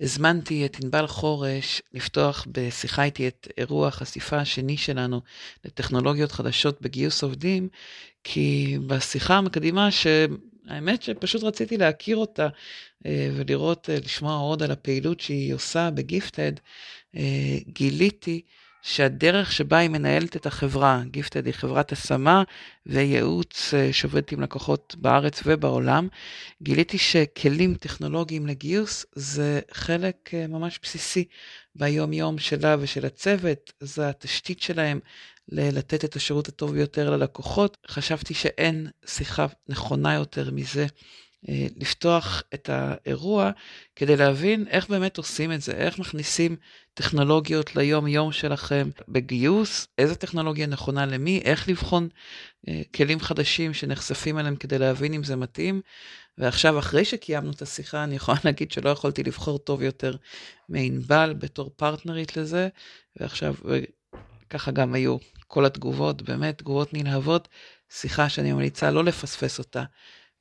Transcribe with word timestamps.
הזמנתי 0.00 0.66
את 0.66 0.76
ענבל 0.84 1.06
חורש 1.06 1.82
לפתוח 1.92 2.46
בשיחה 2.52 3.04
איתי 3.04 3.28
את 3.28 3.48
אירוע 3.58 3.88
החשיפה 3.88 4.36
השני 4.36 4.76
שלנו 4.76 5.20
לטכנולוגיות 5.64 6.32
חדשות 6.32 6.82
בגיוס 6.82 7.22
עובדים, 7.22 7.68
כי 8.24 8.78
בשיחה 8.86 9.34
המקדימה, 9.34 9.88
שהאמת 9.90 11.02
שפשוט 11.02 11.42
רציתי 11.42 11.76
להכיר 11.76 12.16
אותה 12.16 12.48
אה, 13.06 13.30
ולראות, 13.34 13.90
אה, 13.90 13.96
לשמוע 14.04 14.36
עוד 14.36 14.62
על 14.62 14.70
הפעילות 14.70 15.20
שהיא 15.20 15.54
עושה 15.54 15.90
בגיפטד, 15.90 16.52
אה, 17.16 17.58
גיליתי 17.68 18.40
שהדרך 18.86 19.52
שבה 19.52 19.78
היא 19.78 19.90
מנהלת 19.90 20.36
את 20.36 20.46
החברה, 20.46 21.02
גיפטד 21.10 21.46
היא 21.46 21.54
חברת 21.54 21.92
השמה 21.92 22.42
וייעוץ 22.86 23.74
אה, 23.74 23.92
שעובדת 23.92 24.32
עם 24.32 24.40
לקוחות 24.40 24.96
בארץ 24.98 25.42
ובעולם, 25.46 26.08
גיליתי 26.62 26.98
שכלים 26.98 27.74
טכנולוגיים 27.74 28.46
לגיוס 28.46 29.06
זה 29.12 29.60
חלק 29.72 30.30
אה, 30.34 30.46
ממש 30.46 30.80
בסיסי 30.82 31.24
ביום 31.74 32.12
יום 32.12 32.38
שלה 32.38 32.76
ושל 32.80 33.06
הצוות, 33.06 33.72
זה 33.80 34.08
התשתית 34.08 34.62
שלהם 34.62 35.00
לתת 35.48 36.04
את 36.04 36.16
השירות 36.16 36.48
הטוב 36.48 36.72
ביותר 36.72 37.10
ללקוחות. 37.10 37.76
חשבתי 37.88 38.34
שאין 38.34 38.86
שיחה 39.06 39.46
נכונה 39.68 40.14
יותר 40.14 40.50
מזה 40.50 40.86
לפתוח 41.48 42.42
את 42.54 42.70
האירוע 42.72 43.50
כדי 43.96 44.16
להבין 44.16 44.66
איך 44.68 44.88
באמת 44.88 45.18
עושים 45.18 45.52
את 45.52 45.62
זה, 45.62 45.72
איך 45.72 45.98
מכניסים 45.98 46.56
טכנולוגיות 46.94 47.76
ליום-יום 47.76 48.32
שלכם 48.32 48.90
בגיוס, 49.08 49.88
איזה 49.98 50.14
טכנולוגיה 50.14 50.66
נכונה 50.66 51.06
למי, 51.06 51.40
איך 51.44 51.68
לבחון 51.68 52.08
אה, 52.68 52.82
כלים 52.94 53.20
חדשים 53.20 53.74
שנחשפים 53.74 54.38
אליהם 54.38 54.56
כדי 54.56 54.78
להבין 54.78 55.14
אם 55.14 55.24
זה 55.24 55.36
מתאים. 55.36 55.80
ועכשיו, 56.38 56.78
אחרי 56.78 57.04
שקיימנו 57.04 57.50
את 57.50 57.62
השיחה, 57.62 58.04
אני 58.04 58.16
יכולה 58.16 58.38
להגיד 58.44 58.72
שלא 58.72 58.90
יכולתי 58.90 59.22
לבחור 59.22 59.58
טוב 59.58 59.82
יותר 59.82 60.16
מענבל 60.68 61.34
בתור 61.38 61.70
פרטנרית 61.76 62.36
לזה, 62.36 62.68
ועכשיו, 63.16 63.54
ככה 64.50 64.70
גם 64.70 64.94
היו 64.94 65.16
כל 65.46 65.64
התגובות, 65.64 66.22
באמת 66.22 66.58
תגובות 66.58 66.94
נלהבות, 66.94 67.48
שיחה 67.90 68.28
שאני 68.28 68.52
ממליצה 68.52 68.90
לא 68.90 69.04
לפספס 69.04 69.58
אותה. 69.58 69.84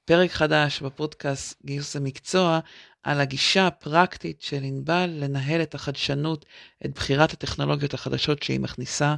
פרק 0.05 0.31
חדש 0.31 0.81
בפודקאסט 0.81 1.65
גיוס 1.65 1.95
המקצוע 1.95 2.59
על 3.03 3.21
הגישה 3.21 3.67
הפרקטית 3.67 4.41
של 4.41 4.63
ענבל 4.63 5.09
לנהל 5.13 5.61
את 5.61 5.75
החדשנות, 5.75 6.45
את 6.85 6.93
בחירת 6.95 7.33
הטכנולוגיות 7.33 7.93
החדשות 7.93 8.43
שהיא 8.43 8.59
מכניסה 8.59 9.15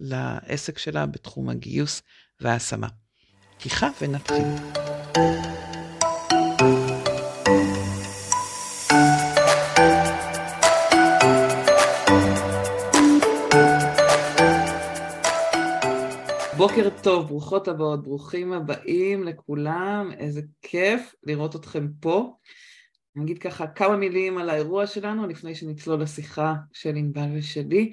לעסק 0.00 0.78
שלה 0.78 1.06
בתחום 1.06 1.48
הגיוס 1.48 2.02
וההשמה. 2.40 2.88
פתיחה 3.58 3.88
ונתחיל. 4.00 4.44
בוקר 16.68 16.88
טוב, 17.02 17.28
ברוכות 17.28 17.68
הבאות, 17.68 18.02
ברוכים 18.02 18.52
הבאים 18.52 19.24
לכולם, 19.24 20.10
איזה 20.18 20.40
כיף 20.62 21.14
לראות 21.22 21.56
אתכם 21.56 21.88
פה. 22.00 22.36
אני 23.16 23.24
אגיד 23.24 23.38
ככה 23.38 23.66
כמה 23.66 23.96
מילים 23.96 24.38
על 24.38 24.50
האירוע 24.50 24.86
שלנו 24.86 25.26
לפני 25.26 25.54
שנצלול 25.54 26.02
לשיחה 26.02 26.54
של 26.72 26.96
ענבל 26.96 27.28
ושלי. 27.34 27.92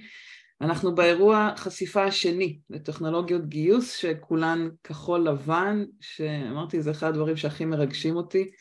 אנחנו 0.61 0.95
באירוע 0.95 1.53
חשיפה 1.57 2.03
השני 2.03 2.59
לטכנולוגיות 2.69 3.47
גיוס 3.47 3.95
שכולן 3.95 4.69
כחול 4.83 5.27
לבן, 5.27 5.83
שאמרתי 5.99 6.81
זה 6.81 6.91
אחד 6.91 7.07
הדברים 7.07 7.37
שהכי 7.37 7.65
מרגשים 7.65 8.15
אותי, 8.15 8.51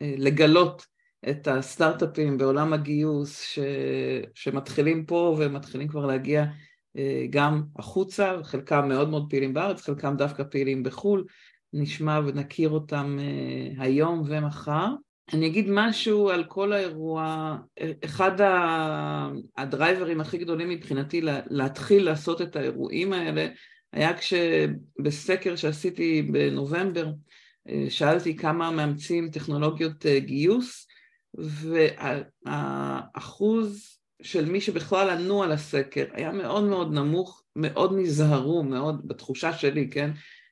לגלות 0.00 0.86
את 1.30 1.48
הסטארט-אפים 1.48 2.38
בעולם 2.38 2.72
הגיוס 2.72 3.40
ש... 3.42 3.58
שמתחילים 4.34 5.06
פה 5.06 5.36
ומתחילים 5.38 5.88
כבר 5.88 6.06
להגיע 6.06 6.44
גם 7.30 7.62
החוצה, 7.76 8.36
חלקם 8.42 8.88
מאוד 8.88 9.08
מאוד 9.08 9.26
פעילים 9.30 9.54
בארץ, 9.54 9.82
חלקם 9.82 10.16
דווקא 10.16 10.42
פעילים 10.42 10.82
בחו"ל, 10.82 11.24
נשמע 11.72 12.20
ונכיר 12.26 12.68
אותם 12.68 13.18
אה, 13.20 13.84
היום 13.84 14.22
ומחר. 14.26 14.94
אני 15.32 15.46
אגיד 15.46 15.66
משהו 15.70 16.30
על 16.30 16.44
כל 16.44 16.72
האירוע, 16.72 17.56
אחד 18.04 18.32
הדרייברים 19.56 20.20
הכי 20.20 20.38
גדולים 20.38 20.68
מבחינתי 20.68 21.20
להתחיל 21.50 22.04
לעשות 22.04 22.42
את 22.42 22.56
האירועים 22.56 23.12
האלה 23.12 23.48
היה 23.92 24.10
כשבסקר 24.18 25.56
שעשיתי 25.56 26.22
בנובמבר 26.22 27.10
אה, 27.68 27.86
שאלתי 27.88 28.36
כמה 28.36 28.70
מאמצים 28.70 29.30
טכנולוגיות 29.30 30.06
גיוס 30.06 30.86
והאחוז 32.44 33.97
של 34.22 34.44
מי 34.44 34.60
שבכלל 34.60 35.10
ענו 35.10 35.42
על 35.42 35.52
הסקר 35.52 36.04
היה 36.12 36.32
מאוד 36.32 36.64
מאוד 36.64 36.92
נמוך, 36.92 37.42
מאוד 37.56 37.92
נזהרו, 37.96 38.62
מאוד, 38.62 39.08
בתחושה 39.08 39.52
שלי, 39.52 39.90
כן? 39.90 40.10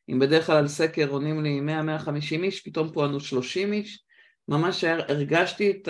אם 0.09 0.19
בדרך 0.19 0.47
כלל 0.47 0.57
על 0.57 0.69
סקר 0.69 1.09
עונים 1.09 1.43
לי 1.43 1.61
100-150 2.07 2.43
איש, 2.43 2.61
פתאום 2.61 2.93
פה 2.93 3.05
ענו 3.05 3.21
30 3.21 3.73
איש. 3.73 4.03
ממש 4.49 4.85
הרגשתי 4.85 5.71
את 5.71 5.89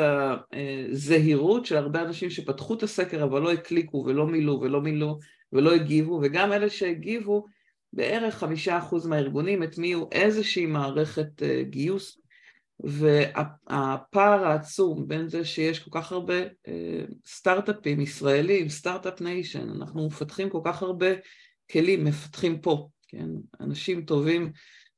הזהירות 0.92 1.66
של 1.66 1.76
הרבה 1.76 2.02
אנשים 2.02 2.30
שפתחו 2.30 2.74
את 2.74 2.82
הסקר 2.82 3.24
אבל 3.24 3.42
לא 3.42 3.52
הקליקו 3.52 4.04
ולא 4.06 4.26
מילאו 4.26 4.60
ולא 4.60 4.80
מילאו 4.80 5.18
ולא 5.52 5.74
הגיבו, 5.74 6.20
וגם 6.22 6.52
אלה 6.52 6.70
שהגיבו, 6.70 7.44
בערך 7.92 8.34
חמישה 8.34 8.78
אחוז 8.78 9.06
מהארגונים 9.06 9.62
הטמיעו 9.62 10.08
איזושהי 10.12 10.66
מערכת 10.66 11.42
אה, 11.42 11.62
גיוס 11.62 12.18
והפער 12.80 14.44
העצום 14.44 15.08
בין 15.08 15.28
זה 15.28 15.44
שיש 15.44 15.78
כל 15.78 15.90
כך 16.00 16.12
הרבה 16.12 16.40
אה, 16.68 17.04
סטארט-אפים 17.26 18.00
ישראלים, 18.00 18.68
Start-Up 18.68 19.20
Nation, 19.20 19.68
אנחנו 19.70 20.06
מפתחים 20.06 20.50
כל 20.50 20.60
כך 20.64 20.82
הרבה 20.82 21.06
כלים, 21.72 22.04
מפתחים 22.04 22.60
פה, 22.60 22.88
כן? 23.08 23.28
אנשים 23.60 24.04
טובים, 24.04 24.52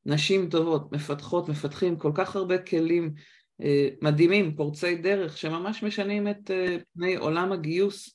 נשים 0.06 0.48
טובות, 0.48 0.92
מפתחות, 0.92 1.48
מפתחים 1.48 1.96
כל 1.96 2.12
כך 2.14 2.36
הרבה 2.36 2.58
כלים 2.58 3.14
אה, 3.62 3.88
מדהימים, 4.02 4.56
פורצי 4.56 4.96
דרך, 4.96 5.38
שממש 5.38 5.82
משנים 5.82 6.28
את 6.28 6.50
אה, 6.50 6.76
פני 6.94 7.16
עולם 7.16 7.52
הגיוס. 7.52 8.14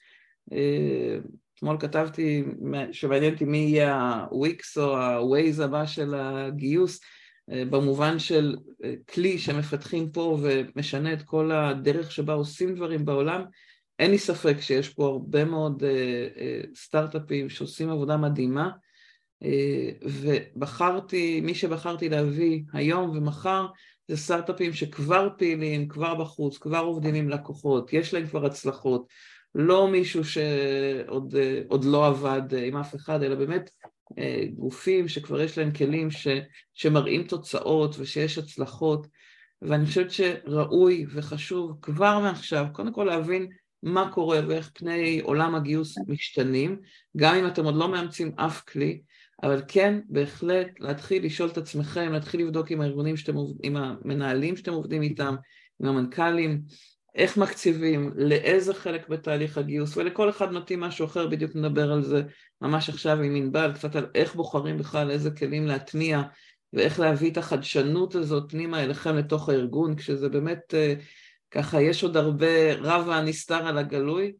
אתמול 1.56 1.78
כתבתי 1.80 2.44
שמעניין 2.92 3.34
אותי 3.34 3.46
מי 3.46 3.58
יהיה 3.58 3.96
ה-Wix 3.96 4.82
או 4.82 4.98
ה-Waze 4.98 5.64
הבא 5.64 5.86
של 5.86 6.14
הגיוס, 6.16 7.00
במובן 7.48 8.20
של 8.20 8.56
אה, 8.84 8.94
כלי 9.14 9.38
שמפתחים 9.38 10.12
פה 10.12 10.38
ומשנה 10.42 11.14
את 11.14 11.22
כל 11.22 11.52
הדרך 11.52 12.12
שבה 12.12 12.34
עושים 12.34 12.76
דברים 12.76 13.06
בעולם, 13.06 13.44
אין 14.00 14.12
לי 14.12 14.18
ספק 14.18 14.56
שיש 14.60 14.90
פה 14.90 15.06
הרבה 15.06 15.46
מאוד 15.46 15.84
אה, 15.84 16.62
סטארט-אפים 16.76 17.50
שעושים 17.50 17.90
עבודה 17.90 18.18
מדהימה, 18.18 18.70
ובחרתי, 20.04 21.42
מי 21.42 21.56
שבחרתי 21.56 22.10
להביא 22.10 22.62
היום 22.74 23.10
ומחר 23.10 23.68
זה 24.08 24.18
סטארט-אפים 24.18 24.74
שכבר 24.74 25.30
פעילים, 25.38 25.88
כבר 25.88 26.16
בחוץ, 26.16 26.58
כבר 26.58 26.80
עובדים 26.80 27.16
עם 27.16 27.30
לקוחות, 27.30 27.94
יש 27.94 28.14
להם 28.14 28.28
כבר 28.28 28.46
הצלחות, 28.46 29.08
לא 29.56 29.88
מישהו 29.88 30.24
שעוד 30.24 31.84
לא 31.84 32.08
עבד 32.08 32.42
עם 32.54 32.78
אף 32.78 32.96
אחד, 32.96 33.24
אלא 33.24 33.36
באמת 33.36 33.70
אה, 33.86 33.90
גופים 34.56 35.08
שכבר 35.08 35.42
יש 35.42 35.58
להם 35.58 35.72
כלים 35.72 36.12
ש, 36.12 36.28
שמראים 36.74 37.24
תוצאות 37.24 37.96
ושיש 38.00 38.38
הצלחות, 38.38 39.08
ואני 39.62 39.86
חושבת 39.86 40.12
שראוי 40.12 41.06
וחשוב 41.10 41.78
כבר 41.82 42.20
מעכשיו, 42.20 42.66
קודם 42.74 42.94
כל 42.94 43.04
להבין 43.04 43.48
מה 43.84 44.12
קורה 44.14 44.40
ואיך 44.48 44.72
פני 44.74 45.20
עולם 45.20 45.56
הגיוס 45.56 45.98
משתנים, 46.08 46.80
גם 47.18 47.36
אם 47.36 47.48
אתם 47.48 47.66
עוד 47.66 47.76
לא 47.76 47.90
מאמצים 47.90 48.32
אף 48.36 48.62
כלי, 48.62 49.02
אבל 49.44 49.62
כן, 49.68 50.00
בהחלט 50.10 50.68
להתחיל 50.80 51.26
לשאול 51.26 51.50
את 51.50 51.58
עצמכם, 51.58 52.12
להתחיל 52.12 52.42
לבדוק 52.42 52.72
עם 52.72 52.82
הארגונים 52.82 53.18
שאתם 53.18 53.36
עובדים, 53.36 53.78
עם 53.78 53.84
המנהלים 53.84 54.58
שאתם 54.58 54.74
עובדים 54.74 55.02
איתם, 55.02 55.36
עם 55.82 55.88
המנכ"לים, 55.88 56.62
איך 57.16 57.38
מקציבים, 57.38 58.12
לאיזה 58.16 58.74
חלק 58.74 59.10
בתהליך 59.10 59.58
הגיוס, 59.58 59.98
ולכל 59.98 60.30
אחד 60.30 60.54
מתאים 60.54 60.80
משהו 60.80 61.06
אחר, 61.06 61.28
בדיוק 61.28 61.56
נדבר 61.56 61.92
על 61.92 62.04
זה 62.04 62.22
ממש 62.62 62.90
עכשיו 62.90 63.22
עם 63.22 63.36
ענבל, 63.36 63.72
קצת 63.74 63.96
על 63.96 64.06
איך 64.16 64.36
בוחרים 64.36 64.78
בכלל 64.78 65.12
איזה 65.12 65.32
כלים 65.32 65.68
להטמיע, 65.68 66.22
ואיך 66.74 67.00
להביא 67.00 67.32
את 67.32 67.38
החדשנות 67.38 68.16
הזאת 68.16 68.52
פנימה 68.52 68.84
אליכם 68.84 69.16
לתוך 69.16 69.50
הארגון, 69.50 69.96
כשזה 69.96 70.30
באמת 70.30 70.74
אה, 70.74 70.94
ככה, 71.52 71.82
יש 71.82 72.04
עוד 72.04 72.18
הרבה 72.18 72.74
רב 72.74 73.10
הנסתר 73.10 73.68
על 73.68 73.78
הגלוי, 73.78 74.34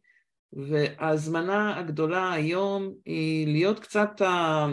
וההזמנה 0.52 1.78
הגדולה 1.78 2.32
היום 2.32 2.92
היא 3.04 3.46
להיות 3.46 3.80
קצת, 3.80 4.22
אה, 4.22 4.68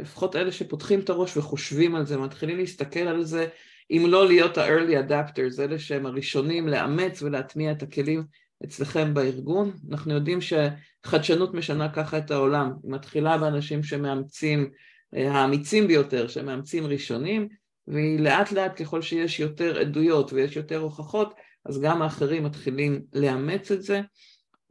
לפחות 0.00 0.36
אלה 0.36 0.52
שפותחים 0.52 1.00
את 1.00 1.10
הראש 1.10 1.36
וחושבים 1.36 1.94
על 1.94 2.06
זה, 2.06 2.16
מתחילים 2.16 2.58
להסתכל 2.58 3.00
על 3.00 3.24
זה 3.24 3.48
אם 3.90 4.04
לא 4.08 4.26
להיות 4.26 4.58
ה-early 4.58 5.10
adapters, 5.10 5.60
אלה 5.62 5.78
שהם 5.78 6.06
הראשונים 6.06 6.68
לאמץ 6.68 7.22
ולהטמיע 7.22 7.72
את 7.72 7.82
הכלים 7.82 8.24
אצלכם 8.64 9.14
בארגון. 9.14 9.72
אנחנו 9.90 10.14
יודעים 10.14 10.38
שחדשנות 10.40 11.54
משנה 11.54 11.88
ככה 11.88 12.18
את 12.18 12.30
העולם, 12.30 12.72
היא 12.82 12.92
מתחילה 12.92 13.38
באנשים 13.38 13.82
שמאמצים, 13.82 14.70
אה, 15.16 15.32
האמיצים 15.32 15.86
ביותר, 15.86 16.28
שמאמצים 16.28 16.86
ראשונים, 16.86 17.48
והיא 17.86 18.20
לאט 18.20 18.52
לאט 18.52 18.82
ככל 18.82 19.02
שיש 19.02 19.40
יותר 19.40 19.78
עדויות 19.78 20.32
ויש 20.32 20.56
יותר 20.56 20.78
הוכחות, 20.78 21.34
אז 21.64 21.80
גם 21.80 22.02
האחרים 22.02 22.44
מתחילים 22.44 23.02
לאמץ 23.12 23.70
את 23.70 23.82
זה. 23.82 24.00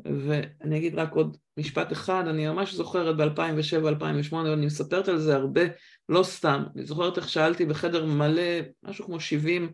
ואני 0.05 0.77
אגיד 0.77 0.95
רק 0.95 1.13
עוד 1.13 1.37
משפט 1.59 1.91
אחד, 1.91 2.23
אני 2.27 2.47
ממש 2.47 2.73
זוכרת 2.73 3.17
ב-2007-2008, 3.17 4.33
ואני 4.33 4.65
מספרת 4.65 5.07
על 5.07 5.19
זה 5.19 5.35
הרבה, 5.35 5.61
לא 6.09 6.23
סתם. 6.23 6.63
אני 6.75 6.85
זוכרת 6.85 7.17
איך 7.17 7.29
שאלתי 7.29 7.65
בחדר 7.65 8.05
מלא, 8.05 8.59
משהו 8.83 9.05
כמו 9.05 9.19
70 9.19 9.71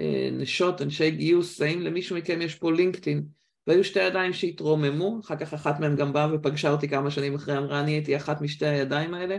אה, 0.00 0.28
נשות, 0.32 0.82
אנשי 0.82 1.10
גיוס, 1.10 1.62
האם 1.62 1.80
למישהו 1.80 2.16
מכם 2.16 2.42
יש 2.42 2.54
פה 2.54 2.72
לינקדאין? 2.72 3.24
והיו 3.66 3.84
שתי 3.84 4.02
ידיים 4.02 4.32
שהתרוממו, 4.32 5.20
אחר 5.24 5.36
כך 5.36 5.54
אחת 5.54 5.80
מהן 5.80 5.96
גם 5.96 6.12
באה 6.12 6.34
ופגשה 6.34 6.70
אותי 6.70 6.88
כמה 6.88 7.10
שנים 7.10 7.34
אחרי, 7.34 7.58
אמרה, 7.58 7.80
אני 7.80 7.92
הייתי 7.92 8.16
אחת 8.16 8.40
משתי 8.40 8.66
הידיים 8.66 9.14
האלה, 9.14 9.36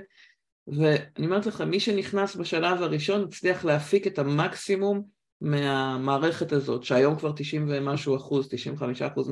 ואני 0.68 1.26
אומרת 1.26 1.46
לכם, 1.46 1.70
מי 1.70 1.80
שנכנס 1.80 2.36
בשלב 2.36 2.82
הראשון 2.82 3.24
הצליח 3.24 3.66
להפיק 3.66 4.08
את 4.08 4.20
המקסימום 4.20 5.04
מהמערכת 5.42 6.52
הזאת, 6.52 6.84
שהיום 6.84 7.16
כבר 7.16 7.32
90 7.32 7.66
ומשהו 7.70 8.16
אחוז, 8.16 8.48
95 8.50 9.02
אחוז 9.02 9.30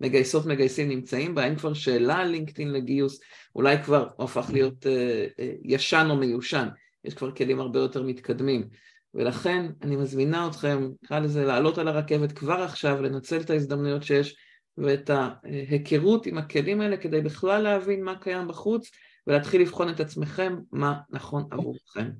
מהמגייסות 0.00 0.46
מגייסים 0.46 0.88
נמצאים 0.88 1.34
בה, 1.34 1.44
אין 1.44 1.56
כבר 1.56 1.74
שאלה 1.74 2.16
על 2.16 2.28
לינקדאין 2.28 2.72
לגיוס, 2.72 3.20
אולי 3.54 3.82
כבר 3.82 4.08
הוא 4.16 4.24
הפך 4.24 4.50
להיות 4.52 4.86
uh, 4.86 4.88
uh, 4.88 5.42
ישן 5.64 6.06
או 6.10 6.16
מיושן, 6.16 6.68
יש 7.04 7.14
כבר 7.14 7.30
כלים 7.30 7.60
הרבה 7.60 7.80
יותר 7.80 8.02
מתקדמים. 8.02 8.68
ולכן 9.14 9.66
אני 9.82 9.96
מזמינה 9.96 10.48
אתכם, 10.48 10.90
נקרא 11.02 11.18
לזה, 11.18 11.44
לעלות 11.44 11.78
על 11.78 11.88
הרכבת 11.88 12.32
כבר 12.32 12.62
עכשיו, 12.62 13.02
לנצל 13.02 13.40
את 13.40 13.50
ההזדמנויות 13.50 14.02
שיש 14.02 14.36
ואת 14.78 15.10
ההיכרות 15.10 16.26
עם 16.26 16.38
הכלים 16.38 16.80
האלה 16.80 16.96
כדי 16.96 17.20
בכלל 17.20 17.62
להבין 17.62 18.04
מה 18.04 18.18
קיים 18.18 18.48
בחוץ 18.48 18.90
ולהתחיל 19.26 19.60
לבחון 19.60 19.88
את 19.88 20.00
עצמכם 20.00 20.56
מה 20.72 21.00
נכון 21.10 21.44
עבורכם. 21.50 22.10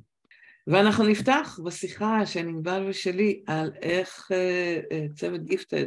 ואנחנו 0.71 1.05
נפתח 1.05 1.59
בשיחה 1.65 2.27
של 2.27 2.49
ענבל 2.49 2.87
ושלי 2.89 3.43
על 3.47 3.71
איך 3.83 4.29
אה, 4.33 4.81
אה, 4.93 5.07
צוות 5.15 5.45
גיפטד 5.45 5.87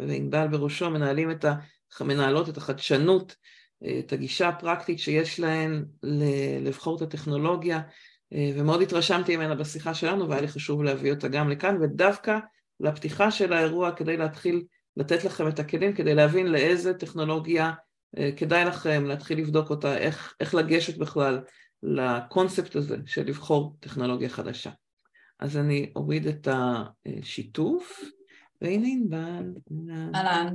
וענבל 0.00 0.48
בראשו 0.48 0.90
מנהלים 0.90 1.30
את 1.30 1.44
ה... 1.44 1.54
מנהלות 2.00 2.48
את 2.48 2.56
החדשנות, 2.56 3.36
אה, 3.84 3.98
את 3.98 4.12
הגישה 4.12 4.48
הפרקטית 4.48 4.98
שיש 4.98 5.40
להן 5.40 5.84
לבחור 6.60 6.96
את 6.96 7.02
הטכנולוגיה 7.02 7.80
ומאוד 8.32 8.82
התרשמתי 8.82 9.36
ממנה 9.36 9.54
בשיחה 9.54 9.94
שלנו 9.94 10.28
והיה 10.28 10.40
לי 10.40 10.48
חשוב 10.48 10.82
להביא 10.82 11.12
אותה 11.12 11.28
גם 11.28 11.50
לכאן 11.50 11.76
ודווקא 11.82 12.38
לפתיחה 12.80 13.30
של 13.30 13.52
האירוע 13.52 13.92
כדי 13.92 14.16
להתחיל 14.16 14.62
לתת 14.96 15.24
לכם 15.24 15.48
את 15.48 15.58
הכלים 15.58 15.92
כדי 15.92 16.14
להבין 16.14 16.46
לאיזה 16.46 16.94
טכנולוגיה 16.94 17.72
כדאי 18.36 18.64
לכם 18.64 19.04
להתחיל 19.04 19.38
לבדוק 19.38 19.70
אותה, 19.70 19.96
איך, 19.96 20.34
איך 20.40 20.54
לגשת 20.54 20.98
בכלל 20.98 21.40
לקונספט 21.82 22.76
הזה 22.76 22.96
של 23.06 23.26
לבחור 23.26 23.76
טכנולוגיה 23.80 24.28
חדשה. 24.28 24.70
אז 25.40 25.56
אני 25.56 25.92
אוריד 25.96 26.26
את 26.26 26.48
השיתוף, 26.50 28.00
והנה 28.62 28.88
ענבל. 28.88 29.44
אהלן. 30.14 30.54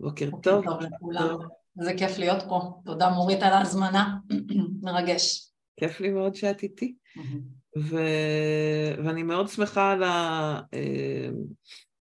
בוקר 0.00 0.30
טוב. 0.42 0.64
בוקר 0.64 0.78
טוב 0.78 0.82
לכולם. 0.82 1.36
איזה 1.80 1.94
כיף 1.96 2.18
להיות 2.18 2.42
פה. 2.48 2.80
תודה 2.84 3.10
מורית 3.10 3.42
על 3.42 3.52
ההזמנה, 3.52 4.16
מרגש. 4.82 5.50
כיף 5.76 6.00
לי 6.00 6.10
מאוד 6.10 6.34
שאת 6.34 6.62
איתי. 6.62 6.94
ו... 7.78 7.96
ואני 9.04 9.22
מאוד 9.22 9.48
שמחה 9.48 9.92
על, 9.92 10.02
ה... 10.02 10.60
אה, 10.74 11.28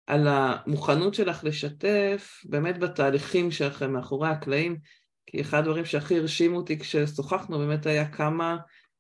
על 0.08 0.28
המוכנות 0.28 1.14
שלך 1.14 1.44
לשתף 1.44 2.42
באמת 2.46 2.80
בתהליכים 2.80 3.52
שלכם 3.52 3.94
מאחורי 3.94 4.30
הקלעים, 4.30 4.78
כי 5.28 5.42
אחד 5.42 5.60
הדברים 5.60 5.86
שהכי 5.86 6.20
הרשימו 6.20 6.58
אותי 6.58 6.80
כששוחחנו 6.80 7.58
באמת 7.58 7.86
היה 7.86 8.08
כמה, 8.08 8.58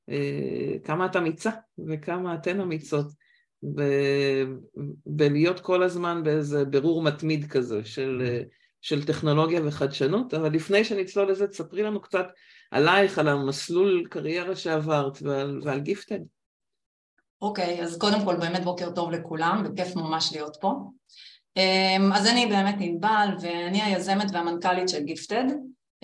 אה, 0.10 0.74
כמה 0.83 1.06
את 1.06 1.16
אמיצה 1.16 1.51
וכמה 1.88 2.36
אתן 2.36 2.60
אמיצות. 2.60 3.07
ב... 3.75 3.81
בלהיות 5.06 5.60
כל 5.60 5.83
הזמן 5.83 6.24
באיזה 6.24 6.66
ברור 6.66 7.04
מתמיד 7.04 7.45
כזה 7.51 7.86
של, 7.86 8.39
של 8.81 9.06
טכנולוגיה 9.06 9.62
וחדשנות, 9.66 10.33
אבל 10.33 10.54
לפני 10.54 10.83
שנצלול 10.83 11.31
לזה, 11.31 11.48
תספרי 11.48 11.83
לנו 11.83 12.01
קצת 12.01 12.27
עלייך, 12.72 13.19
על 13.19 13.27
המסלול 13.27 14.07
קריירה 14.10 14.56
שעברת 14.56 15.18
ועל, 15.22 15.60
ועל 15.63 15.80
גיפטד. 15.80 16.19
אוקיי, 17.42 17.80
okay, 17.80 17.83
אז 17.83 17.98
קודם 17.98 18.25
כל 18.25 18.36
באמת 18.36 18.63
בוקר 18.63 18.92
טוב 18.92 19.12
לכולם, 19.12 19.63
וכיף 19.66 19.95
ממש 19.95 20.33
להיות 20.33 20.57
פה. 20.62 20.74
אמ, 21.57 22.13
אז 22.13 22.27
אני 22.27 22.45
באמת 22.45 22.75
ענבל, 22.80 23.27
ואני 23.42 23.81
היזמת 23.81 24.27
והמנכ"לית 24.33 24.89
של 24.89 25.04
גיפטד. 25.04 25.45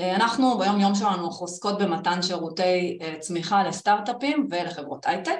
אה, 0.01 0.15
אנחנו 0.15 0.57
ביום 0.57 0.79
יום 0.79 0.95
שלנו 0.95 1.31
חוסקות 1.31 1.77
במתן 1.77 2.21
שירותי 2.21 2.97
אה, 3.01 3.15
צמיחה 3.19 3.63
לסטארט-אפים 3.63 4.47
ולחברות 4.49 5.05
הייטק. 5.05 5.39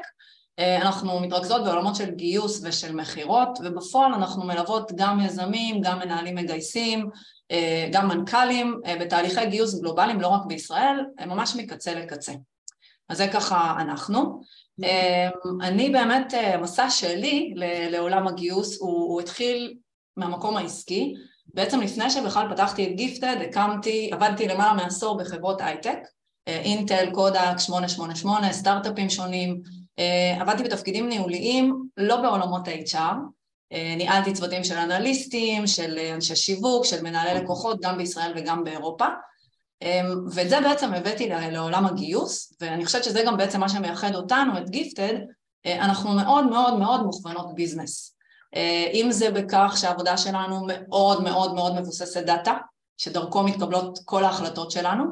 אה, 0.59 0.81
אנחנו 0.81 1.19
מתרכזות 1.19 1.63
בעולמות 1.63 1.95
של 1.95 2.11
גיוס 2.11 2.61
ושל 2.63 2.95
מכירות, 2.95 3.59
ובפועל 3.63 4.13
אנחנו 4.13 4.43
מלוות 4.43 4.91
גם 4.95 5.19
יזמים, 5.19 5.81
גם 5.81 5.99
מנהלים 5.99 6.35
מגייסים, 6.35 7.09
גם 7.91 8.07
מנכ"לים 8.07 8.81
בתהליכי 8.99 9.45
גיוס 9.45 9.79
גלובליים, 9.79 10.21
לא 10.21 10.27
רק 10.27 10.45
בישראל, 10.45 11.05
ממש 11.25 11.55
מקצה 11.55 11.93
לקצה. 11.93 12.33
אז 13.09 13.17
זה 13.17 13.27
ככה 13.27 13.75
אנחנו. 13.79 14.41
אני 15.61 15.89
באמת, 15.89 16.33
המסע 16.53 16.89
שלי 16.89 17.53
לעולם 17.91 18.27
הגיוס 18.27 18.81
הוא, 18.81 18.91
הוא 18.91 19.21
התחיל 19.21 19.73
מהמקום 20.17 20.57
העסקי. 20.57 21.13
בעצם 21.53 21.81
לפני 21.81 22.09
שבכלל 22.09 22.48
פתחתי 22.51 22.88
את 22.88 22.95
גיפטד, 22.95 23.36
הקמתי, 23.42 24.09
עבדתי 24.13 24.48
למעלה 24.48 24.74
מעשור 24.74 25.18
בחברות 25.18 25.62
הייטק, 25.62 25.98
אינטל, 26.48 27.09
קודק, 27.13 27.57
888, 27.57 28.53
סטארט-אפים 28.53 29.09
שונים, 29.09 29.62
עבדתי 30.39 30.63
בתפקידים 30.63 31.09
ניהוליים, 31.09 31.83
לא 31.98 32.21
בעולמות 32.21 32.68
ה-HR, 32.68 33.15
אה, 33.74 33.94
ניהלתי 33.98 34.33
צוותים 34.33 34.63
של 34.63 34.77
אנליסטים, 34.77 35.68
של 35.68 36.00
אנשי 36.13 36.36
שיווק, 36.36 36.86
של 36.86 37.01
מנהלי 37.03 37.42
לקוחות, 37.42 37.81
גם 37.81 37.98
בישראל 37.98 38.33
וגם 38.36 38.63
באירופה. 38.63 39.06
ואת 40.31 40.50
זה 40.50 40.62
בעצם 40.62 40.94
הבאתי 40.94 41.30
לעולם 41.30 41.86
הגיוס, 41.86 42.53
ואני 42.62 42.86
חושבת 42.86 43.03
שזה 43.03 43.24
גם 43.25 43.38
בעצם 43.38 43.59
מה 43.59 43.69
שמייחד 43.69 44.15
אותנו, 44.15 44.57
את 44.57 44.69
גיפטד, 44.69 45.13
אה, 45.65 45.86
אנחנו 45.86 46.13
מאוד 46.13 46.45
מאוד 46.45 46.80
מאוד 46.80 47.01
מוכוונות 47.01 47.56
ביזנס. 47.56 48.15
אה, 48.56 48.89
אם 48.94 49.12
זה 49.12 49.31
בכך 49.31 49.75
שהעבודה 49.77 50.18
שלנו 50.18 50.65
מאוד 50.68 51.24
מאוד 51.24 51.53
מאוד 51.53 51.80
מבוססת 51.80 52.24
דאטה, 52.24 52.57
שדרכו 52.98 53.44
מתקבלות 53.44 54.00
כל 54.06 54.24
ההחלטות 54.24 54.71
שלנו, 54.71 55.03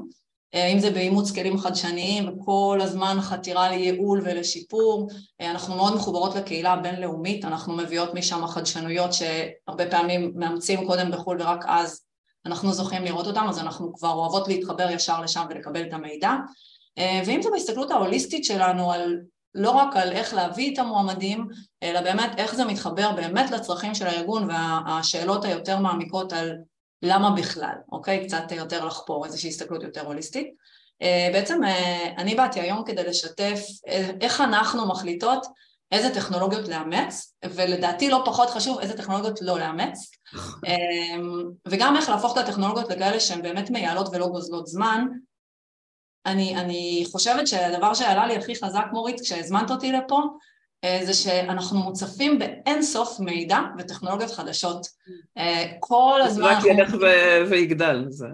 אה, 0.56 0.68
אם 0.68 0.80
זה 0.80 0.92
באימוץ 0.92 1.32
כלים 1.32 1.58
חדשניים 1.58 2.30
וכל 2.30 2.80
הזמן 2.82 3.18
חתירה 3.22 3.70
לייעול 3.70 4.22
ולשיפור, 4.26 5.10
אה, 5.42 5.52
אנחנו 5.52 5.76
מאוד 5.76 5.96
מחוברות 5.96 6.36
לקהילה 6.36 6.74
הבינלאומית, 6.74 7.46
אנחנו 7.46 7.78
מביאות 7.78 8.14
משם 8.14 8.48
חדשנויות 8.48 9.12
שהרבה 9.14 9.90
פעמים 9.90 10.32
מאמצים 10.36 10.88
קודם 10.88 11.12
בחו"ל 11.12 11.42
ורק 11.42 11.66
אז 11.68 12.02
אנחנו 12.46 12.74
זוכים 12.74 13.04
לראות 13.04 13.28
אותם, 13.28 13.46
אז 13.50 13.60
אנחנו 13.60 13.94
כבר 13.94 14.12
אוהבות 14.12 14.48
להתחבר 14.48 14.90
ישר 14.92 15.22
לשם 15.22 15.46
ולקבל 15.50 15.82
את 15.82 15.94
המידע. 15.94 16.32
ואם 17.26 17.42
זה 17.42 17.50
בהסתכלות 17.50 17.92
ההוליסטית 17.92 18.46
שלנו 18.46 18.92
על 18.92 19.18
לא 19.56 19.72
רק 19.72 19.96
על 19.96 20.12
איך 20.12 20.34
להביא 20.34 20.74
את 20.74 20.80
המועמדים, 20.80 21.48
אלא 21.84 22.02
באמת 22.02 22.32
איך 22.38 22.56
זה 22.56 22.66
מתחבר 22.66 23.12
באמת 23.12 23.52
לצרכים 23.52 23.96
של 23.96 24.08
הארגון 24.08 24.50
והשאלות 24.50 25.46
היותר 25.46 25.80
מעמיקות 25.80 26.34
על 26.34 26.58
למה 27.02 27.32
בכלל, 27.32 27.76
אוקיי? 27.92 28.28
קצת 28.28 28.52
יותר 28.52 28.86
לחפור, 28.86 29.26
איזושהי 29.26 29.50
הסתכלות 29.50 29.84
יותר 29.84 30.06
הוליסטית. 30.06 30.48
אה, 31.02 31.30
בעצם 31.34 31.64
אה, 31.64 32.14
אני 32.18 32.36
באתי 32.36 32.60
היום 32.60 32.84
כדי 32.86 33.04
לשתף 33.04 33.60
אה, 33.88 34.10
איך 34.22 34.42
אנחנו 34.42 34.88
מחליטות 34.88 35.46
איזה 35.92 36.14
טכנולוגיות 36.14 36.68
לאמץ, 36.68 37.34
ולדעתי 37.46 38.10
לא 38.10 38.22
פחות 38.26 38.50
חשוב 38.50 38.80
איזה 38.80 38.98
טכנולוגיות 38.98 39.42
לא 39.42 39.60
לאמץ, 39.60 40.12
וגם 41.68 41.96
איך 41.96 42.10
להפוך 42.10 42.38
את 42.38 42.48
הטכנולוגיות 42.48 42.90
לכאלה 42.90 43.20
שהן 43.20 43.42
באמת 43.42 43.70
מייעלות 43.70 44.10
ולא 44.12 44.28
גוזלות 44.28 44.68
זמן. 44.68 45.06
אני, 46.26 46.56
אני 46.56 47.06
חושבת 47.12 47.48
שהדבר 47.48 47.94
שעלה 47.94 48.28
לי 48.28 48.36
הכי 48.36 48.56
חזק, 48.56 48.86
מורית, 48.92 49.22
כשהזמנת 49.22 49.72
אותי 49.72 49.92
לפה, 49.92 50.22
אה, 50.84 51.00
זה 51.04 51.14
שאנחנו 51.14 51.80
מוצפים 51.80 52.40
באין 52.40 52.82
סוף 52.82 53.20
מידע 53.20 53.60
וטכנולוגיות 53.78 54.32
חדשות. 54.32 54.88
אה, 55.38 55.66
כל 55.80 56.20
הזמן... 56.24 56.44
זה 56.44 56.58
רק 56.58 56.66
ילך 56.66 56.94
ו- 57.02 57.50
ויגדל. 57.50 58.06
זה... 58.10 58.28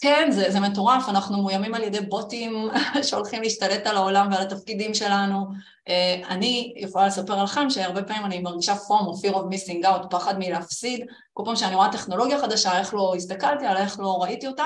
כן, 0.00 0.28
זה, 0.30 0.50
זה 0.50 0.60
מטורף, 0.60 1.08
אנחנו 1.08 1.42
מאוימים 1.42 1.74
על 1.74 1.82
ידי 1.82 2.00
בוטים 2.00 2.68
שהולכים 3.06 3.42
להשתלט 3.42 3.86
על 3.86 3.96
העולם 3.96 4.28
ועל 4.32 4.42
התפקידים 4.42 4.94
שלנו. 4.94 5.46
אה, 5.88 6.20
אני 6.28 6.74
יכולה 6.76 7.06
לספר 7.06 7.44
לכם 7.44 7.70
שהרבה 7.70 8.02
פעמים 8.02 8.24
אני 8.24 8.38
מרגישה 8.38 8.76
פום 8.76 9.06
או 9.06 9.12
fear 9.14 9.34
of 9.34 9.54
missing 9.54 9.84
out, 9.84 10.06
פחד 10.10 10.38
מלהפסיד. 10.38 11.06
כל 11.32 11.42
פעם 11.46 11.56
שאני 11.56 11.74
רואה 11.74 11.92
טכנולוגיה 11.92 12.40
חדשה, 12.40 12.78
איך 12.78 12.94
לא 12.94 13.14
הסתכלתי 13.16 13.66
עליה, 13.66 13.82
איך 13.82 14.00
לא 14.00 14.22
ראיתי 14.22 14.46
אותה, 14.46 14.64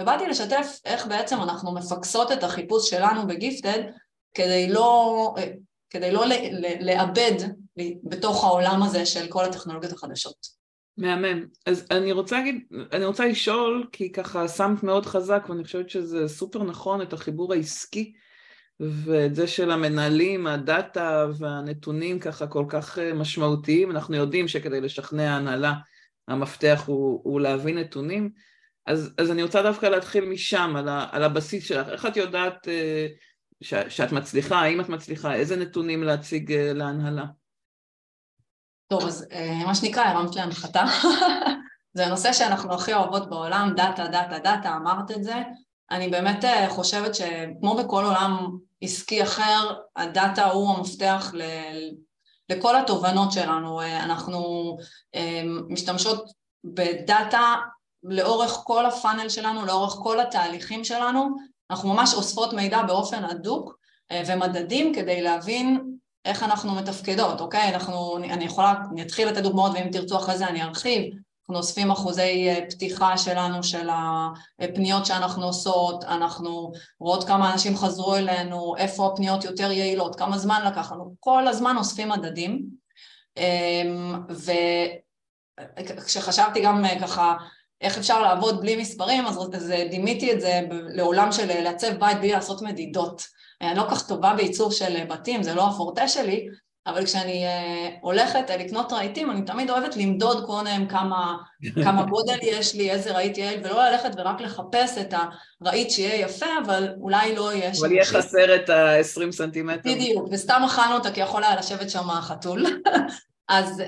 ובאתי 0.00 0.26
לשתף 0.26 0.78
איך 0.84 1.06
בעצם 1.06 1.42
אנחנו 1.42 1.74
מפקסות 1.74 2.32
את 2.32 2.44
החיפוש 2.44 2.90
שלנו 2.90 3.26
בגיפטד 3.26 3.82
כדי 4.34 4.68
לא, 4.68 5.34
כדי 5.90 6.12
לא 6.12 6.24
לאבד 6.80 7.34
בתוך 8.02 8.44
העולם 8.44 8.82
הזה 8.82 9.06
של 9.06 9.26
כל 9.28 9.44
הטכנולוגיות 9.44 9.92
החדשות. 9.92 10.58
מהמם. 10.98 11.46
אז 11.66 11.86
אני 11.90 12.12
רוצה 12.12 12.36
להגיד, 12.36 12.64
אני 12.92 13.04
רוצה 13.04 13.26
לשאול, 13.26 13.86
כי 13.92 14.12
ככה 14.12 14.48
שמת 14.48 14.82
מאוד 14.82 15.06
חזק, 15.06 15.46
ואני 15.48 15.64
חושבת 15.64 15.90
שזה 15.90 16.28
סופר 16.28 16.62
נכון, 16.62 17.02
את 17.02 17.12
החיבור 17.12 17.52
העסקי 17.52 18.12
ואת 18.80 19.34
זה 19.34 19.46
של 19.46 19.70
המנהלים, 19.70 20.46
הדאטה 20.46 21.26
והנתונים 21.38 22.18
ככה 22.18 22.46
כל 22.46 22.64
כך 22.68 22.98
אה, 22.98 23.14
משמעותיים, 23.14 23.90
אנחנו 23.90 24.16
יודעים 24.16 24.48
שכדי 24.48 24.80
לשכנע 24.80 25.36
הנהלה 25.36 25.74
המפתח 26.28 26.82
הוא, 26.86 27.20
הוא 27.24 27.40
להביא 27.40 27.74
נתונים, 27.74 28.30
אז, 28.88 29.10
אז 29.18 29.30
אני 29.30 29.42
רוצה 29.42 29.62
דווקא 29.62 29.86
להתחיל 29.86 30.24
משם, 30.24 30.74
על, 30.76 30.88
ה, 30.88 31.06
על 31.12 31.24
הבסיס 31.24 31.68
שלך, 31.68 31.88
איך 31.88 32.06
את 32.06 32.16
יודעת 32.16 32.68
אה, 32.68 33.06
ש, 33.60 33.74
שאת 33.88 34.12
מצליחה, 34.12 34.60
האם 34.60 34.80
את 34.80 34.88
מצליחה, 34.88 35.34
איזה 35.34 35.56
נתונים 35.56 36.02
להציג 36.02 36.52
אה, 36.52 36.72
להנהלה? 36.72 37.24
טוב, 38.88 39.06
אז 39.06 39.28
מה 39.66 39.74
שנקרא, 39.74 40.02
הרמת 40.02 40.36
להנחתה. 40.36 40.84
זה 41.96 42.06
הנושא 42.06 42.32
שאנחנו 42.32 42.74
הכי 42.74 42.94
אוהבות 42.94 43.30
בעולם, 43.30 43.72
דאטה, 43.76 44.06
דאטה, 44.06 44.38
דאטה, 44.38 44.76
אמרת 44.76 45.10
את 45.10 45.24
זה. 45.24 45.42
אני 45.90 46.08
באמת 46.08 46.44
חושבת 46.68 47.14
שכמו 47.14 47.76
בכל 47.76 48.04
עולם 48.04 48.48
עסקי 48.80 49.22
אחר, 49.22 49.74
הדאטה 49.96 50.44
הוא 50.44 50.76
המפתח 50.76 51.30
ל... 51.34 51.42
לכל 52.48 52.76
התובנות 52.76 53.32
שלנו. 53.32 53.80
אנחנו 53.82 54.76
אה, 55.14 55.42
משתמשות 55.68 56.24
בדאטה 56.64 57.54
לאורך 58.02 58.50
כל 58.64 58.86
הפאנל 58.86 59.28
שלנו, 59.28 59.66
לאורך 59.66 59.92
כל 59.92 60.20
התהליכים 60.20 60.84
שלנו, 60.84 61.28
אנחנו 61.70 61.94
ממש 61.94 62.14
אוספות 62.14 62.52
מידע 62.52 62.82
באופן 62.82 63.24
הדוק 63.24 63.78
אה, 64.10 64.22
ומדדים 64.26 64.94
כדי 64.94 65.22
להבין 65.22 65.84
איך 66.24 66.42
אנחנו 66.42 66.74
מתפקדות, 66.74 67.40
אוקיי? 67.40 67.74
אנחנו, 67.74 68.16
אני 68.16 68.44
יכולה, 68.44 68.74
אני 68.92 69.02
אתחיל 69.02 69.28
לתת 69.28 69.42
דוגמאות 69.42 69.72
ואם 69.74 69.90
תרצו 69.92 70.16
אחרי 70.16 70.38
זה 70.38 70.48
אני 70.48 70.62
ארחיב, 70.62 71.02
אנחנו 71.02 71.58
אוספים 71.58 71.90
אחוזי 71.90 72.48
אה, 72.48 72.58
פתיחה 72.70 73.18
שלנו, 73.18 73.62
של 73.62 73.88
הפניות 74.60 75.06
שאנחנו 75.06 75.46
עושות, 75.46 76.04
אנחנו 76.04 76.72
רואות 77.00 77.24
כמה 77.24 77.52
אנשים 77.52 77.76
חזרו 77.76 78.16
אלינו, 78.16 78.76
איפה 78.76 79.06
הפניות 79.06 79.44
יותר 79.44 79.70
יעילות, 79.70 80.16
כמה 80.16 80.38
זמן 80.38 80.62
לקח 80.66 80.92
לנו, 80.92 81.14
כל 81.20 81.48
הזמן 81.48 81.76
אוספים 81.76 82.08
מדדים. 82.08 82.78
אמ, 83.38 84.14
וכשחשבתי 85.88 86.60
גם 86.62 86.84
אה, 86.84 87.00
ככה 87.00 87.36
איך 87.80 87.98
אפשר 87.98 88.22
לעבוד 88.22 88.60
בלי 88.60 88.76
מספרים, 88.76 89.26
אז 89.26 89.72
דימיתי 89.90 90.32
את 90.32 90.40
זה 90.40 90.60
לעולם 90.70 91.32
של 91.32 91.62
לעצב 91.62 91.92
בית 91.92 92.18
בלי 92.18 92.32
לעשות 92.32 92.62
מדידות. 92.62 93.22
אני 93.60 93.78
לא 93.78 93.82
כל 93.82 93.90
כך 93.90 94.08
טובה 94.08 94.34
בעיצוב 94.34 94.72
של 94.72 95.04
בתים, 95.04 95.42
זה 95.42 95.54
לא 95.54 95.68
הפורטה 95.68 96.08
שלי, 96.08 96.48
אבל 96.88 97.04
כשאני 97.04 97.44
uh, 97.46 97.98
הולכת 98.00 98.50
לקנות 98.58 98.92
רהיטים, 98.92 99.30
אני 99.30 99.42
תמיד 99.42 99.70
אוהבת 99.70 99.96
למדוד 99.96 100.46
קודם 100.46 100.86
כמה, 100.88 101.36
כמה 101.84 102.02
גודל 102.02 102.38
יש 102.42 102.74
לי, 102.74 102.90
איזה 102.90 103.12
רהיט 103.12 103.38
יעיל, 103.38 103.60
ולא 103.64 103.84
ללכת 103.84 104.10
ורק 104.16 104.40
לחפש 104.40 104.98
את 104.98 105.14
הרהיט 105.60 105.90
שיהיה 105.90 106.20
יפה, 106.20 106.46
אבל 106.66 106.88
אולי 107.00 107.34
לא 107.34 107.52
יהיה 107.52 107.74
שם... 107.74 107.84
אבל 107.84 107.92
יהיה 107.92 108.04
חסר 108.04 108.54
את 108.54 108.70
ה-20 108.70 109.32
סנטימטר. 109.32 109.90
בדיוק, 109.90 110.28
וסתם 110.30 110.62
אכלנו 110.66 110.94
אותה 110.94 111.10
כי 111.10 111.20
יכול 111.20 111.44
היה 111.44 111.56
לשבת 111.56 111.90
שם 111.90 112.10
החתול. 112.10 112.64
אז, 113.48 113.82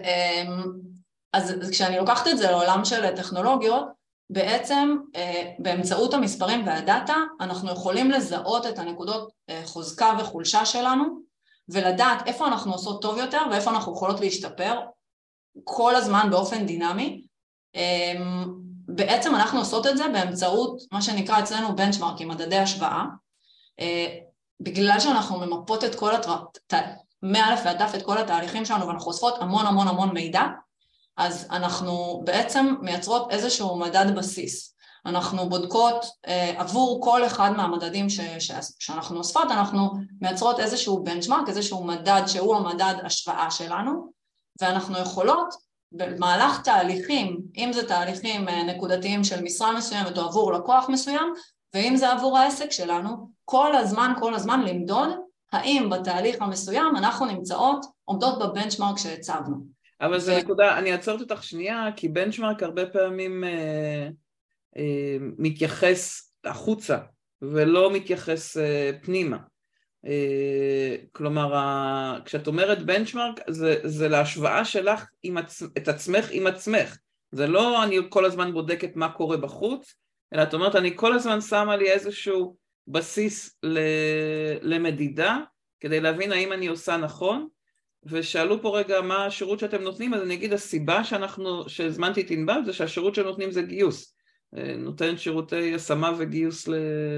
um, 1.37 1.39
אז 1.39 1.71
כשאני 1.71 1.97
לוקחת 1.97 2.29
את 2.29 2.39
זה 2.39 2.51
לעולם 2.51 2.85
של 2.85 3.17
טכנולוגיות, 3.17 3.87
בעצם 4.31 4.97
uh, 5.17 5.19
באמצעות 5.59 6.15
המספרים 6.15 6.67
והדאטה 6.67 7.17
אנחנו 7.41 7.73
יכולים 7.73 8.11
לזהות 8.11 8.67
את 8.67 8.79
הנקודות 8.79 9.33
uh, 9.51 9.55
חוזקה 9.67 10.13
וחולשה 10.19 10.67
שלנו 10.67 11.21
ולדעת 11.69 12.27
איפה 12.27 12.47
אנחנו 12.47 12.73
עושות 12.73 13.03
טוב 13.03 13.19
יותר 13.19 13.41
ואיפה 13.51 13.71
אנחנו 13.71 13.93
יכולות 13.93 14.21
להשתפר 14.21 14.81
כל 15.65 15.95
הזמן 15.95 16.29
באופן 16.31 16.67
דינמי. 16.67 17.23
אמ, 17.75 18.55
בעצם 18.89 19.35
אנחנו 19.35 19.59
עושות 19.59 19.87
את 19.87 19.97
זה 19.97 20.05
באמצעות 20.13 20.83
מה 20.93 21.03
שנקרא 21.03 21.39
אצלנו 21.39 21.77
בנצ'מארקים, 21.77 22.29
מדדי 22.29 22.59
השוואה. 22.59 23.05
אה, 23.81 24.07
בגלל 24.61 25.01
שאנחנו 25.01 25.41
ממפות 25.41 25.85
את 25.85 25.95
כל, 25.95 26.15
הת... 26.15 26.79
מא' 27.23 27.55
ועד 27.65 27.79
דף 27.79 27.95
את 27.95 28.03
כל 28.03 28.19
התהליכים 28.19 28.65
שלנו 28.65 28.87
ואנחנו 28.87 29.11
אוספות 29.11 29.35
המון 29.43 29.67
המון 29.67 29.89
המון 29.89 30.11
מידע, 30.15 30.43
אז 31.21 31.47
אנחנו 31.51 32.23
בעצם 32.25 32.75
מייצרות 32.81 33.31
איזשהו 33.31 33.77
מדד 33.77 34.07
בסיס. 34.17 34.75
אנחנו 35.07 35.49
בודקות 35.49 36.07
אה, 36.27 36.55
עבור 36.57 37.01
כל 37.03 37.27
אחד 37.27 37.51
מהמדדים 37.57 38.09
ש, 38.09 38.21
ש, 38.21 38.51
שאנחנו 38.79 39.19
אוספות, 39.19 39.51
אנחנו 39.51 39.91
מייצרות 40.21 40.61
איזשהו 40.61 41.05
בנצ'מארק, 41.05 41.49
איזשהו 41.49 41.85
מדד 41.85 42.23
שהוא 42.27 42.57
המדד 42.57 42.95
השוואה 43.05 43.51
שלנו, 43.51 44.13
ואנחנו 44.61 44.99
יכולות 44.99 45.55
במהלך 45.93 46.63
תהליכים, 46.63 47.41
אם 47.57 47.71
זה 47.73 47.89
תהליכים 47.89 48.49
אה, 48.49 48.63
נקודתיים 48.63 49.25
של 49.25 49.43
משרה 49.43 49.73
מסוימת 49.73 50.19
או 50.19 50.23
עבור 50.23 50.53
לקוח 50.53 50.89
מסוים, 50.89 51.33
ואם 51.75 51.97
זה 51.97 52.13
עבור 52.13 52.39
העסק 52.39 52.73
שלנו, 52.73 53.29
כל 53.45 53.77
הזמן, 53.77 54.13
כל 54.21 54.35
הזמן 54.35 54.61
למדוד 54.61 55.09
האם 55.53 55.91
בתהליך 55.91 56.37
המסוים 56.43 56.97
אנחנו 56.97 57.27
נמצאות, 57.27 57.87
עומדות 58.05 58.39
בבנצ'מארק 58.39 58.99
שהצבנו. 58.99 59.80
אבל. 60.01 60.19
זו 60.19 60.39
נקודה, 60.39 60.79
אני 60.79 60.93
אעצור 60.93 61.21
אותך 61.21 61.43
שנייה, 61.45 61.89
כי 61.97 62.09
בנצ'מארק 62.09 62.63
הרבה 62.63 62.87
פעמים... 62.87 63.45
אה... 63.45 64.09
אה, 64.77 65.17
מתייחס 65.21 66.33
החוצה 66.45 66.99
ולא 67.43 67.93
מתייחס 67.93 68.57
אה, 68.57 68.91
פנימה. 69.03 69.39
אה, 70.07 70.97
כלומר, 71.13 71.53
כשאת 72.25 72.47
אומרת 72.47 72.83
בנצ'מארק 72.83 73.41
זה, 73.49 73.81
זה 73.85 74.09
להשוואה 74.09 74.65
שלך 74.65 75.05
עצ... 75.37 75.63
את 75.63 75.89
עצמך 75.89 76.29
עם 76.31 76.47
עצמך. 76.47 76.99
זה 77.33 77.47
לא 77.47 77.85
אני 77.85 77.99
כל 78.09 78.25
הזמן 78.25 78.53
בודקת 78.53 78.97
מה 78.97 79.13
קורה 79.13 79.37
בחוץ, 79.37 79.95
אלא 80.35 80.43
את 80.43 80.55
אומרת 80.55 80.77
אני 80.77 80.97
כל 80.97 81.13
הזמן 81.13 81.41
שמה 81.41 81.77
לי 81.77 81.91
איזשהו 81.91 82.57
בסיס 82.89 83.59
ל... 83.63 83.79
למדידה 84.63 85.39
כדי 85.81 86.01
להבין 86.01 86.33
האם 86.33 86.53
אני 86.53 86.67
עושה 86.67 86.97
נכון 86.97 87.49
ושאלו 88.05 88.63
פה 88.63 88.79
רגע 88.79 89.01
מה 89.01 89.27
השירות 89.27 89.59
שאתם 89.59 89.83
נותנים 89.83 90.15
אז 90.15 90.23
אני 90.23 90.35
אגיד 90.35 90.53
הסיבה 90.53 91.05
שאנחנו, 91.05 91.69
שהזמנתי 91.69 92.21
את 92.21 92.31
ענבל 92.31 92.65
זה 92.65 92.73
שהשירות 92.73 93.15
שנותנים 93.15 93.51
זה 93.51 93.63
גיוס 93.63 94.15
נותן 94.79 95.17
שירותי 95.17 95.75
השמה 95.75 96.13
וגיוס 96.19 96.69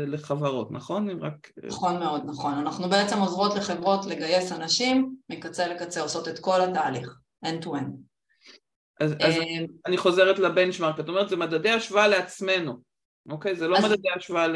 לחברות, 0.06 0.72
נכון? 0.72 1.20
רק... 1.20 1.50
נכון 1.66 1.98
מאוד, 1.98 2.22
נכון. 2.26 2.54
אנחנו 2.54 2.88
בעצם 2.88 3.18
עוזרות 3.18 3.54
לחברות 3.54 4.06
לגייס 4.06 4.52
אנשים, 4.52 5.16
מקצה 5.30 5.68
לקצה 5.68 6.02
עושות 6.02 6.28
את 6.28 6.38
כל 6.38 6.60
התהליך, 6.60 7.18
end 7.46 7.64
to 7.64 7.68
end. 7.68 7.92
אז, 9.00 9.12
אז 9.12 9.34
אה, 9.34 9.64
אני 9.86 9.96
חוזרת 9.96 10.38
לבנצ'מארק, 10.38 11.00
את 11.00 11.08
אומרת 11.08 11.28
זה 11.28 11.36
מדדי 11.36 11.70
השוואה 11.70 12.08
לעצמנו, 12.08 12.91
אוקיי? 13.30 13.56
זה 13.56 13.68
לא 13.68 13.76
אז... 13.78 13.84
מדדי 13.84 14.08
השוואה 14.16 14.46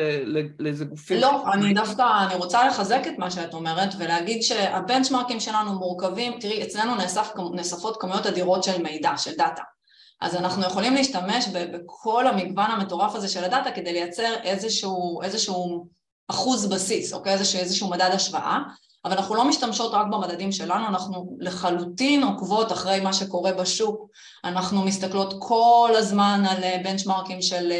לאיזה 0.58 0.84
גופים. 0.84 1.20
לא, 1.20 1.52
אני 1.52 1.74
דווקא, 1.74 2.26
אני 2.26 2.34
רוצה 2.34 2.68
לחזק 2.68 3.02
את 3.06 3.18
מה 3.18 3.30
שאת 3.30 3.54
אומרת 3.54 3.94
ולהגיד 3.98 4.42
שהבנצ'מארקים 4.42 5.40
שלנו 5.40 5.78
מורכבים, 5.78 6.40
תראי, 6.40 6.62
אצלנו 6.62 6.94
נאסף, 6.94 7.32
נאספות 7.54 7.96
כמויות 8.00 8.26
אדירות 8.26 8.64
של 8.64 8.82
מידע, 8.82 9.12
של 9.16 9.36
דאטה. 9.36 9.62
אז 10.20 10.36
אנחנו 10.36 10.62
יכולים 10.62 10.94
להשתמש 10.94 11.48
בכל 11.48 12.26
המגוון 12.26 12.70
המטורף 12.70 13.14
הזה 13.14 13.28
של 13.28 13.44
הדאטה 13.44 13.70
כדי 13.70 13.92
לייצר 13.92 14.34
איזשהו, 14.42 15.22
איזשהו 15.22 15.86
אחוז 16.28 16.66
בסיס, 16.66 17.12
אוקיי? 17.12 17.32
איזשהו, 17.32 17.60
איזשהו 17.60 17.90
מדד 17.90 18.10
השוואה, 18.12 18.58
אבל 19.04 19.14
אנחנו 19.14 19.34
לא 19.34 19.44
משתמשות 19.44 19.94
רק 19.94 20.06
במדדים 20.06 20.52
שלנו, 20.52 20.86
אנחנו 20.86 21.36
לחלוטין 21.40 22.22
עוקבות 22.22 22.72
אחרי 22.72 23.00
מה 23.00 23.12
שקורה 23.12 23.52
בשוק, 23.52 24.06
אנחנו 24.44 24.82
מסתכלות 24.82 25.34
כל 25.38 25.90
הזמן 25.96 26.42
על 26.48 26.62
בנצ'מרקים 26.84 27.42
של 27.42 27.72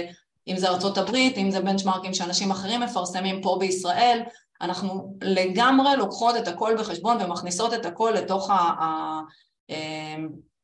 אם 0.48 0.56
זה 0.56 0.68
ארצות 0.68 0.98
הברית, 0.98 1.38
אם 1.38 1.50
זה 1.50 1.60
בנצ'מרקים 1.60 2.14
שאנשים 2.14 2.50
אחרים 2.50 2.80
מפרסמים 2.80 3.42
פה 3.42 3.56
בישראל, 3.60 4.22
אנחנו 4.60 5.16
לגמרי 5.22 5.96
לוקחות 5.96 6.36
את 6.36 6.48
הכל 6.48 6.76
בחשבון 6.78 7.16
ומכניסות 7.20 7.74
את 7.74 7.86
הכל 7.86 8.12
לתוך 8.16 8.50
ה... 8.50 8.54
ה 8.54 9.20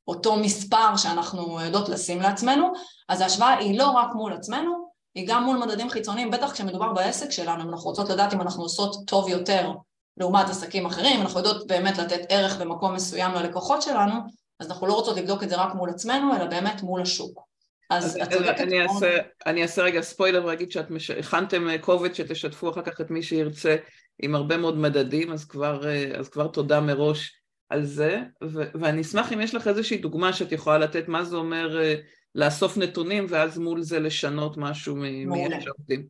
אותו 0.09 0.37
מספר 0.37 0.97
שאנחנו 0.97 1.61
יודעות 1.61 1.89
לשים 1.89 2.21
לעצמנו, 2.21 2.73
אז 3.09 3.21
ההשוואה 3.21 3.59
היא 3.59 3.79
לא 3.79 3.91
רק 3.91 4.15
מול 4.15 4.33
עצמנו, 4.33 4.89
היא 5.15 5.29
גם 5.29 5.45
מול 5.45 5.57
מדדים 5.57 5.91
חיצוניים, 5.91 6.31
בטח 6.31 6.53
כשמדובר 6.53 6.93
בעסק 6.93 7.31
שלנו, 7.31 7.71
אנחנו 7.71 7.91
רוצות 7.91 8.09
לדעת 8.09 8.35
אם 8.35 8.41
אנחנו 8.41 8.63
עושות 8.63 8.97
טוב 9.07 9.29
יותר 9.29 9.73
לעומת 10.17 10.49
עסקים 10.49 10.87
אחרים, 10.87 11.21
אנחנו 11.21 11.39
יודעות 11.39 11.67
באמת 11.67 11.99
לתת 11.99 12.21
ערך 12.29 12.57
במקום 12.61 12.95
מסוים 12.95 13.35
ללקוחות 13.35 13.83
שלנו, 13.83 14.15
אז 14.61 14.71
אנחנו 14.71 14.87
לא 14.87 14.95
רוצות 14.95 15.17
לבדוק 15.17 15.43
את 15.43 15.49
זה 15.49 15.57
רק 15.57 15.75
מול 15.75 15.91
עצמנו, 15.91 16.37
אלא 16.37 16.45
באמת 16.45 16.83
מול 16.83 17.03
השוק. 17.03 17.52
אז 17.97 18.19
את 18.23 18.33
צודקת 18.33 18.61
אני, 18.61 18.83
אעשה, 18.83 19.19
אני 19.47 19.63
אעשה 19.63 19.83
רגע 19.83 20.01
ספוילר 20.01 20.45
ואגיד 20.45 20.73
שאת 20.73 20.91
מש... 20.91 21.11
הכנתם 21.11 21.69
אה, 21.69 21.79
קובץ 21.79 22.17
שתשתפו 22.17 22.71
אחר 22.71 22.83
כך 22.83 23.01
את 23.01 23.11
מי 23.11 23.23
שירצה 23.23 23.77
עם 24.23 24.35
הרבה 24.35 24.57
מאוד 24.57 24.79
מדדים, 24.79 25.33
אז 25.33 25.45
כבר, 25.45 25.89
אה, 25.89 26.13
אז 26.19 26.29
כבר 26.29 26.47
תודה 26.47 26.81
מראש 26.81 27.43
על 27.69 27.85
זה, 27.85 28.21
ו- 28.45 28.71
ואני 28.81 29.01
אשמח 29.01 29.33
אם 29.33 29.41
יש 29.41 29.55
לך 29.55 29.69
איזושהי 29.69 29.99
דוגמה 29.99 30.33
שאת 30.33 30.53
יכולה 30.53 30.79
לתת 30.79 31.09
מה 31.09 31.25
זה 31.25 31.37
אומר 31.37 31.79
uh, 31.79 32.01
לאסוף 32.35 32.77
נתונים 32.77 33.27
ואז 33.29 33.59
מול 33.59 33.83
זה 33.83 34.01
לשנות 34.01 34.57
משהו 34.57 34.97
מאיך 35.27 35.63
שעובדים. 35.63 36.07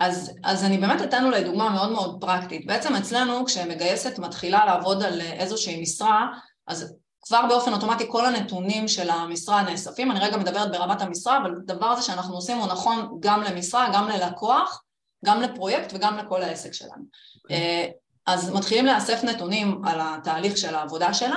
אז, 0.00 0.36
אז 0.44 0.64
אני 0.64 0.78
באמת 0.78 1.02
אתן 1.02 1.24
אולי 1.24 1.44
דוגמה 1.44 1.70
מאוד 1.70 1.92
מאוד 1.92 2.20
פרקטית. 2.20 2.66
בעצם 2.66 2.94
אצלנו 2.94 3.44
כשמגייסת 3.44 4.18
מתחילה 4.18 4.66
לעבוד 4.66 5.02
על 5.02 5.20
איזושהי 5.20 5.82
משרה, 5.82 6.28
אז 6.66 6.96
כבר 7.26 7.46
באופן 7.48 7.72
אוטומטי 7.72 8.04
כל 8.08 8.26
הנתונים 8.26 8.88
של 8.88 9.10
המשרה 9.10 9.62
נאספים, 9.62 10.10
אני 10.10 10.20
רגע 10.20 10.36
מדברת 10.36 10.70
ברמת 10.70 11.02
המשרה, 11.02 11.38
אבל 11.38 11.50
הדבר 11.50 11.86
הזה 11.86 12.02
שאנחנו 12.02 12.34
עושים 12.34 12.58
הוא 12.58 12.66
נכון 12.66 13.16
גם 13.20 13.42
למשרה, 13.42 13.88
גם 13.94 14.08
ללקוח, 14.08 14.82
גם 15.24 15.42
לפרויקט 15.42 15.92
וגם 15.94 16.18
לכל 16.18 16.42
העסק 16.42 16.72
שלנו. 16.72 17.04
אוקיי. 17.44 17.92
אז 18.26 18.52
מתחילים 18.52 18.86
לאסף 18.86 19.24
נתונים 19.24 19.82
על 19.84 20.00
התהליך 20.02 20.56
של 20.56 20.74
העבודה 20.74 21.14
שלה, 21.14 21.36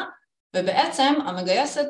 ובעצם 0.56 1.14
המגייסת 1.26 1.88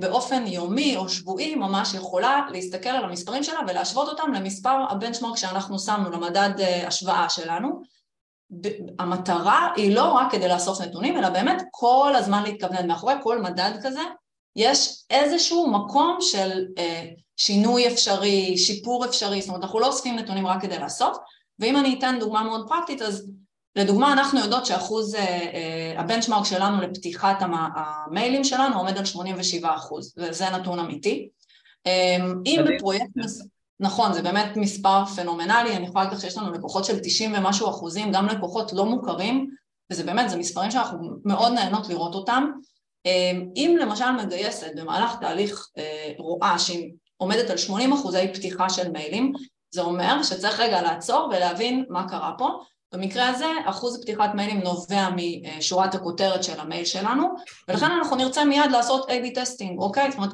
באופן 0.00 0.46
יומי 0.46 0.96
או 0.96 1.08
שבועי 1.08 1.54
ממש 1.54 1.94
יכולה 1.94 2.46
להסתכל 2.52 2.88
על 2.88 3.04
המספרים 3.04 3.44
שלה 3.44 3.60
ולהשוות 3.68 4.08
אותם 4.08 4.32
למספר 4.32 4.84
הבנצ'מרק 4.90 5.36
שאנחנו 5.36 5.78
שמנו 5.78 6.10
למדד 6.10 6.50
השוואה 6.86 7.28
שלנו. 7.28 7.82
המטרה 8.98 9.72
היא 9.76 9.94
לא 9.94 10.12
רק 10.12 10.32
כדי 10.32 10.48
לאסוף 10.48 10.80
נתונים, 10.80 11.18
אלא 11.18 11.28
באמת 11.28 11.62
כל 11.70 12.12
הזמן 12.16 12.42
להתכוונן. 12.42 12.88
מאחורי 12.88 13.14
כל 13.22 13.42
מדד 13.42 13.72
כזה 13.82 14.02
יש 14.56 15.04
איזשהו 15.10 15.70
מקום 15.70 16.18
של 16.20 16.64
אה, 16.78 17.04
שינוי 17.36 17.88
אפשרי, 17.88 18.58
שיפור 18.58 19.04
אפשרי, 19.04 19.40
זאת 19.40 19.48
אומרת 19.48 19.62
אנחנו 19.62 19.80
לא 19.80 19.86
אוספים 19.86 20.16
נתונים 20.16 20.46
רק 20.46 20.62
כדי 20.62 20.78
לאסוף, 20.78 21.16
ואם 21.58 21.76
אני 21.76 21.98
אתן 21.98 22.16
דוגמה 22.20 22.42
מאוד 22.42 22.68
פרקטית 22.68 23.02
אז 23.02 23.30
לדוגמה 23.76 24.12
אנחנו 24.12 24.40
יודעות 24.40 24.66
שאחוז, 24.66 25.14
אה, 25.14 25.20
אה, 25.20 26.00
הבנצ'מרק 26.00 26.44
שלנו 26.44 26.82
לפתיחת 26.82 27.42
המיילים 27.76 28.44
שלנו 28.44 28.78
עומד 28.78 28.98
על 28.98 29.04
87 29.04 29.74
אחוז, 29.74 30.14
וזה 30.18 30.50
נתון 30.50 30.78
אמיתי. 30.78 31.28
אה, 31.86 32.16
אם 32.46 32.64
בפרויקט, 32.66 33.10
נכון 33.80 34.12
זה 34.12 34.22
באמת 34.22 34.56
מספר 34.56 35.04
פנומנלי, 35.04 35.76
אני 35.76 35.86
יכולה 35.86 36.04
להגיד 36.04 36.18
לך 36.18 36.24
שיש 36.24 36.38
לנו 36.38 36.52
לקוחות 36.52 36.84
של 36.84 36.98
90 36.98 37.34
ומשהו 37.34 37.70
אחוזים, 37.70 38.12
גם 38.12 38.26
לקוחות 38.26 38.72
לא 38.72 38.84
מוכרים, 38.84 39.50
וזה 39.92 40.04
באמת, 40.04 40.30
זה 40.30 40.36
מספרים 40.36 40.70
שאנחנו 40.70 41.10
מאוד 41.24 41.52
נהנות 41.52 41.88
לראות 41.88 42.14
אותם, 42.14 42.50
אמ, 43.06 43.48
אם 43.56 43.76
למשל 43.80 44.10
מגייסת 44.10 44.70
במהלך 44.76 45.16
תהליך 45.20 45.68
אה, 45.78 46.12
רואה 46.18 46.58
שהיא 46.58 46.92
עומדת 47.16 47.50
על 47.50 47.56
80 47.56 47.92
אחוזי 47.92 48.28
פתיחה 48.34 48.70
של 48.70 48.90
מיילים, 48.90 49.32
זה 49.70 49.80
אומר 49.80 50.22
שצריך 50.22 50.60
רגע 50.60 50.82
לעצור 50.82 51.30
ולהבין 51.32 51.84
מה 51.88 52.08
קרה 52.08 52.32
פה. 52.38 52.48
במקרה 52.92 53.28
הזה 53.28 53.46
אחוז 53.64 54.02
פתיחת 54.02 54.34
מיילים 54.34 54.60
נובע 54.60 55.08
משורת 55.16 55.94
הכותרת 55.94 56.44
של 56.44 56.60
המייל 56.60 56.84
שלנו 56.84 57.26
ולכן 57.68 57.90
אנחנו 57.90 58.16
נרצה 58.16 58.44
מיד 58.44 58.70
לעשות 58.70 59.10
A-B 59.10 59.34
testing, 59.34 59.78
אוקיי? 59.78 60.10
זאת 60.10 60.18
אומרת, 60.18 60.32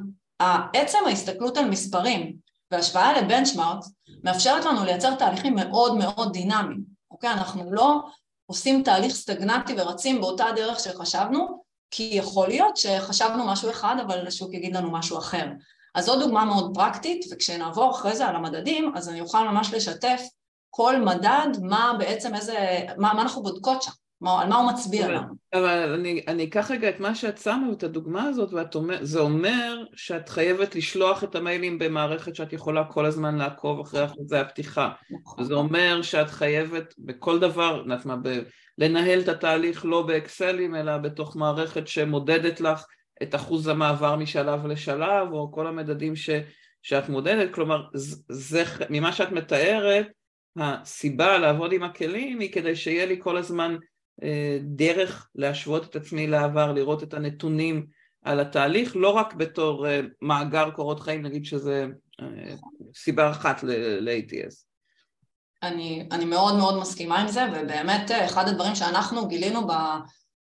עצם 0.75 0.99
ההסתכלות 1.07 1.57
על 1.57 1.69
מספרים 1.69 2.37
והשוואה 2.75 3.21
ל 3.21 3.27
benchmark 3.27 3.85
מאפשרת 4.25 4.65
לנו 4.65 4.85
לייצר 4.85 5.15
תהליכים 5.15 5.55
מאוד 5.55 5.97
מאוד 5.97 6.33
דינמיים, 6.33 6.85
אוקיי? 7.11 7.31
אנחנו 7.31 7.73
לא 7.73 8.01
עושים 8.47 8.83
תהליך 8.83 9.15
סטגנטי 9.15 9.75
ורצים 9.79 10.21
באותה 10.21 10.47
דרך 10.57 10.81
שחשבנו, 10.81 11.63
כי 11.91 12.11
יכול 12.13 12.49
להיות 12.49 12.77
שחשבנו 12.77 13.47
משהו 13.47 13.71
אחד 13.71 13.97
אבל 14.07 14.27
השוק 14.27 14.55
יגיד 14.55 14.77
לנו 14.77 14.91
משהו 14.91 15.19
אחר. 15.19 15.47
אז 15.95 16.05
זו 16.05 16.19
דוגמה 16.21 16.45
מאוד 16.45 16.71
פרקטית 16.75 17.25
וכשנעבור 17.33 17.91
אחרי 17.91 18.17
זה 18.17 18.27
על 18.27 18.37
המדדים 18.37 18.93
אז 18.97 19.09
אני 19.09 19.21
אוכל 19.21 19.49
ממש 19.49 19.75
לשתף 19.75 20.23
כל 20.71 21.01
מדד 21.01 21.49
מה 21.63 21.93
בעצם 21.99 22.35
איזה, 22.35 22.87
מה, 22.99 23.15
מה 23.15 23.23
אנחנו 23.23 23.43
בודקות 23.43 23.83
שם, 23.83 23.93
מה, 24.25 24.43
על 24.43 24.49
מה 24.49 24.57
הוא 24.57 24.73
מצביע 24.73 25.07
אבל, 25.07 25.15
לנו. 25.15 25.35
אבל 25.55 25.95
אני, 25.95 26.25
אני 26.29 26.45
אקח 26.45 26.71
רגע 26.71 26.89
את 26.89 27.01
מה 27.01 27.15
שאת 27.15 27.39
שמה, 27.39 27.73
את 27.73 27.83
הדוגמה 27.83 28.25
הזאת, 28.25 28.53
וזה 28.53 29.21
אומר 29.21 29.85
שאת 29.97 30.29
חייבת 30.29 30.75
לשלוח 30.75 31.25
את 31.25 31.35
המיילים 31.35 31.79
במערכת 31.79 32.35
שאת 32.35 32.53
יכולה 32.53 32.85
כל 32.85 33.07
הזמן 33.07 33.37
לעקוב 33.37 33.81
אחרי 33.81 34.05
אחוזי 34.05 34.37
הפתיחה. 34.37 34.91
נכון. 35.11 35.45
זה 35.45 35.55
אומר 35.55 36.03
שאת 36.03 36.31
חייבת 36.31 36.95
בכל 36.99 37.39
דבר, 37.39 37.83
יודעת 37.83 38.07
מה, 38.07 38.17
ב... 38.23 38.39
לנהל 38.79 39.21
את 39.21 39.29
התהליך 39.29 39.85
לא 39.85 40.03
באקסלים 40.03 40.77
אלא 40.77 40.99
בתוך 40.99 41.37
מערכת 41.37 41.89
שמודדת 41.89 42.61
לך 42.61 42.87
את 43.23 43.35
אחוז 43.35 43.69
המעבר 43.69 44.17
משלב 44.17 44.67
לשלב 44.67 45.33
או 45.33 45.53
כל 45.53 45.67
המדדים 45.67 46.17
ש, 46.17 46.31
שאת 46.83 47.09
מודדת, 47.09 47.55
כלומר 47.55 47.83
זה, 48.29 48.63
ממה 48.91 49.13
שאת 49.13 49.33
מתארת 49.33 50.07
הסיבה 50.57 51.39
לעבוד 51.39 51.73
עם 51.73 51.83
הכלים 51.83 52.41
היא 52.41 52.53
כדי 52.53 52.77
שיהיה 52.77 53.07
לי 53.07 53.17
כל 53.21 53.37
הזמן 53.37 53.77
דרך 54.63 55.29
להשוות 55.35 55.85
את 55.85 55.97
עצמי 55.97 56.27
לעבר, 56.27 56.73
לראות 56.73 57.03
את 57.03 57.15
הנתונים 57.15 57.87
על 58.25 58.41
התהליך, 58.41 58.97
לא 58.97 59.11
רק 59.11 59.35
בתור 59.35 59.87
אה, 59.87 60.01
מאגר 60.23 60.71
קורות 60.71 61.01
חיים, 61.01 61.23
נגיד 61.23 61.45
שזה 61.45 61.87
אה, 62.21 62.55
סיבה 62.95 63.31
אחת 63.31 63.63
ל-ATS. 63.63 64.65
אני, 65.63 66.09
אני 66.13 66.25
מאוד 66.25 66.57
מאוד 66.57 66.81
מסכימה 66.81 67.21
עם 67.21 67.29
זה, 67.29 67.45
ובאמת 67.55 68.11
אה, 68.11 68.27
אחד 68.27 68.49
הדברים 68.49 68.75
שאנחנו 68.75 69.29
גילינו 69.29 69.67
ב, 69.67 69.73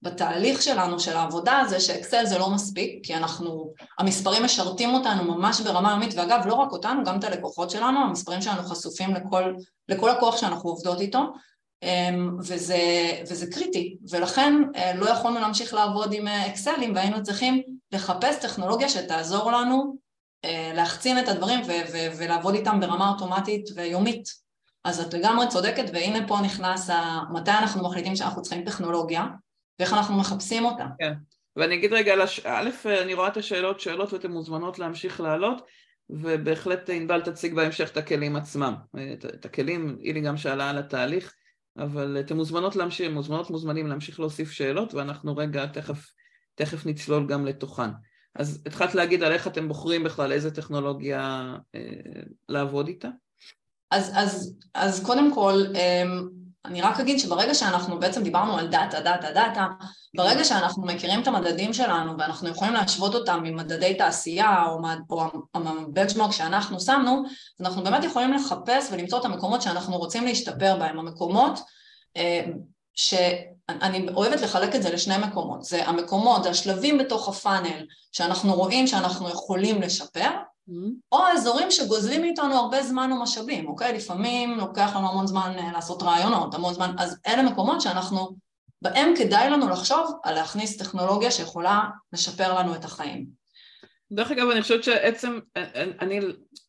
בתהליך 0.03 0.63
שלנו, 0.63 1.01
של 1.01 1.17
העבודה, 1.17 1.63
זה 1.69 1.81
שאקסל 1.81 2.27
זה 2.27 2.39
לא 2.39 2.51
מספיק, 2.51 3.07
כי 3.07 3.15
אנחנו, 3.15 3.73
המספרים 3.99 4.45
משרתים 4.45 4.95
אותנו 4.95 5.25
ממש 5.25 5.61
ברמה 5.61 5.91
יומית, 5.91 6.15
ואגב, 6.17 6.47
לא 6.47 6.55
רק 6.55 6.73
אותנו, 6.73 7.05
גם 7.05 7.19
את 7.19 7.25
הלקוחות 7.25 7.71
שלנו, 7.71 8.01
המספרים 8.01 8.43
שלנו 8.43 8.63
חשופים 8.63 9.15
לכל, 9.15 9.55
לכל 9.89 10.11
הכוח 10.11 10.37
שאנחנו 10.37 10.71
עובדות 10.71 11.01
איתו, 11.01 11.33
וזה, 12.41 12.79
וזה 13.23 13.47
קריטי, 13.53 13.97
ולכן 14.11 14.55
אה, 14.77 14.95
לא 14.95 15.11
יכולנו 15.11 15.41
להמשיך 15.41 15.75
לעבוד 15.75 16.13
עם 16.13 16.29
אה, 16.29 16.47
אקסלים, 16.47 16.95
והיינו 16.95 17.23
צריכים 17.23 17.63
לחפש 17.93 18.37
טכנולוגיה 18.43 18.89
שתעזור 18.89 19.53
לנו 19.53 20.07
להחצין 20.75 21.19
את 21.19 21.29
הדברים 21.29 21.61
ולעבוד 22.19 22.55
איתם 22.55 22.81
ברמה 22.81 23.09
אוטומטית 23.09 23.69
ויומית. 23.75 24.29
אז 24.85 25.01
את 25.01 25.15
לגמרי 25.15 25.49
צודקת, 25.49 25.85
והנה 25.93 26.29
פה 26.29 26.39
נכנס 26.45 26.91
ה... 26.91 27.21
מתי 27.33 27.51
אנחנו 27.51 27.89
מחליטים 27.89 28.17
שאנחנו 28.17 28.43
צריכים 28.43 28.65
טכנולוגיה, 28.65 29.27
ואיך 29.79 29.93
אנחנו 29.93 30.17
מחפשים 30.17 30.65
אותה. 30.65 30.87
כן, 30.99 31.13
ואני 31.57 31.75
אגיד 31.75 31.93
רגע, 31.93 32.15
א', 32.45 32.71
אני 33.03 33.15
רואה 33.15 33.29
את 33.29 33.37
השאלות, 33.37 33.81
שאלות 33.81 34.13
ואתן 34.13 34.31
מוזמנות 34.31 34.79
להמשיך 34.79 35.21
לעלות, 35.21 35.63
ובהחלט 36.11 36.91
ענבל 36.91 37.21
תציג 37.21 37.55
בהמשך 37.55 37.91
את 37.91 37.97
הכלים 37.97 38.37
עצמם. 38.37 38.75
את, 39.13 39.25
את 39.25 39.45
הכלים, 39.45 39.99
אילי 40.03 40.21
גם 40.21 40.37
שאלה 40.37 40.71
על 40.71 40.79
התהליך, 40.79 41.35
אבל 41.79 42.21
אתן 42.21 42.37
מוזמנות 42.37 42.77
להמשיך, 42.77 43.13
מוזמנות 43.13 43.51
מוזמנים 43.51 43.87
להמשיך 43.87 44.21
להוסיף 44.21 44.51
שאלות, 44.51 44.95
ואנחנו 44.95 45.37
רגע 45.37 45.67
תכף, 45.67 46.13
תכף 46.55 46.87
נצלול 46.87 47.27
גם 47.27 47.47
לתוכן. 47.47 47.91
אז 48.35 48.63
התחלת 48.67 48.95
להגיד 48.95 49.23
על 49.23 49.33
איך 49.33 49.47
אתם 49.47 49.69
בוחרים 49.69 50.05
בכלל 50.05 50.33
איזה 50.33 50.55
טכנולוגיה 50.55 51.55
אה, 51.75 51.81
לעבוד 52.49 52.89
איתה? 52.89 53.09
אז, 53.91 54.13
אז, 54.15 54.59
אז 54.75 55.05
קודם 55.05 55.35
כל, 55.35 55.55
אמ, 55.75 56.29
אני 56.67 56.83
רק 56.83 57.01
אגיד 57.01 57.19
שברגע 57.19 57.55
שאנחנו 57.55 58.01
בעצם 58.01 58.23
דיברנו 58.23 58.59
על 58.59 58.67
דאטה, 58.67 59.01
דאטה, 59.01 59.33
דאטה, 59.33 59.67
ברגע 60.17 60.45
שאנחנו 60.45 60.83
מכירים 60.83 61.23
את 61.23 61.27
המדדים 61.27 61.73
שלנו 61.73 62.19
ואנחנו 62.19 62.49
יכולים 62.49 62.75
להשוות 62.75 63.15
אותם 63.15 63.43
עם 63.47 63.57
מדדי 63.57 63.95
תעשייה 63.95 64.65
או, 64.67 64.79
או 65.11 65.25
ה 65.55 65.62
benchmark 65.62 66.33
שאנחנו 66.33 66.81
שמנו, 66.81 67.23
אנחנו 67.61 67.85
באמת 67.85 68.05
יכולים 68.05 68.33
לחפש 68.33 68.89
ולמצוא 68.93 69.21
את 69.21 69.25
המקומות 69.25 69.63
שאנחנו 69.63 69.99
רוצים 69.99 70.25
להשתפר 70.25 70.77
בהם, 70.79 70.99
המקומות 70.99 71.61
אמ, 72.17 72.53
שאני 72.95 74.09
אוהבת 74.15 74.41
לחלק 74.41 74.75
את 74.75 74.83
זה 74.83 74.91
לשני 74.91 75.19
מקומות, 75.19 75.65
זה 75.65 75.89
המקומות, 75.89 76.43
זה 76.43 76.51
השלבים 76.51 76.99
בתוך 76.99 77.29
ה 77.29 77.37
funnel 77.37 77.87
שאנחנו 78.13 78.55
רואים 78.55 78.87
שאנחנו 78.87 79.29
יכולים 79.29 79.83
לשפר. 79.83 80.31
או 81.13 81.19
האזורים 81.19 81.71
שגוזלים 81.71 82.21
מאיתנו 82.21 82.55
הרבה 82.55 82.83
זמן 82.83 83.13
ומשאבים, 83.13 83.69
אוקיי? 83.69 83.97
לפעמים 83.97 84.59
לוקח 84.59 84.97
לנו 84.97 85.09
המון 85.09 85.27
זמן 85.27 85.53
אה, 85.59 85.73
לעשות 85.73 86.03
ראיונות, 86.03 86.55
המון 86.55 86.75
זמן, 86.75 86.95
אז 86.99 87.21
אלה 87.27 87.43
מקומות 87.43 87.81
שאנחנו, 87.81 88.37
בהם 88.83 89.15
כדאי 89.19 89.51
לנו 89.51 89.69
לחשוב 89.69 90.21
על 90.25 90.35
להכניס 90.35 90.77
טכנולוגיה 90.77 91.31
שיכולה 91.31 91.81
לשפר 92.13 92.59
לנו 92.59 92.75
את 92.75 92.85
החיים. 92.85 93.27
דרך 94.13 94.31
אגב, 94.31 94.51
אני 94.51 94.63
חושבת 94.63 94.85
שעצם, 94.85 95.39
אה, 95.57 95.65
אה, 95.75 95.85
אני, 96.01 96.21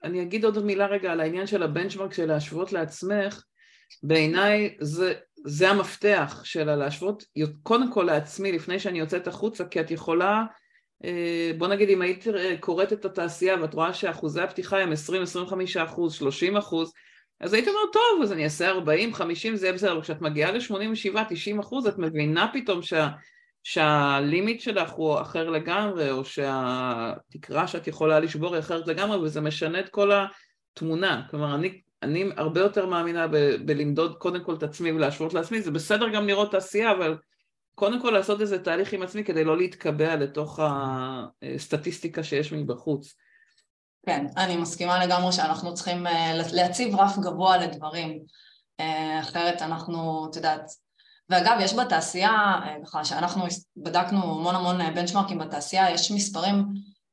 אני 0.04 0.22
אגיד 0.22 0.46
עוד 0.46 0.66
מילה 0.66 0.86
רגע 0.86 1.12
על 1.12 1.20
העניין 1.20 1.48
של 1.48 1.64
הבנצ'מרק 1.64 2.14
של 2.14 2.26
להשוות 2.26 2.74
לעצמך, 2.74 3.44
בעיניי 4.04 4.76
זה, 4.82 5.14
זה 5.46 5.70
המפתח 5.70 6.42
של 6.44 6.70
הלהשוות 6.70 7.24
קודם 7.64 7.92
כל 7.92 8.04
לעצמי 8.04 8.52
לפני 8.52 8.80
שאני 8.80 9.00
יוצאת 9.00 9.28
החוצה, 9.28 9.66
כי 9.66 9.80
את 9.80 9.92
יכולה 9.92 10.44
בוא 11.58 11.68
נגיד 11.68 11.90
אם 11.90 12.02
היית 12.02 12.28
אה, 12.28 12.56
קוראת 12.60 12.94
את 12.94 13.06
התעשייה 13.06 13.62
ואת 13.62 13.74
רואה 13.74 13.94
שאחוזי 13.94 14.42
הפתיחה 14.42 14.80
הם 14.80 14.92
20-25 14.92 15.84
אחוז, 15.84 16.14
30 16.14 16.58
אחוז, 16.58 16.94
אז 17.40 17.54
היית 17.54 17.68
אומר 17.68 17.80
טוב 17.94 18.22
אז 18.24 18.32
אני 18.32 18.44
אעשה 18.44 18.70
40, 18.70 19.14
50 19.14 19.56
זה 19.56 19.74
בסדר, 19.74 19.92
אבל 19.92 20.02
כשאת 20.02 20.22
מגיעה 20.22 20.52
ל-87-90 20.52 21.60
אחוז 21.60 21.88
את 21.88 21.98
מבינה 21.98 22.50
פתאום 22.54 22.82
שה, 22.82 23.08
שהלימיט 23.64 24.62
שלך 24.62 24.92
הוא 24.92 25.22
אחר 25.22 25.50
לגמרי 25.50 26.12
או 26.12 26.26
שהתקרה 26.26 27.68
שאת 27.68 27.88
יכולה 27.88 28.20
לשבור 28.20 28.54
היא 28.54 28.60
אחרת 28.60 28.88
לגמרי 28.88 29.18
וזה 29.18 29.42
משנה 29.42 29.80
את 29.80 29.90
כל 29.90 30.12
התמונה, 30.74 31.22
כלומר 31.30 31.56
אני, 31.56 31.82
אני 32.04 32.30
הרבה 32.38 32.60
יותר 32.62 32.86
מאמינה 32.86 33.28
ב, 33.28 33.38
בלמדוד 33.66 34.18
קודם 34.18 34.44
כל 34.44 34.54
את 34.54 34.64
עצמי 34.64 34.92
ולהשוות 34.92 35.34
לעצמי, 35.34 35.62
זה 35.62 35.72
בסדר 35.72 36.10
גם 36.10 36.28
לראות 36.28 36.52
תעשייה 36.52 36.92
אבל 36.92 37.18
קודם 37.80 38.02
כל 38.02 38.10
לעשות 38.10 38.42
איזה 38.42 38.64
תהליך 38.64 38.94
עם 38.94 39.02
עצמי 39.02 39.24
כדי 39.24 39.44
לא 39.44 39.58
להתקבע 39.58 40.16
לתוך 40.16 40.60
הסטטיסטיקה 40.64 42.24
שיש 42.24 42.54
מבחוץ. 42.54 43.14
כן, 44.06 44.26
אני 44.38 44.58
מסכימה 44.58 45.06
לגמרי 45.06 45.32
שאנחנו 45.32 45.74
צריכים 45.74 46.08
אה, 46.08 46.34
להציב 46.54 46.96
רף 46.96 47.18
גבוה 47.18 47.58
לדברים, 47.58 48.20
אה, 48.80 49.20
אחרת 49.20 49.62
אנחנו, 49.62 50.28
את 50.30 50.36
יודעת, 50.36 50.72
ואגב, 51.30 51.58
יש 51.60 51.74
בתעשייה, 51.74 52.30
אה, 52.66 52.76
ככה 52.86 53.06
שאנחנו 53.06 53.44
בדקנו 53.78 54.24
המון 54.24 54.56
המון 54.56 54.94
בנצ'מרקים 54.96 55.38
בתעשייה, 55.38 55.92
יש 55.92 56.12
מספרים 56.12 56.64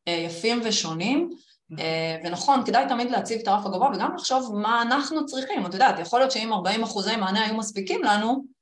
יפים 0.06 0.60
ושונים, 0.64 1.30
ונכון, 2.24 2.64
כדאי 2.66 2.88
תמיד 2.88 3.10
להציב 3.10 3.40
את 3.40 3.48
הרף 3.48 3.66
הגבוה 3.66 3.90
וגם 3.94 4.14
לחשוב 4.14 4.54
מה 4.54 4.82
אנחנו 4.82 5.26
צריכים. 5.26 5.66
את 5.66 5.74
יודעת, 5.74 5.98
יכול 5.98 6.18
להיות 6.18 6.30
שאם 6.30 6.52
40 6.52 6.82
אחוזי 6.82 7.16
מענה 7.16 7.44
היו 7.44 7.54
מספיקים 7.54 8.02
לנו, 8.02 8.53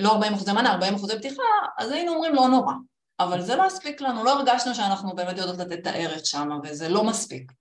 לא 0.00 0.12
40 0.12 0.34
אחוזי 0.34 0.52
מענה, 0.52 0.72
40 0.72 0.94
אחוזי 0.94 1.18
פתיחה, 1.18 1.42
אז 1.78 1.90
היינו 1.90 2.12
אומרים 2.12 2.34
לא 2.34 2.48
נורא. 2.48 2.72
אבל 3.20 3.40
זה 3.40 3.56
לא 3.56 3.66
הספיק 3.66 4.00
לנו, 4.00 4.24
לא 4.24 4.38
הרגשנו 4.38 4.74
שאנחנו 4.74 5.14
באמת 5.14 5.38
יודעות 5.38 5.58
לתת 5.58 5.72
את 5.72 5.86
הערך 5.86 6.26
שם, 6.26 6.48
וזה 6.64 6.88
לא 6.88 7.04
מספיק. 7.04 7.52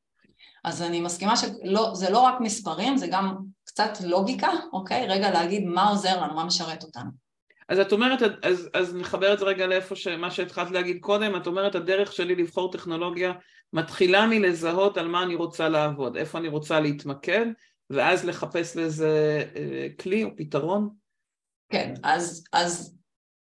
אז 0.64 0.82
אני 0.82 1.02
מסכימה 1.02 1.38
שזה 1.38 2.10
לא 2.10 2.20
רק 2.20 2.40
מספרים, 2.40 2.98
זה 2.98 3.08
גם 3.12 3.36
קצת 3.64 3.92
לוגיקה, 4.04 4.50
אוקיי? 4.74 5.08
רגע 5.08 5.32
להגיד 5.32 5.66
מה 5.66 5.90
עוזר 5.90 6.22
לנו, 6.22 6.36
מה 6.36 6.44
משרת 6.44 6.84
אותנו. 6.84 7.10
אז 7.70 7.80
את 7.80 7.92
אומרת, 7.92 8.20
אז, 8.44 8.70
אז 8.74 8.96
נחבר 8.96 9.34
את 9.34 9.40
זה 9.40 9.46
רגע 9.46 9.68
לאיפה 9.68 9.96
מה 10.18 10.32
שהתחלת 10.32 10.72
להגיד 10.72 10.98
קודם, 11.02 11.36
את 11.36 11.48
אומרת 11.48 11.76
הדרך 11.76 12.14
שלי 12.14 12.36
לבחור 12.36 12.72
טכנולוגיה 12.72 13.34
מתחילה 13.74 14.28
מלזהות 14.28 14.98
על 14.98 15.08
מה 15.08 15.24
אני 15.24 15.36
רוצה 15.36 15.70
לעבוד, 15.70 16.18
איפה 16.18 16.38
אני 16.38 16.48
רוצה 16.48 16.80
להתמקד, 16.80 17.46
ואז 17.90 18.26
לחפש 18.26 18.78
לזה 18.78 19.44
אה, 19.56 19.88
כלי 20.00 20.24
או 20.24 20.30
פתרון? 20.38 20.90
כן, 21.70 21.94
אז, 22.04 22.44
אז 22.54 23.00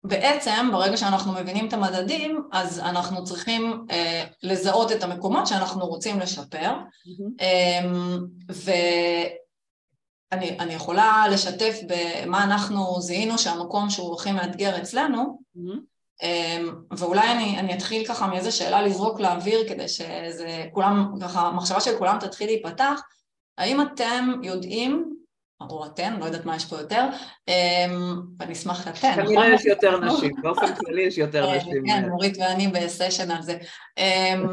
בעצם 0.05 0.68
ברגע 0.72 0.96
שאנחנו 0.96 1.33
מבינים 1.33 1.68
את 1.68 1.72
המדדים, 1.72 2.42
אז 2.53 2.79
אנחנו 2.79 3.25
צריכים 3.25 3.87
אה, 3.90 4.25
לזהות 4.42 4.92
את 4.92 5.03
המקומות 5.03 5.46
שאנחנו 5.46 5.87
רוצים 5.87 6.20
לשפר, 6.20 6.70
mm-hmm. 6.70 7.42
אה, 7.42 7.81
ואני 10.33 10.75
יכולה 10.75 11.25
לשתף 11.31 11.79
במה 11.87 12.44
אנחנו 12.44 13.01
זיהינו 13.01 13.38
שהמקום 13.38 13.90
שהוא 13.90 14.14
הכי 14.14 14.33
מאתגר 14.33 14.83
אצלנו, 14.83 15.38
mm-hmm. 15.57 15.79
אה, 16.22 16.59
ואולי 16.90 17.33
אני, 17.33 17.59
אני 17.59 17.75
אתחיל 17.75 18.07
ככה 18.07 18.27
מאיזה 18.27 18.51
שאלה 18.51 18.83
לזרוק 18.83 19.20
לאוויר 19.20 19.68
כדי 19.68 19.88
שזה 19.88 20.64
כולם, 20.72 21.14
ככה 21.20 21.40
המחשבה 21.40 21.81
של 21.81 21.98
כולם 21.98 22.18
תתחיל 22.20 22.46
להיפתח, 22.46 23.01
האם 23.59 23.83
אתם 23.83 24.31
יודעים 24.42 25.22
או 25.70 25.87
אתן, 25.87 26.16
לא 26.20 26.25
יודעת 26.25 26.44
מה 26.44 26.57
יש 26.57 26.64
פה 26.64 26.77
יותר, 26.77 27.09
אמ, 27.48 28.22
ואני 28.38 28.53
אשמח 28.53 28.88
לתן, 28.88 29.11
נכון? 29.11 29.25
כנראה 29.27 29.55
יש 29.55 29.64
יותר 29.64 30.01
נשים, 30.01 30.33
באופן 30.42 30.75
כללי 30.75 31.03
יש 31.03 31.18
יותר 31.18 31.48
אה, 31.48 31.57
נשים. 31.57 31.85
כן, 31.87 32.09
מורית 32.09 32.37
ואני 32.38 32.68
בסשן 32.68 33.31
על 33.31 33.42
זה. 33.42 33.59
אמ, 33.98 34.46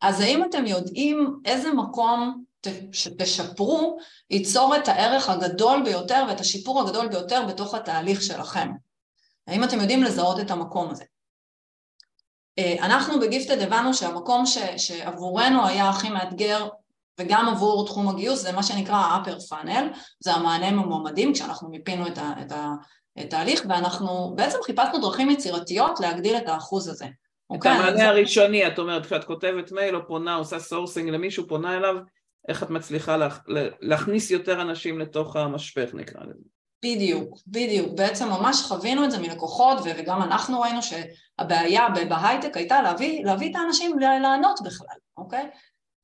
אז 0.00 0.20
האם 0.20 0.44
אתם 0.44 0.66
יודעים 0.66 1.36
איזה 1.44 1.72
מקום 1.72 2.44
שתשפרו 2.92 3.98
ייצור 4.30 4.76
את 4.76 4.88
הערך 4.88 5.28
הגדול 5.28 5.82
ביותר 5.84 6.24
ואת 6.28 6.40
השיפור 6.40 6.80
הגדול 6.80 7.08
ביותר 7.08 7.42
בתוך 7.48 7.74
התהליך 7.74 8.22
שלכם? 8.22 8.70
האם 9.46 9.64
אתם 9.64 9.80
יודעים 9.80 10.02
לזהות 10.02 10.40
את 10.40 10.50
המקום 10.50 10.90
הזה? 10.90 11.04
אה, 12.58 12.76
אנחנו 12.80 13.20
בגיפטד 13.20 13.60
הבנו 13.60 13.94
שהמקום 13.94 14.46
ש, 14.46 14.58
שעבורנו 14.76 15.66
היה 15.66 15.88
הכי 15.88 16.10
מאתגר 16.10 16.68
וגם 17.20 17.48
עבור 17.48 17.86
תחום 17.86 18.08
הגיוס 18.08 18.42
זה 18.42 18.52
מה 18.52 18.62
שנקרא 18.62 19.16
upper 19.16 19.52
funnel, 19.52 19.98
זה 20.20 20.32
המענה 20.32 20.70
ממועמדים 20.70 21.32
כשאנחנו 21.32 21.70
מיפינו 21.70 22.06
את, 22.06 22.18
ה, 22.18 22.32
את, 22.40 22.52
ה, 22.52 22.68
את 23.20 23.32
ההליך 23.32 23.62
ואנחנו 23.68 24.32
בעצם 24.36 24.58
חיפשנו 24.64 25.00
דרכים 25.00 25.30
יצירתיות 25.30 26.00
להגדיל 26.00 26.36
את 26.36 26.48
האחוז 26.48 26.88
הזה. 26.88 27.04
את 27.04 27.10
אוקיי? 27.50 27.72
המענה 27.72 27.96
זה... 27.96 28.08
הראשוני, 28.08 28.66
את 28.66 28.78
אומרת, 28.78 29.06
כשאת 29.06 29.24
כותבת 29.24 29.72
מייל 29.72 29.96
או 29.96 30.06
פונה, 30.06 30.34
עושה 30.34 30.58
sourcing 30.58 31.10
למישהו, 31.10 31.48
פונה 31.48 31.76
אליו, 31.76 31.94
איך 32.48 32.62
את 32.62 32.70
מצליחה 32.70 33.16
לה, 33.16 33.28
להכניס 33.80 34.30
יותר 34.30 34.62
אנשים 34.62 34.98
לתוך 34.98 35.36
המשפך 35.36 35.90
נקרא 35.94 36.20
לזה. 36.24 36.44
בדיוק, 36.84 37.38
בדיוק. 37.46 37.92
בעצם 37.94 38.28
ממש 38.28 38.62
חווינו 38.62 39.04
את 39.04 39.10
זה 39.10 39.18
מלקוחות 39.18 39.78
וגם 39.84 40.22
אנחנו 40.22 40.60
ראינו 40.60 40.80
שהבעיה 40.82 41.86
בהייטק 42.08 42.56
הייתה 42.56 42.82
להביא, 42.82 43.24
להביא 43.24 43.50
את 43.50 43.56
האנשים 43.56 43.98
לענות 43.98 44.60
בכלל, 44.64 44.96
אוקיי? 45.16 45.50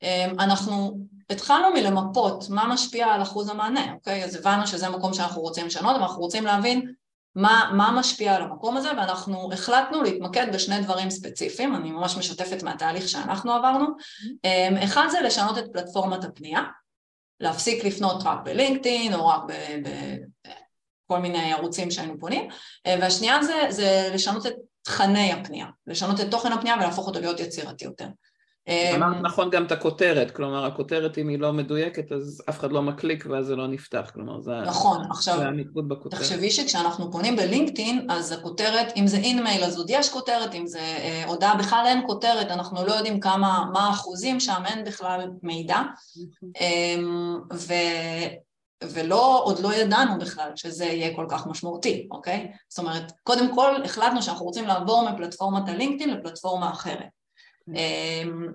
אמ, 0.03 0.41
אנחנו 0.41 0.99
התחלנו 1.31 1.75
מלמפות 1.75 2.45
מה 2.51 2.67
משפיע 2.67 3.07
על 3.07 3.23
אחוז 3.23 3.49
המענה, 3.49 3.93
אוקיי? 3.93 4.25
אז 4.25 4.35
הבנו 4.35 4.67
שזה 4.67 4.89
מקום 4.89 5.15
שאנחנו 5.15 5.41
רוצים 5.41 5.67
לשנות, 5.67 5.95
אבל 5.97 6.03
אנחנו 6.03 6.21
רוצים 6.21 6.45
להבין 6.45 6.93
מה, 7.35 7.71
מה 7.77 7.93
משפיע 7.99 8.35
על 8.35 8.43
המקום 8.43 8.77
הזה, 8.77 8.89
ואנחנו 8.97 9.53
החלטנו 9.53 10.03
להתמקד 10.03 10.47
בשני 10.55 10.81
דברים 10.81 11.11
ספציפיים, 11.11 11.77
אני 11.77 11.91
ממש 11.91 12.17
משתפת 12.17 12.63
מהתהליך 12.63 13.09
שאנחנו 13.09 13.53
עברנו. 13.53 13.87
אמ, 14.45 14.77
אחד 14.85 15.07
זה 15.11 15.21
לשנות 15.21 15.59
את 15.59 15.65
פלטפורמת 15.73 16.25
הפנייה, 16.25 16.63
להפסיק 17.41 17.85
לפנות 17.85 18.23
רק 18.25 18.39
בלינקדאין 18.45 19.15
או 19.15 19.27
רק 19.27 19.43
בכל 19.83 21.19
מיני 21.19 21.53
ערוצים 21.53 21.91
שהיינו 21.91 22.19
פונים, 22.21 22.49
אה, 22.87 22.97
והשנייה 23.01 23.43
זה, 23.43 23.55
זה 23.69 24.11
לשנות 24.15 24.47
את 24.47 24.53
תכני 24.83 25.33
הפנייה, 25.33 25.67
לשנות 25.87 26.21
את 26.21 26.31
תוכן 26.31 26.53
הפנייה 26.53 26.77
ולהפוך 26.77 27.07
אותו 27.07 27.21
להיות 27.21 27.41
יצירתי 27.41 27.85
יותר. 27.85 28.07
אמרת 28.71 29.17
אמ, 29.17 29.23
נכון 29.23 29.51
גם 29.51 29.65
את 29.65 29.73
הכותרת, 29.73 30.31
כלומר 30.31 30.67
הכותרת 30.67 31.19
אם 31.19 31.29
היא 31.29 31.39
לא 31.39 31.53
מדויקת 31.53 32.13
אז 32.13 32.43
אף 32.49 32.59
אחד 32.59 32.73
לא 32.73 32.83
מקליק 32.83 33.25
ואז 33.31 33.47
זה 33.47 33.57
לא 33.57 33.67
נפתח, 33.67 34.11
כלומר 34.15 34.41
זה, 34.41 34.53
נכון, 34.67 35.05
עכשיו, 35.11 35.39
זה 35.39 35.47
המיקוד 35.47 35.89
בכותרת. 35.89 36.21
תחשבי 36.21 36.51
שכשאנחנו 36.51 37.13
פונים 37.13 37.37
בלינקדאין 37.37 38.07
אז 38.11 38.33
הכותרת, 38.33 38.93
אם 38.97 39.07
זה 39.07 39.17
אינמייל 39.17 39.65
אז 39.65 39.79
עוד 39.79 39.87
יש 39.91 40.09
כותרת, 40.09 40.55
אם 40.55 40.67
זה 40.67 40.79
אה, 40.79 41.25
הודעה 41.27 41.57
בכלל 41.57 41.85
אין 41.87 42.03
כותרת, 42.07 42.51
אנחנו 42.51 42.87
לא 42.87 42.93
יודעים 42.93 43.21
כמה, 43.21 43.65
מה 43.73 43.81
האחוזים 43.81 44.41
שם, 44.41 44.63
אין 44.67 44.85
בכלל 44.85 45.31
מידע, 45.43 45.79
אה, 46.61 46.97
ו... 47.53 47.73
ולא, 48.85 49.43
עוד 49.45 49.59
לא 49.59 49.75
ידענו 49.75 50.19
בכלל 50.19 50.51
שזה 50.57 50.85
יהיה 50.85 51.17
כל 51.17 51.27
כך 51.29 51.47
משמעותי, 51.47 52.09
אוקיי? 52.11 52.53
זאת 52.69 52.79
אומרת, 52.79 53.13
קודם 53.23 53.55
כל 53.55 53.83
החלטנו 53.85 54.23
שאנחנו 54.23 54.47
רוצים 54.47 54.67
לעבור 54.67 55.11
מפלטפורמת 55.11 55.69
הלינקדאין 55.69 56.11
לפלטפורמה 56.11 56.71
אחרת. 56.71 57.20
אמ, 57.75 58.49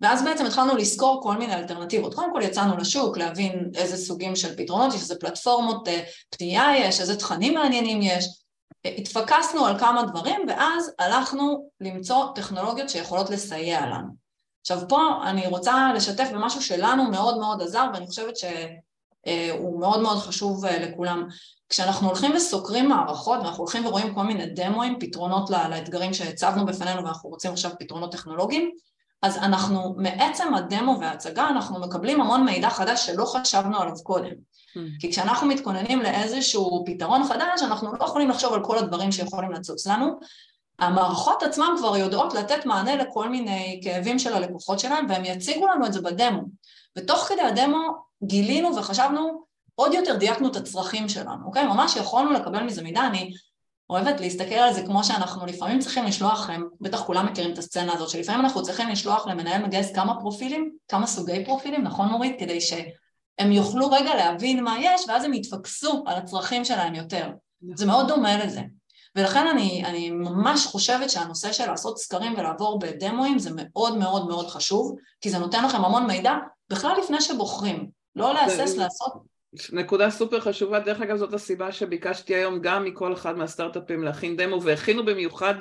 ואז 0.00 0.24
בעצם 0.24 0.46
התחלנו 0.46 0.76
לסקור 0.76 1.20
כל 1.22 1.36
מיני 1.36 1.54
אלטרנטיבות. 1.54 2.14
קודם 2.14 2.32
כל 2.32 2.40
יצאנו 2.42 2.76
לשוק 2.76 3.18
להבין 3.18 3.70
איזה 3.74 3.96
סוגים 3.96 4.36
של 4.36 4.56
פתרונות 4.56 4.94
יש, 4.94 5.00
איזה 5.00 5.14
פלטפורמות 5.20 5.88
אה, 5.88 6.02
פנייה 6.30 6.76
יש, 6.76 7.00
איזה 7.00 7.16
תכנים 7.16 7.54
מעניינים 7.54 8.02
יש. 8.02 8.24
אה, 8.86 8.90
התפקסנו 8.98 9.66
על 9.66 9.78
כמה 9.78 10.02
דברים 10.02 10.40
ואז 10.48 10.92
הלכנו 10.98 11.70
למצוא 11.80 12.24
טכנולוגיות 12.34 12.90
שיכולות 12.90 13.30
לסייע 13.30 13.86
לנו. 13.86 14.28
עכשיו 14.60 14.78
פה 14.88 15.00
אני 15.24 15.46
רוצה 15.46 15.92
לשתף 15.94 16.28
במשהו 16.32 16.62
שלנו 16.62 17.10
מאוד 17.10 17.38
מאוד 17.38 17.62
עזר 17.62 17.86
ואני 17.94 18.06
חושבת 18.06 18.36
שהוא 19.28 19.80
מאוד 19.80 20.00
מאוד 20.00 20.18
חשוב 20.18 20.64
אה, 20.64 20.78
לכולם. 20.78 21.28
כשאנחנו 21.68 22.06
הולכים 22.06 22.32
וסוקרים 22.36 22.88
מערכות 22.88 23.38
ואנחנו 23.38 23.58
הולכים 23.58 23.86
ורואים 23.86 24.14
כל 24.14 24.22
מיני 24.22 24.46
דמוים, 24.46 24.96
פתרונות 25.00 25.50
לאתגרים 25.50 26.14
שהצבנו 26.14 26.66
בפנינו 26.66 27.04
ואנחנו 27.04 27.30
רוצים 27.30 27.52
עכשיו 27.52 27.70
פתרונות 27.78 28.12
טכנולוגיים, 28.12 28.70
אז 29.22 29.36
אנחנו, 29.36 29.94
מעצם 29.96 30.54
הדמו 30.54 30.98
וההצגה 31.00 31.48
אנחנו 31.48 31.80
מקבלים 31.80 32.20
המון 32.20 32.44
מידע 32.44 32.70
חדש 32.70 33.06
שלא 33.06 33.24
חשבנו 33.24 33.80
עליו 33.80 33.94
קודם. 34.02 34.30
Mm. 34.30 34.80
כי 35.00 35.10
כשאנחנו 35.12 35.46
מתכוננים 35.46 36.02
לאיזשהו 36.02 36.84
פתרון 36.86 37.24
חדש, 37.24 37.62
אנחנו 37.62 37.92
לא 37.92 38.04
יכולים 38.04 38.30
לחשוב 38.30 38.54
על 38.54 38.64
כל 38.64 38.78
הדברים 38.78 39.12
שיכולים 39.12 39.52
לצוץ 39.52 39.86
לנו. 39.86 40.18
המערכות 40.78 41.42
עצמן 41.42 41.68
כבר 41.78 41.96
יודעות 41.96 42.34
לתת 42.34 42.66
מענה 42.66 42.96
לכל 42.96 43.28
מיני 43.28 43.80
כאבים 43.84 44.18
של 44.18 44.34
הלקוחות 44.34 44.78
שלהם, 44.78 45.06
והם 45.08 45.24
יציגו 45.24 45.66
לנו 45.66 45.86
את 45.86 45.92
זה 45.92 46.00
בדמו. 46.00 46.42
ותוך 46.98 47.18
כדי 47.28 47.42
הדמו 47.42 48.07
גילינו 48.24 48.76
וחשבנו 48.76 49.44
עוד 49.74 49.94
יותר 49.94 50.16
דייקנו 50.16 50.48
את 50.48 50.56
הצרכים 50.56 51.08
שלנו, 51.08 51.46
אוקיי? 51.46 51.64
ממש 51.64 51.96
יכולנו 51.96 52.32
לקבל 52.32 52.62
מזה 52.62 52.82
מידע, 52.82 53.06
אני 53.06 53.32
אוהבת 53.90 54.20
להסתכל 54.20 54.54
על 54.54 54.72
זה 54.72 54.82
כמו 54.82 55.04
שאנחנו 55.04 55.46
לפעמים 55.46 55.78
צריכים 55.78 56.04
לשלוח, 56.04 56.50
הם, 56.50 56.68
בטח 56.80 57.02
כולם 57.02 57.26
מכירים 57.26 57.52
את 57.52 57.58
הסצנה 57.58 57.92
הזאת, 57.92 58.08
שלפעמים 58.08 58.40
אנחנו 58.40 58.62
צריכים 58.62 58.88
לשלוח 58.88 59.26
למנהל 59.26 59.66
מגייס 59.66 59.92
כמה 59.92 60.20
פרופילים, 60.20 60.72
כמה 60.88 61.06
סוגי 61.06 61.44
פרופילים, 61.44 61.82
נכון 61.82 62.08
מורית? 62.08 62.36
כדי 62.38 62.60
שהם 62.60 63.52
יוכלו 63.52 63.90
רגע 63.90 64.14
להבין 64.14 64.64
מה 64.64 64.76
יש, 64.80 65.04
ואז 65.08 65.24
הם 65.24 65.34
יתפקסו 65.34 66.04
על 66.06 66.16
הצרכים 66.16 66.64
שלהם 66.64 66.94
יותר. 66.94 67.30
זה 67.74 67.86
מאוד 67.86 68.08
דומה 68.08 68.44
לזה. 68.44 68.60
ולכן 69.16 69.46
אני, 69.46 69.84
אני 69.84 70.10
ממש 70.10 70.66
חושבת 70.66 71.10
שהנושא 71.10 71.52
של 71.52 71.66
לעשות 71.66 71.98
סקרים 71.98 72.34
ולעבור 72.36 72.78
בדמואים 72.78 73.38
זה 73.38 73.50
מאוד 73.54 73.98
מאוד 73.98 74.28
מאוד 74.28 74.48
חשוב, 74.48 74.96
כי 75.20 75.30
זה 75.30 75.38
נותן 75.38 75.64
לכם 75.64 75.84
המון 75.84 76.06
מידע 76.06 76.34
בכלל 76.70 76.96
לפני 77.02 77.20
שבוחרים, 77.20 77.90
לא 78.16 78.34
להסס 78.34 78.76
לעשות. 78.76 79.12
נקודה 79.72 80.10
סופר 80.10 80.40
חשובה, 80.40 80.80
דרך 80.80 81.00
אגב 81.00 81.16
זאת 81.16 81.32
הסיבה 81.32 81.72
שביקשתי 81.72 82.34
היום 82.34 82.60
גם 82.60 82.84
מכל 82.84 83.12
אחד 83.12 83.36
מהסטארט-אפים 83.36 84.02
להכין 84.02 84.36
דמו 84.36 84.62
והכינו 84.62 85.04
במיוחד 85.04 85.54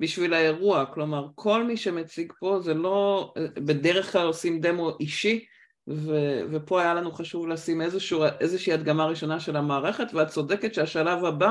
בשביל 0.00 0.34
האירוע, 0.34 0.86
כלומר 0.86 1.26
כל 1.34 1.64
מי 1.64 1.76
שמציג 1.76 2.32
פה 2.38 2.60
זה 2.62 2.74
לא, 2.74 3.32
בדרך 3.54 4.12
כלל 4.12 4.26
עושים 4.26 4.60
דמו 4.60 4.90
אישי 5.00 5.44
ו, 5.88 6.40
ופה 6.50 6.80
היה 6.80 6.94
לנו 6.94 7.12
חשוב 7.12 7.48
לשים 7.48 7.82
איזשהו, 7.82 8.24
איזושהי 8.40 8.72
הדגמה 8.72 9.06
ראשונה 9.06 9.40
של 9.40 9.56
המערכת 9.56 10.06
ואת 10.14 10.28
צודקת 10.28 10.74
שהשלב 10.74 11.24
הבא 11.24 11.50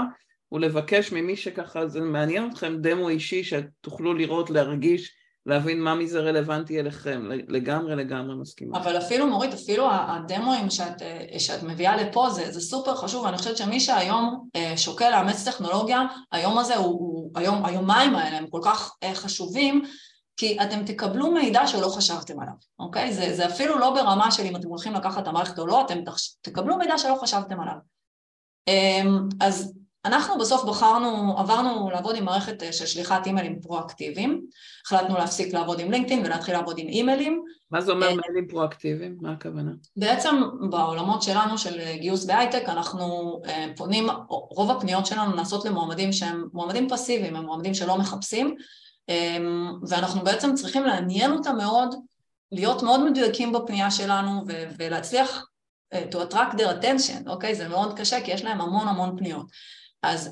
הוא 0.49 0.60
לבקש 0.60 1.12
ממי 1.12 1.36
שככה 1.36 1.88
זה 1.88 2.01
מעניין 2.01 2.49
אתכם 2.49 2.77
דמו 2.81 3.10
אישי 3.10 3.43
שתוכלו 3.43 4.13
לראות, 4.13 4.49
להרגיש 4.49 5.15
להבין 5.45 5.81
מה 5.81 5.95
מזה 5.95 6.19
רלוונטי 6.19 6.79
אליכם, 6.79 7.29
לגמרי 7.47 7.95
לגמרי 7.95 8.36
מסכימה. 8.36 8.77
אבל 8.77 8.97
אפילו 8.97 9.27
מורית, 9.27 9.53
אפילו 9.53 9.88
הדמואים 9.91 10.69
שאת, 10.69 11.01
שאת 11.38 11.63
מביאה 11.63 11.95
לפה 11.95 12.29
זה, 12.29 12.51
זה 12.51 12.62
סופר 12.62 12.95
חשוב, 12.95 13.25
ואני 13.25 13.38
חושבת 13.38 13.58
שמי 13.58 13.79
שהיום 13.79 14.49
אה, 14.55 14.77
שוקל 14.77 15.10
לאמץ 15.10 15.47
טכנולוגיה, 15.47 16.01
היום 16.31 16.58
הזה 16.58 16.75
הוא, 16.75 16.86
הוא 16.86 17.31
היום, 17.36 17.65
היומיים 17.65 18.15
האלה 18.15 18.38
הם 18.38 18.47
כל 18.47 18.60
כך 18.63 18.95
אה, 19.03 19.15
חשובים, 19.15 19.84
כי 20.38 20.58
אתם 20.62 20.86
תקבלו 20.86 21.31
מידע 21.31 21.67
שלא 21.67 21.88
חשבתם 21.88 22.39
עליו, 22.39 22.53
אוקיי? 22.79 23.13
זה, 23.13 23.36
זה 23.36 23.45
אפילו 23.45 23.79
לא 23.79 23.93
ברמה 23.93 24.31
של 24.31 24.43
אם 24.43 24.55
אתם 24.55 24.67
הולכים 24.67 24.93
לקחת 24.93 25.23
את 25.23 25.27
המערכת 25.27 25.60
או 25.60 25.67
לא, 25.67 25.86
אתם 25.86 25.99
תקבלו 26.41 26.77
מידע 26.77 26.97
שלא 26.97 27.15
חשבתם 27.21 27.60
עליו. 27.60 27.75
אמ, 28.67 29.29
אז 29.39 29.73
אנחנו 30.05 30.37
בסוף 30.37 30.63
בחרנו, 30.63 31.35
עברנו 31.37 31.89
לעבוד 31.89 32.15
עם 32.15 32.25
מערכת 32.25 32.63
אה, 32.63 32.73
של 32.73 32.85
שליחת 32.85 33.25
אימיילים 33.25 33.61
פרואקטיביים, 33.61 34.45
החלטנו 34.85 35.17
להפסיק 35.17 35.53
לעבוד 35.53 35.79
עם 35.79 35.91
לינקדאין 35.91 36.25
ולהתחיל 36.25 36.53
לעבוד 36.53 36.77
עם 36.77 36.87
אימיילים. 36.87 37.43
מה 37.71 37.81
זה 37.81 37.91
אומר 37.91 38.07
אה, 38.07 38.15
מיילים 38.15 38.47
פרואקטיביים? 38.49 39.17
מה 39.21 39.31
הכוונה? 39.31 39.71
בעצם 39.97 40.35
בעולמות 40.69 41.23
שלנו 41.23 41.57
של 41.57 41.95
גיוס 41.95 42.25
בהייטק 42.25 42.63
אנחנו 42.67 43.05
אה, 43.45 43.65
פונים, 43.75 44.07
רוב 44.29 44.71
הפניות 44.71 45.05
שלנו 45.05 45.35
נעשות 45.35 45.65
למועמדים 45.65 46.13
שהם 46.13 46.47
מועמדים 46.53 46.89
פסיביים, 46.89 47.35
הם 47.35 47.45
מועמדים 47.45 47.73
שלא 47.73 47.97
מחפשים, 47.97 48.55
אמ, 49.09 49.73
ואנחנו 49.87 50.23
בעצם 50.23 50.55
צריכים 50.55 50.83
לעניין 50.83 51.31
אותם 51.31 51.57
מאוד, 51.57 51.95
להיות 52.51 52.83
מאוד 52.83 53.03
מדויקים 53.11 53.51
בפנייה 53.51 53.91
שלנו 53.91 54.43
ולהצליח 54.77 55.45
to 55.93 56.15
attract 56.15 56.53
their 56.53 56.81
attention, 56.81 57.29
אוקיי? 57.29 57.51
Okay? 57.51 57.55
זה 57.55 57.67
מאוד 57.67 57.99
קשה 57.99 58.21
כי 58.21 58.31
יש 58.31 58.43
להם 58.43 58.61
המון 58.61 58.87
המון 58.87 59.17
פניות. 59.17 59.45
אז 60.05 60.31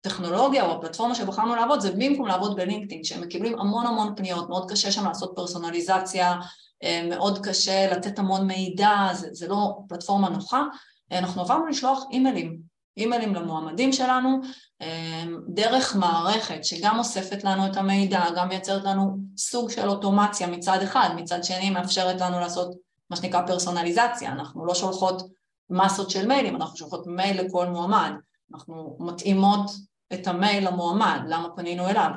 הטכנולוגיה 0.00 0.64
או 0.66 0.72
הפלטפורמה 0.72 1.14
שבחרנו 1.14 1.54
לעבוד 1.54 1.80
זה 1.80 1.92
במקום 1.92 2.26
לעבוד 2.26 2.56
בלינקדאין, 2.56 3.04
שהם 3.04 3.20
מקבלים 3.20 3.58
המון 3.58 3.86
המון 3.86 4.14
פניות, 4.16 4.48
מאוד 4.48 4.70
קשה 4.70 4.92
שם 4.92 5.06
לעשות 5.06 5.32
פרסונליזציה, 5.36 6.34
אה, 6.82 7.06
מאוד 7.08 7.46
קשה 7.46 7.92
לתת 7.92 8.18
המון 8.18 8.46
מידע, 8.46 9.08
זה, 9.12 9.28
זה 9.32 9.48
לא 9.48 9.78
פלטפורמה 9.88 10.28
נוחה, 10.28 10.62
אנחנו 11.12 11.42
עברנו 11.42 11.66
לשלוח 11.66 12.04
אימיילים, 12.10 12.58
אימיילים 12.96 13.34
למועמדים 13.34 13.92
שלנו, 13.92 14.40
אה, 14.82 15.24
דרך 15.48 15.96
מערכת 15.96 16.64
שגם 16.64 16.98
אוספת 16.98 17.44
לנו 17.44 17.66
את 17.66 17.76
המידע, 17.76 18.24
גם 18.36 18.48
מייצרת 18.48 18.84
לנו 18.84 19.16
סוג 19.36 19.70
של 19.70 19.88
אוטומציה 19.88 20.46
מצד 20.46 20.78
אחד, 20.82 21.10
מצד 21.16 21.44
שני 21.44 21.70
מאפשרת 21.70 22.20
לנו 22.20 22.40
לעשות 22.40 22.74
מה 23.10 23.16
שנקרא 23.16 23.46
פרסונליזציה, 23.46 24.32
אנחנו 24.32 24.66
לא 24.66 24.74
שולחות 24.74 25.22
מסות 25.70 26.10
של 26.10 26.26
מיילים, 26.26 26.56
אנחנו 26.56 26.76
שולחות 26.76 27.06
מייל 27.06 27.40
לכל 27.40 27.66
מועמד, 27.66 28.12
אנחנו 28.54 28.96
מתאימות 29.00 29.70
את 30.12 30.26
המייל 30.26 30.68
למועמד, 30.68 31.20
למה 31.28 31.48
פנינו 31.56 31.88
אליו. 31.88 32.10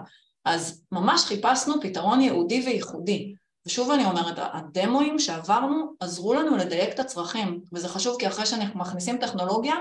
אז 0.45 0.83
ממש 0.91 1.25
חיפשנו 1.25 1.73
פתרון 1.81 2.21
ייעודי 2.21 2.63
וייחודי. 2.65 3.35
ושוב 3.65 3.91
אני 3.91 4.05
אומרת, 4.05 4.35
הדמואים 4.37 5.19
שעברנו 5.19 5.93
עזרו 5.99 6.33
לנו 6.33 6.57
לדייק 6.57 6.93
את 6.93 6.99
הצרכים, 6.99 7.61
וזה 7.73 7.89
חשוב 7.89 8.15
כי 8.19 8.27
אחרי 8.27 8.45
שאנחנו 8.45 8.79
מכניסים 8.79 9.17
טכנולוגיה, 9.17 9.75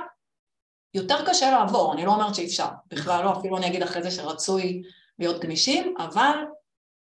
יותר 0.94 1.26
קשה 1.26 1.50
לעבור, 1.50 1.94
אני 1.94 2.04
לא 2.04 2.14
אומרת 2.14 2.35
שאי 2.35 2.46
אפשר, 2.46 2.68
בכלל 2.90 3.24
לא, 3.24 3.38
אפילו 3.38 3.56
אני 3.56 3.66
אגיד 3.66 3.82
אחרי 3.82 4.02
זה 4.02 4.11
שרצוי 4.11 4.82
להיות 5.18 5.40
גמישים, 5.40 5.94
אבל 5.98 6.37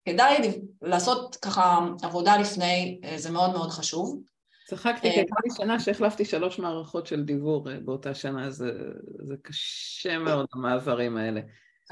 כדאי 0.08 0.60
לעשות 0.82 1.36
ככה 1.36 1.78
עבודה 2.02 2.36
לפני, 2.36 3.00
אה, 3.04 3.18
זה 3.18 3.30
מאוד 3.30 3.50
מאוד 3.52 3.70
חשוב. 3.70 4.20
צחקתי, 4.68 5.00
כי 5.00 5.08
אה, 5.08 5.14
הייתה 5.14 5.34
לי 5.44 5.50
שנה 5.56 5.80
שהחלפתי 5.80 6.24
שלוש 6.24 6.58
מערכות 6.58 7.06
של 7.06 7.22
דיוור 7.22 7.70
אה, 7.70 7.76
באותה 7.84 8.14
שנה, 8.14 8.50
זה, 8.50 8.72
זה 9.18 9.34
קשה 9.42 10.18
מאוד 10.18 10.46
המעברים 10.54 11.16
האלה. 11.16 11.40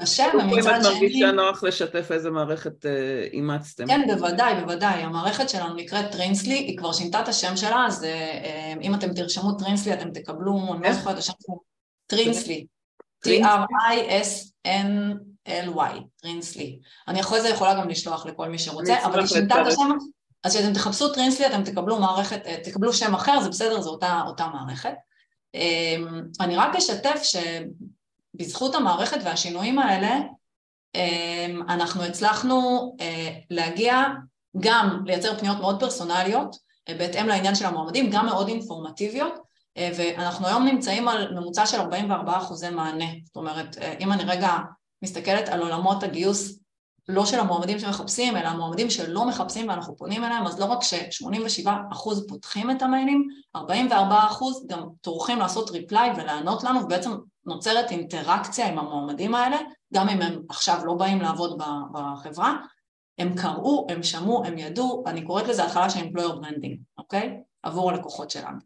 קשה, 0.01 0.25
ומצד 0.33 0.61
שני... 0.63 0.75
אם 0.75 0.81
את 0.81 0.85
מרגישה 0.93 1.31
נוח 1.31 1.63
לשתף 1.63 2.11
איזה 2.11 2.29
מערכת 2.31 2.85
אה, 2.85 3.27
אימצתם. 3.33 3.87
כן, 3.87 4.01
בוודאי, 4.07 4.55
בוודאי. 4.61 5.01
המערכת 5.01 5.49
שלנו 5.49 5.73
נקראת 5.75 6.11
טרינסלי, 6.11 6.53
היא 6.53 6.77
כבר 6.77 6.93
שינתה 6.93 7.19
את 7.19 7.27
השם 7.27 7.57
שלה, 7.57 7.85
אז 7.87 8.05
אם 8.81 8.95
אתם 8.95 9.13
תרשמו 9.13 9.51
טרינסלי 9.51 9.93
אתם 9.93 10.11
תקבלו, 10.11 10.73
אני 10.73 10.83
לא 10.83 10.93
זוכרת 10.93 11.13
את 11.13 11.19
השם 11.19 11.33
שלו, 11.45 11.59
טרינסלי. 12.07 12.65
T-R-I-S-N-L-Y, 13.27 14.61
טרינסלי. 16.21 16.79
אני 17.07 17.19
אחרי 17.19 17.41
זה 17.41 17.49
יכולה 17.49 17.73
גם 17.73 17.89
לשלוח 17.89 18.25
לכל 18.25 18.49
מי 18.49 18.59
שרוצה, 18.59 19.05
אבל 19.05 19.19
היא 19.19 19.27
שינתה 19.27 19.61
את 19.61 19.67
השם, 19.67 19.89
אז 20.43 20.55
כשאתם 20.55 20.73
תחפשו 20.73 21.09
טרינסלי 21.09 21.47
אתם 21.47 21.63
תקבלו 21.63 21.99
מערכת, 21.99 22.45
אה, 22.45 22.57
תקבלו 22.63 22.93
שם 22.93 23.15
אחר, 23.15 23.41
זה 23.41 23.49
בסדר, 23.49 23.81
זו 23.81 23.89
אותה, 23.89 24.21
אותה 24.27 24.47
מערכת. 24.47 24.93
אמ, 25.53 26.21
אני 26.39 26.55
רק 26.55 26.75
אשתף 26.75 27.21
שבזכות 27.23 28.75
המערכת 28.75 29.17
והשינויים 29.23 29.79
האלה, 29.79 30.19
אמ, 30.95 31.61
אנחנו 31.69 32.03
הצלחנו 32.03 32.95
אה, 33.01 33.29
להגיע 33.49 34.03
גם 34.59 35.03
לייצר 35.05 35.37
פניות 35.37 35.57
מאוד 35.57 35.79
פרסונליות, 35.79 36.55
אה, 36.89 36.93
בהתאם 36.93 37.27
לעניין 37.27 37.55
של 37.55 37.65
המועמדים, 37.65 38.09
גם 38.11 38.25
מאוד 38.25 38.47
אינפורמטיביות, 38.47 39.47
ואנחנו 39.95 40.47
היום 40.47 40.65
נמצאים 40.65 41.07
על 41.07 41.35
ממוצע 41.35 41.65
של 41.65 41.77
44 41.79 42.37
אחוזי 42.37 42.69
מענה. 42.69 43.05
זאת 43.25 43.35
אומרת, 43.35 43.77
אם 43.99 44.11
אני 44.11 44.23
רגע 44.23 44.57
מסתכלת 45.01 45.49
על 45.49 45.61
עולמות 45.61 46.03
הגיוס 46.03 46.59
לא 47.07 47.25
של 47.25 47.39
המועמדים 47.39 47.79
שמחפשים, 47.79 48.37
אלא 48.37 48.47
המועמדים 48.47 48.89
שלא 48.89 49.27
מחפשים 49.27 49.69
ואנחנו 49.69 49.95
פונים 49.97 50.23
אליהם, 50.23 50.47
אז 50.47 50.59
לא 50.59 50.65
רק 50.65 50.83
ש-87% 50.83 52.27
פותחים 52.27 52.71
את 52.71 52.81
המיילים, 52.81 53.27
44% 53.57 53.59
גם 54.67 54.83
טורחים 55.01 55.39
לעשות 55.39 55.69
ריפליי 55.69 56.11
ולענות 56.17 56.63
לנו, 56.63 56.79
ובעצם 56.79 57.11
נוצרת 57.45 57.91
אינטראקציה 57.91 58.67
עם 58.67 58.79
המועמדים 58.79 59.35
האלה, 59.35 59.57
גם 59.93 60.09
אם 60.09 60.21
הם 60.21 60.41
עכשיו 60.49 60.85
לא 60.85 60.93
באים 60.93 61.21
לעבוד 61.21 61.61
בחברה, 61.93 62.55
הם 63.17 63.35
קראו, 63.35 63.87
הם 63.89 64.03
שמעו, 64.03 64.45
הם 64.45 64.57
ידעו, 64.57 65.03
אני 65.07 65.25
קוראת 65.25 65.47
לזה 65.47 65.63
התחלה 65.63 65.89
של 65.89 65.99
employer 65.99 66.33
branding, 66.33 66.77
אוקיי? 66.97 67.37
עבור 67.63 67.91
הלקוחות 67.91 68.31
שלנו. 68.31 68.57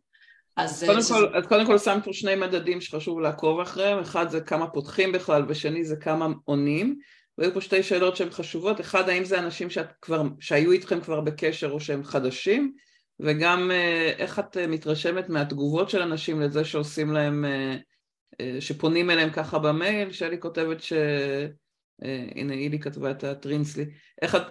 אז 0.58 0.84
קודם, 0.84 1.02
שזה... 1.02 1.14
כל, 1.14 1.38
אז 1.38 1.48
קודם 1.48 1.66
כל 1.66 1.78
שמת 1.78 2.06
פה 2.06 2.14
שני 2.14 2.36
מדדים 2.36 2.82
שחשוב 2.82 3.20
לעקוב 3.20 3.60
אחריהם, 3.60 4.00
אחד 4.00 4.30
זה 4.30 4.42
כמה 4.42 4.68
פותחים 4.68 5.12
בכלל 5.12 5.46
ושני 5.48 5.86
זה 5.86 5.96
כמה 5.96 6.28
עונים 6.46 7.00
והיו 7.38 7.54
פה 7.54 7.62
שתי 7.62 7.84
שאלות 7.84 8.16
שהן 8.16 8.30
חשובות, 8.30 8.82
אחד 8.82 9.10
האם 9.10 9.24
זה 9.24 9.40
אנשים 9.40 9.70
שאת 9.70 9.92
כבר, 10.02 10.24
שהיו 10.40 10.72
איתכם 10.72 11.02
כבר 11.02 11.22
בקשר 11.22 11.72
או 11.72 11.80
שהם 11.80 12.04
חדשים, 12.04 12.74
וגם 13.20 13.72
אה, 13.72 14.14
איך 14.18 14.40
את 14.40 14.58
אה, 14.58 14.68
מתרשמת 14.68 15.30
מהתגובות 15.30 15.90
של 15.90 16.02
אנשים 16.02 16.42
לזה 16.42 16.66
שעושים 16.66 17.12
להם, 17.12 17.46
אה, 17.46 17.78
שפונים 18.60 19.10
אליהם 19.10 19.30
ככה 19.30 19.60
במייל, 19.60 20.12
שלי 20.12 20.40
כותבת 20.40 20.82
ש... 20.82 20.94
הנה 22.36 22.54
אילי 22.54 22.80
כתבה 22.80 23.12
את 23.12 23.24
הטרינסלי, 23.24 23.86
איך 24.22 24.36
את, 24.36 24.42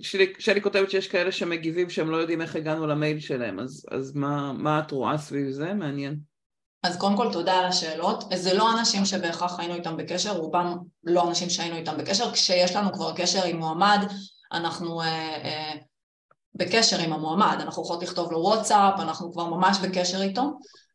שלי, 0.00 0.32
שלי 0.38 0.62
כותבת 0.62 0.90
שיש 0.90 1.08
כאלה 1.08 1.32
שמגיבים 1.32 1.90
שהם 1.90 2.10
לא 2.10 2.16
יודעים 2.16 2.42
איך 2.42 2.56
הגענו 2.56 2.86
למייל 2.86 3.20
שלהם, 3.20 3.58
אז, 3.60 3.86
אז 3.90 4.16
מה, 4.16 4.52
מה 4.52 4.78
את 4.78 4.90
רואה 4.90 5.18
סביב 5.18 5.50
זה? 5.50 5.74
מעניין. 5.74 6.16
אז 6.86 6.96
קודם 6.96 7.16
כל 7.16 7.32
תודה 7.32 7.54
על 7.54 7.64
השאלות. 7.64 8.24
זה 8.34 8.54
לא 8.54 8.72
אנשים 8.78 9.04
שבהכרח 9.04 9.58
היינו 9.60 9.74
איתם 9.74 9.96
בקשר, 9.96 10.36
רובם 10.36 10.76
לא 11.04 11.28
אנשים 11.28 11.50
שהיינו 11.50 11.76
איתם 11.76 11.96
בקשר. 11.96 12.32
כשיש 12.32 12.76
לנו 12.76 12.92
כבר 12.92 13.12
קשר 13.16 13.44
עם 13.44 13.56
מועמד, 13.56 13.98
אנחנו 14.52 15.00
אה, 15.00 15.06
אה, 15.44 15.72
בקשר 16.54 16.98
עם 16.98 17.12
המועמד, 17.12 17.56
אנחנו 17.60 17.82
יכולות 17.82 18.02
לכתוב 18.02 18.32
לו 18.32 18.38
וואטסאפ, 18.38 19.00
אנחנו 19.00 19.32
כבר 19.32 19.44
ממש 19.44 19.78
בקשר 19.82 20.22
איתו. 20.22 20.42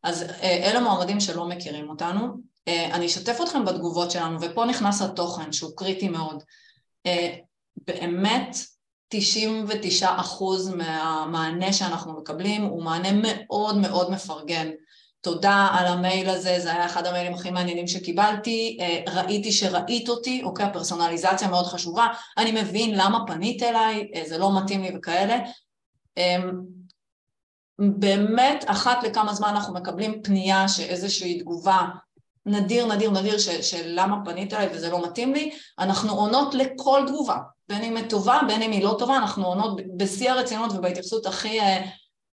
אז 0.04 0.24
אה, 0.24 0.70
אלה 0.70 0.80
מועמדים 0.80 1.20
שלא 1.20 1.46
מכירים 1.46 1.90
אותנו. 1.90 2.28
אה, 2.68 2.96
אני 2.96 3.06
אשתף 3.06 3.38
אתכם 3.44 3.66
בתגובות 3.66 4.12
שלנו, 4.12 4.42
ופה 4.42 4.66
נכנס 4.66 5.02
התוכן 5.02 5.52
שהוא 5.52 5.72
קריטי 5.76 6.10
מאוד. 6.10 6.44
אה, 7.06 7.36
באמת 7.88 8.56
99% 9.16 9.16
מהמענה 10.76 11.74
שאנחנו 11.74 12.14
מקבלים 12.14 12.64
הוא 12.64 12.84
מענה 12.84 13.10
מאוד 13.14 13.78
מאוד 13.78 14.12
מפרגן. 14.12 14.70
תודה 15.22 15.68
על 15.72 15.88
המייל 15.88 16.30
הזה, 16.30 16.60
זה 16.60 16.74
היה 16.74 16.86
אחד 16.86 17.06
המיילים 17.06 17.34
הכי 17.34 17.52
מעניינים 17.52 17.88
שקיבלתי, 17.88 18.78
אה, 18.82 19.14
ראיתי 19.14 19.52
שראית 19.52 20.10
אותי, 20.10 20.42
אוקיי, 20.44 20.66
הפרסונליזציה 20.66 21.48
מאוד 21.48 21.66
חשובה, 21.66 22.08
אני 22.38 22.62
מבין 22.62 22.98
למה 22.98 23.28
פנית 23.28 23.64
אליי, 23.64 24.12
אה, 24.16 24.24
זה 24.28 24.38
לא 24.38 24.64
מתאים 24.64 24.82
לי 24.82 24.92
וכאלה. 24.98 25.38
אמ, 26.18 26.52
באמת, 27.80 28.64
אחת 28.68 29.04
לכמה 29.04 29.34
זמן 29.34 29.50
אנחנו 29.50 29.74
מקבלים 29.74 30.22
פנייה 30.24 30.68
שאיזושהי 30.68 31.40
תגובה 31.40 31.88
נדיר, 32.46 32.86
נדיר, 32.86 33.12
נדיר 33.12 33.38
של, 33.38 33.62
של 33.62 33.82
למה 33.86 34.18
פנית 34.26 34.54
אליי 34.54 34.68
וזה 34.74 34.90
לא 34.90 35.06
מתאים 35.06 35.34
לי, 35.34 35.52
אנחנו 35.80 36.12
עונות 36.12 36.54
לכל 36.54 37.04
תגובה, 37.08 37.38
בין 37.70 37.84
אם 37.84 37.98
היא 37.98 38.10
טובה, 38.10 38.40
בין 38.48 38.62
אם 38.62 38.72
היא 38.72 38.84
לא 38.84 38.96
טובה, 39.00 39.18
אנחנו 39.18 39.46
עונות 39.46 39.80
בשיא 39.98 40.32
הרצינות 40.32 40.72
ובהתייחסות 40.72 41.26
הכי 41.26 41.60
אה, 41.60 41.86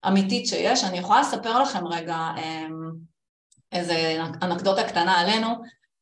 אמיתית 0.07 0.47
שיש. 0.47 0.83
אני 0.83 0.97
יכולה 0.97 1.21
לספר 1.21 1.61
לכם 1.61 1.87
רגע 1.87 2.17
אמ, 2.37 2.91
איזה 3.71 4.17
אנקדוטה 4.41 4.83
קטנה 4.83 5.19
עלינו. 5.19 5.47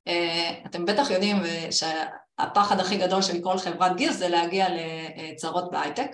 אה, 0.08 0.52
אתם 0.66 0.86
בטח 0.86 1.10
יודעים 1.10 1.38
שהפחד 1.72 2.80
הכי 2.80 2.98
גדול 2.98 3.22
של 3.22 3.42
כל 3.44 3.58
חברת 3.58 3.96
גיוס 3.96 4.16
זה 4.16 4.30
להגיע 4.30 4.68
לצרות 4.70 5.72
בהייטק. 5.72 6.12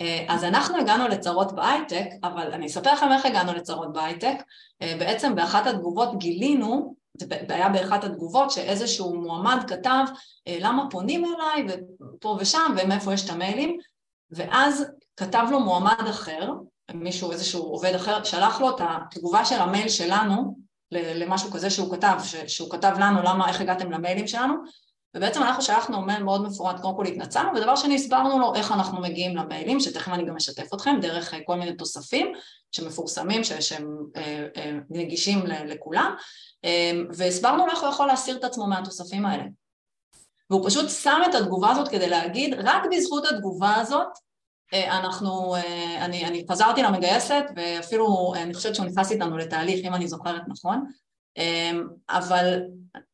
אה, 0.00 0.24
אז 0.28 0.44
אנחנו 0.44 0.78
הגענו 0.78 1.08
לצרות 1.08 1.54
בהייטק, 1.54 2.06
אבל 2.24 2.52
אני 2.52 2.66
אספר 2.66 2.92
לכם 2.92 3.12
איך 3.12 3.26
הגענו 3.26 3.52
לצרות 3.52 3.92
בהייטק. 3.92 4.36
אה, 4.82 4.96
בעצם 4.98 5.34
באחת 5.34 5.66
התגובות 5.66 6.18
גילינו, 6.18 6.94
זה 7.18 7.26
היה 7.54 7.68
באחת 7.68 8.04
התגובות, 8.04 8.50
שאיזשהו 8.50 9.14
מועמד 9.14 9.64
כתב 9.68 10.04
למה 10.48 10.90
פונים 10.90 11.24
אליי 11.24 11.66
ופה 12.00 12.36
ושם 12.40 12.74
ומאיפה 12.78 13.14
יש 13.14 13.24
את 13.24 13.30
המיילים, 13.30 13.78
ואז 14.30 14.86
כתב 15.16 15.46
לו 15.50 15.60
מועמד 15.60 16.06
אחר, 16.10 16.52
מישהו, 16.94 17.32
איזשהו 17.32 17.62
עובד 17.62 17.94
אחר, 17.94 18.24
שלח 18.24 18.60
לו 18.60 18.70
את 18.70 18.80
התגובה 18.80 19.44
של 19.44 19.54
המייל 19.54 19.88
שלנו 19.88 20.56
למשהו 20.92 21.50
כזה 21.50 21.70
שהוא 21.70 21.96
כתב, 21.96 22.18
שהוא 22.46 22.70
כתב 22.70 22.94
לנו 22.98 23.22
למה, 23.22 23.48
איך 23.48 23.60
הגעתם 23.60 23.92
למיילים 23.92 24.26
שלנו, 24.26 24.54
ובעצם 25.16 25.42
אנחנו 25.42 25.62
שלחנו 25.62 26.02
מייל 26.02 26.22
מאוד 26.22 26.42
מפורט, 26.42 26.80
קודם 26.80 26.96
כל 26.96 27.06
התנצלנו, 27.06 27.50
ודבר 27.56 27.76
שני 27.76 27.94
הסברנו 27.94 28.38
לו 28.38 28.54
איך 28.54 28.72
אנחנו 28.72 29.00
מגיעים 29.00 29.36
למיילים, 29.36 29.80
שתכף 29.80 30.12
אני 30.12 30.26
גם 30.26 30.36
אשתף 30.36 30.74
אתכם, 30.74 30.96
דרך 31.00 31.34
כל 31.44 31.56
מיני 31.56 31.76
תוספים 31.76 32.32
שמפורסמים, 32.72 33.44
שהם 33.44 33.86
נגישים 34.90 35.46
לכולם, 35.46 36.14
והסברנו 37.16 37.66
לו 37.66 37.72
איך 37.72 37.80
הוא 37.80 37.88
יכול 37.88 38.06
להסיר 38.06 38.36
את 38.36 38.44
עצמו 38.44 38.66
מהתוספים 38.66 39.26
האלה. 39.26 39.44
והוא 40.50 40.68
פשוט 40.68 40.90
שם 40.90 41.20
את 41.30 41.34
התגובה 41.34 41.70
הזאת 41.70 41.88
כדי 41.88 42.08
להגיד, 42.08 42.54
רק 42.58 42.82
בזכות 42.90 43.24
התגובה 43.26 43.74
הזאת 43.74 44.06
אה, 44.06 44.33
אנחנו, 44.74 45.54
אה, 45.54 46.04
אני, 46.04 46.26
אני 46.26 46.44
חזרתי 46.50 46.82
למגייסת 46.82 47.44
ואפילו 47.56 48.32
אה, 48.36 48.42
אני 48.42 48.54
חושבת 48.54 48.74
שהוא 48.74 48.86
נכנס 48.86 49.12
איתנו 49.12 49.38
לתהליך 49.38 49.84
אם 49.84 49.94
אני 49.94 50.08
זוכרת 50.08 50.42
נכון. 50.48 50.84
אבל 52.10 52.60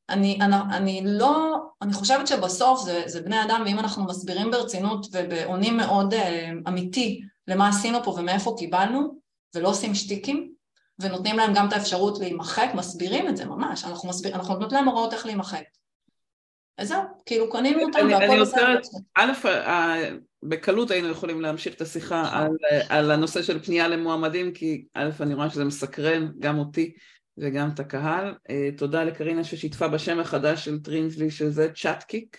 אני, 0.09 0.39
אני, 0.41 0.57
אני 0.73 1.03
לא, 1.05 1.57
אני 1.83 1.93
חושבת 1.93 2.27
שבסוף 2.27 2.83
זה, 2.83 3.03
זה 3.07 3.23
בני 3.23 3.43
אדם 3.43 3.63
ואם 3.67 3.79
אנחנו 3.79 4.05
מסבירים 4.05 4.51
ברצינות 4.51 5.07
ובעונים 5.13 5.77
מאוד 5.77 6.15
אמיתי 6.69 7.21
למה 7.49 7.69
עשינו 7.69 8.05
פה 8.05 8.11
ומאיפה 8.11 8.55
קיבלנו 8.59 9.15
ולא 9.55 9.69
עושים 9.69 9.95
שטיקים 9.95 10.53
ונותנים 10.99 11.37
להם 11.37 11.55
גם 11.55 11.69
את 11.69 11.73
האפשרות 11.73 12.19
להימחק, 12.19 12.71
מסבירים 12.75 13.29
את 13.29 13.37
זה 13.37 13.45
ממש, 13.45 13.85
אנחנו, 13.85 14.09
מסביר, 14.09 14.35
אנחנו 14.35 14.55
נותנים 14.55 14.85
להם 14.85 14.89
הוראות 14.89 15.13
איך 15.13 15.27
להימחק 15.27 15.63
אז 16.81 16.89
זהו, 16.89 17.03
כאילו 17.27 17.51
קנינו 17.51 17.83
אותם 17.83 18.09
והכל 18.11 18.41
בסדר. 18.41 18.79
א', 19.17 19.33
בקלות 20.43 20.91
היינו 20.91 21.09
יכולים 21.09 21.41
להמשיך 21.41 21.75
את 21.75 21.81
השיחה. 21.81 22.39
על, 22.39 22.57
על 22.89 23.11
הנושא 23.11 23.43
של 23.43 23.63
פנייה 23.63 23.89
למועמדים, 23.89 24.53
כי 24.53 24.85
א', 24.95 25.11
אני 25.21 25.35
רואה 25.35 25.51
שזה 25.51 25.65
מסקרן 25.65 26.29
גם 26.39 26.59
אותי 26.59 26.93
וגם 27.39 27.71
את 27.75 27.81
הקהל. 27.81 28.35
אה, 28.51 28.69
תודה 28.77 29.05
לקרינה 29.05 29.45
ששיתפה 29.45 29.89
בשם 29.89 30.21
החדש 30.21 30.65
של 30.65 30.79
טרינסלי, 30.79 31.31
שזה 31.31 31.69
צ'אטקיק, 31.75 32.37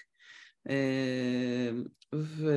אה, 0.69 1.69
ו, 2.15 2.51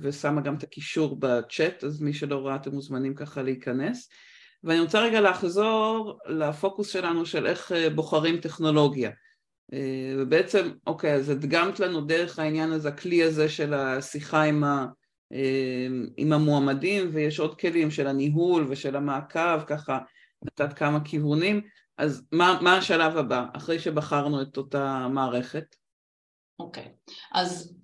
ושמה 0.00 0.40
גם 0.40 0.54
את 0.54 0.62
הקישור 0.62 1.16
בצ'אט, 1.20 1.84
אז 1.84 2.00
מי 2.00 2.12
שלא 2.12 2.46
ראה 2.46 2.56
אתם 2.56 2.70
מוזמנים 2.70 3.14
ככה 3.14 3.42
להיכנס. 3.42 4.08
ואני 4.64 4.80
רוצה 4.80 5.00
רגע 5.00 5.20
לחזור 5.20 6.18
לפוקוס 6.26 6.88
שלנו 6.88 7.26
של 7.26 7.46
איך 7.46 7.72
אה, 7.72 7.90
בוחרים 7.90 8.40
טכנולוגיה. 8.40 9.10
אה, 9.72 10.14
ובעצם, 10.18 10.70
אוקיי, 10.86 11.14
אז 11.14 11.30
הדגמת 11.30 11.80
לנו 11.80 12.00
דרך 12.00 12.38
העניין 12.38 12.72
הזה, 12.72 12.88
הכלי 12.88 13.22
הזה 13.22 13.48
של 13.48 13.74
השיחה 13.74 14.42
עם, 14.42 14.64
ה, 14.64 14.86
אה, 15.32 15.86
עם 16.16 16.32
המועמדים, 16.32 17.10
ויש 17.12 17.40
עוד 17.40 17.60
כלים 17.60 17.90
של 17.90 18.06
הניהול 18.06 18.66
ושל 18.68 18.96
המעקב, 18.96 19.60
ככה 19.66 19.98
נתת 20.42 20.72
כמה 20.72 21.04
כיוונים, 21.04 21.60
אז 21.98 22.26
מה, 22.32 22.58
מה 22.62 22.76
השלב 22.76 23.16
הבא, 23.16 23.46
אחרי 23.52 23.78
שבחרנו 23.78 24.42
את 24.42 24.56
אותה 24.56 25.08
מערכת? 25.10 25.76
אוקיי, 26.58 26.92
אז 27.32 27.76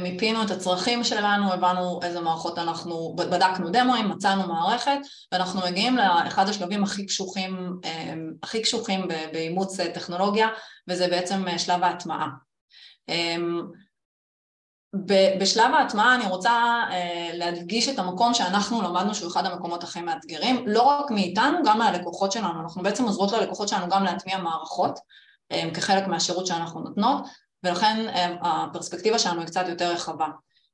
מיפינו 0.00 0.42
את 0.42 0.50
הצרכים 0.50 1.04
שלנו, 1.04 1.52
הבנו 1.52 2.00
איזה 2.02 2.20
מערכות 2.20 2.58
אנחנו, 2.58 3.14
בדקנו 3.16 3.70
דמוים, 3.70 4.08
מצאנו 4.08 4.48
מערכת 4.48 4.98
ואנחנו 5.32 5.60
מגיעים 5.60 5.96
לאחד 5.96 6.48
השלבים 6.48 6.84
הכי 6.84 7.06
קשוחים, 7.06 7.80
אמ, 7.84 8.32
הכי 8.42 8.62
קשוחים 8.62 9.08
באימוץ 9.32 9.80
טכנולוגיה 9.80 10.48
וזה 10.88 11.08
בעצם 11.08 11.44
שלב 11.58 11.82
ההטמעה. 11.82 12.28
אמ, 13.08 13.62
בשלב 15.38 15.74
ההטמעה 15.74 16.14
אני 16.14 16.26
רוצה 16.26 16.52
אה, 16.90 17.30
להדגיש 17.32 17.88
את 17.88 17.98
המקום 17.98 18.34
שאנחנו 18.34 18.82
למדנו 18.82 19.14
שהוא 19.14 19.30
אחד 19.30 19.46
המקומות 19.46 19.82
הכי 19.82 20.00
מאתגרים, 20.00 20.64
לא 20.68 20.82
רק 20.82 21.10
מאיתנו, 21.10 21.58
גם 21.64 21.78
מהלקוחות 21.78 22.32
שלנו, 22.32 22.60
אנחנו 22.60 22.82
בעצם 22.82 23.04
עוזרות 23.04 23.32
ללקוחות 23.32 23.68
שלנו 23.68 23.88
גם 23.88 24.04
להטמיע 24.04 24.38
מערכות 24.38 24.98
אמ, 25.50 25.70
כחלק 25.74 26.06
מהשירות 26.06 26.46
שאנחנו 26.46 26.80
נותנות 26.80 27.26
ולכן 27.64 28.08
אה, 28.08 28.34
הפרספקטיבה 28.42 29.18
שלנו 29.18 29.40
היא 29.40 29.46
קצת 29.46 29.64
יותר 29.68 29.92
רחבה. 29.92 30.26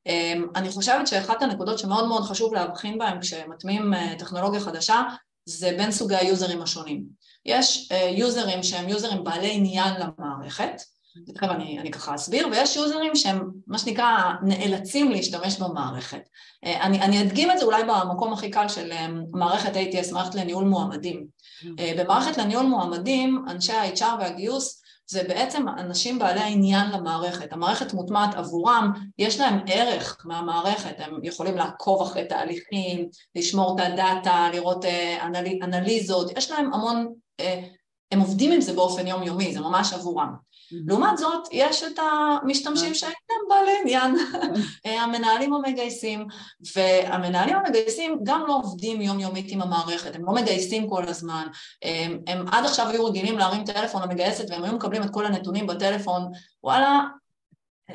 אה, 0.07 0.35
אני 0.57 0.71
חושבת 0.71 1.07
שאחת 1.07 1.43
הנקודות 1.43 1.79
שמאוד 1.79 2.09
מאוד 2.09 2.23
חשוב 2.23 2.55
להבחין 2.55 2.99
בהן 2.99 3.21
כשמטמיעים 3.21 3.95
אה, 3.95 4.15
טכנולוגיה 4.19 4.61
חדשה 4.61 5.03
זה 5.45 5.75
בין 5.79 5.93
סוגי 5.93 6.17
היוזרים 6.17 6.63
השונים. 6.63 7.05
יש 7.47 7.89
יוזרים 8.17 8.63
שהם 8.63 8.89
יוזרים 8.89 9.25
בעלי 9.25 9.51
עניין 9.53 9.95
למערכת, 9.95 10.83
תכף 11.35 11.49
אני, 11.49 11.79
אני 11.79 11.91
ככה 11.91 12.15
אסביר, 12.15 12.49
ויש 12.51 12.77
יוזרים 12.77 13.17
שהם 13.17 13.51
מה 13.67 13.79
שנקרא 13.79 14.33
נאלצים 14.43 15.11
להשתמש 15.11 15.59
במערכת. 15.59 16.21
אני, 16.65 17.01
אני 17.01 17.23
אדגים 17.23 17.51
את 17.51 17.59
זה 17.59 17.65
אולי 17.65 17.83
במקום 17.85 18.33
הכי 18.33 18.51
קל 18.51 18.69
של 18.69 18.93
מערכת 19.33 19.73
ATS, 19.75 20.13
מערכת 20.13 20.35
לניהול 20.35 20.65
מועמדים. 20.65 21.27
במערכת 21.99 22.39
לניהול 22.39 22.67
מועמדים, 22.67 23.45
אנשי 23.49 23.73
ה-HR 23.73 24.21
והגיוס 24.21 24.80
זה 25.11 25.23
בעצם 25.29 25.69
אנשים 25.69 26.19
בעלי 26.19 26.41
העניין 26.41 26.91
למערכת, 26.91 27.53
המערכת 27.53 27.93
מוטמעת 27.93 28.35
עבורם, 28.35 28.93
יש 29.19 29.41
להם 29.41 29.59
ערך 29.67 30.17
מהמערכת, 30.25 30.95
הם 30.99 31.19
יכולים 31.23 31.57
לעקוב 31.57 32.03
אחרי 32.03 32.25
תהליכים, 32.25 33.09
לשמור 33.35 33.75
את 33.75 33.85
הדאטה, 33.87 34.49
לראות 34.53 34.85
אה, 34.85 35.27
אנל... 35.27 35.47
אנליזות, 35.63 36.39
יש 36.39 36.51
להם 36.51 36.75
המון, 36.75 37.13
אה, 37.41 37.61
הם 38.11 38.21
עובדים 38.21 38.53
עם 38.53 38.61
זה 38.61 38.73
באופן 38.73 39.07
יומיומי, 39.07 39.53
זה 39.53 39.61
ממש 39.61 39.93
עבורם. 39.93 40.35
לעומת 40.73 41.19
זאת, 41.19 41.49
יש 41.53 41.83
את 41.83 41.99
המשתמשים 41.99 42.95
שאינם 42.95 43.49
בעלי 43.49 43.71
עניין, 43.83 44.15
המנהלים 44.85 45.55
המגייסים, 45.55 46.27
והמנהלים 46.75 47.57
המגייסים 47.57 48.19
גם 48.23 48.45
לא 48.49 48.57
עובדים 48.57 49.01
יומיומית 49.01 49.47
עם 49.49 49.63
המערכת, 49.63 50.17
הם 50.17 50.25
לא 50.25 50.33
מגייסים 50.33 50.89
כל 50.89 51.03
הזמן, 51.09 51.47
הם, 51.83 52.19
הם 52.27 52.49
עד 52.49 52.65
עכשיו 52.65 52.89
היו 52.89 53.05
רגילים 53.05 53.39
להרים 53.39 53.65
טלפון 53.65 54.03
למגייסת 54.03 54.51
והם 54.51 54.63
היו 54.63 54.73
מקבלים 54.73 55.03
את 55.03 55.11
כל 55.11 55.27
הנתונים 55.27 55.67
בטלפון, 55.67 56.23
וואלה, 56.65 57.01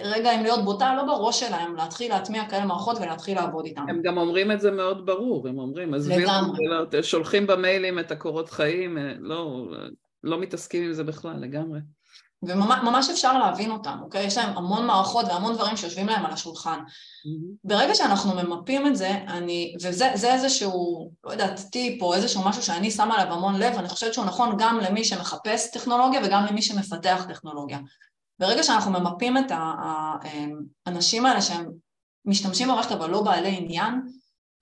רגע, 0.04 0.36
אם 0.36 0.44
להיות 0.44 0.64
בוטה, 0.66 0.96
לא 0.96 1.04
בראש 1.04 1.40
שלהם 1.40 1.76
להתחיל 1.76 2.12
להטמיע 2.12 2.50
כאלה 2.50 2.66
מערכות 2.66 2.98
ולהתחיל 2.98 3.38
לעבוד 3.38 3.66
איתם. 3.66 3.86
הם 3.90 4.02
גם 4.02 4.18
אומרים 4.18 4.52
את 4.52 4.62
זה 4.62 4.72
מאוד 4.72 5.06
ברור, 5.06 5.48
הם 5.48 5.60
אומרים, 5.60 5.94
עזבי 5.94 6.26
שולחים 7.02 7.48
במיילים 7.48 8.00
את 8.00 8.12
הקורות 8.12 8.50
חיים, 8.50 8.98
לא, 9.20 9.66
לא 10.24 10.40
מתעסקים 10.40 10.84
עם 10.84 10.94
זה 10.94 11.04
בכלל, 11.04 11.40
לגמרי. 11.40 11.80
וממש 12.47 13.10
אפשר 13.10 13.38
להבין 13.38 13.71
אותם, 13.71 13.97
אוקיי? 14.01 14.25
יש 14.25 14.38
להם 14.38 14.58
המון 14.58 14.86
מערכות 14.86 15.25
והמון 15.25 15.55
דברים 15.55 15.77
שיושבים 15.77 16.08
להם 16.08 16.25
על 16.25 16.31
השולחן. 16.31 16.79
Mm-hmm. 16.79 17.58
ברגע 17.63 17.95
שאנחנו 17.95 18.34
ממפים 18.36 18.88
את 18.88 18.95
זה, 18.95 19.12
אני, 19.27 19.75
וזה 19.81 20.34
איזשהו, 20.34 21.12
לא 21.23 21.31
יודעת, 21.31 21.60
טיפ 21.71 22.01
או 22.01 22.13
איזשהו 22.13 22.43
משהו 22.45 22.63
שאני 22.63 22.91
שמה 22.91 23.21
עליו 23.21 23.34
המון 23.34 23.55
לב, 23.55 23.73
אני 23.73 23.89
חושבת 23.89 24.13
שהוא 24.13 24.25
נכון 24.25 24.55
גם 24.58 24.79
למי 24.79 25.03
שמחפש 25.03 25.71
טכנולוגיה 25.71 26.21
וגם 26.23 26.45
למי 26.45 26.62
שמפתח 26.62 27.25
טכנולוגיה. 27.29 27.79
ברגע 28.39 28.63
שאנחנו 28.63 28.91
ממפים 28.91 29.38
את 29.38 29.51
האנשים 30.86 31.25
האלה 31.25 31.41
שהם 31.41 31.65
משתמשים 32.25 32.67
במערכת 32.67 32.91
אבל 32.91 33.10
לא 33.10 33.21
בעלי 33.21 33.58
עניין, 33.58 34.01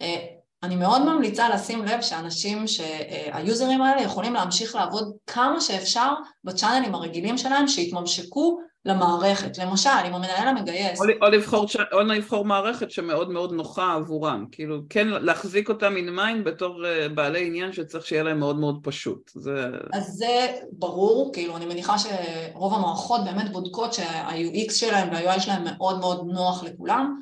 אה, 0.02 0.26
אני 0.64 0.76
מאוד 0.76 1.02
ממליצה 1.02 1.50
לשים 1.50 1.86
לב 1.86 2.02
שאנשים, 2.02 2.68
שהיוזרים 2.68 3.82
האלה 3.82 4.02
יכולים 4.02 4.34
להמשיך 4.34 4.76
לעבוד 4.76 5.12
כמה 5.28 5.62
שאפשר 5.62 6.14
בצ'אנלים 6.44 6.96
הרגילים 6.96 7.38
שלהם 7.38 7.68
שיתממשקו 7.68 8.60
למערכת, 8.86 9.58
למשל 9.58 9.90
אם 10.08 10.14
המנהל 10.14 10.48
המגייס 10.48 11.02
או, 11.02 11.06
או, 11.22 11.30
לבחור, 11.30 11.66
או 11.92 12.00
לבחור 12.00 12.46
מערכת 12.46 12.92
שמאוד 12.92 13.30
מאוד 13.30 13.52
נוחה 13.52 13.94
עבורם, 13.94 14.46
כאילו 14.52 14.80
כן 14.90 15.08
להחזיק 15.08 15.70
אותם 15.70 15.94
in 15.96 16.20
mind 16.20 16.44
בתור 16.46 16.84
uh, 16.84 17.14
בעלי 17.14 17.48
עניין 17.48 17.74
שצריך 17.74 18.06
שיהיה 18.06 18.24
להם 18.24 18.40
מאוד 18.40 18.60
מאוד 18.60 18.80
פשוט. 18.84 19.32
זה... 19.36 19.68
אז 19.94 20.04
זה 20.04 20.48
ברור, 20.72 21.34
כאילו 21.34 21.58
אני 21.58 21.66
מניחה 21.66 21.96
שרוב 21.98 22.74
המערכות 22.74 23.22
באמת 23.24 23.52
בודקות 23.52 23.94
שה-UX 23.94 24.74
שלהם 24.74 25.10
וה-UI 25.12 25.40
שלהם 25.40 25.64
מאוד 25.64 26.00
מאוד 26.00 26.28
נוח 26.28 26.64
לכולם 26.64 27.20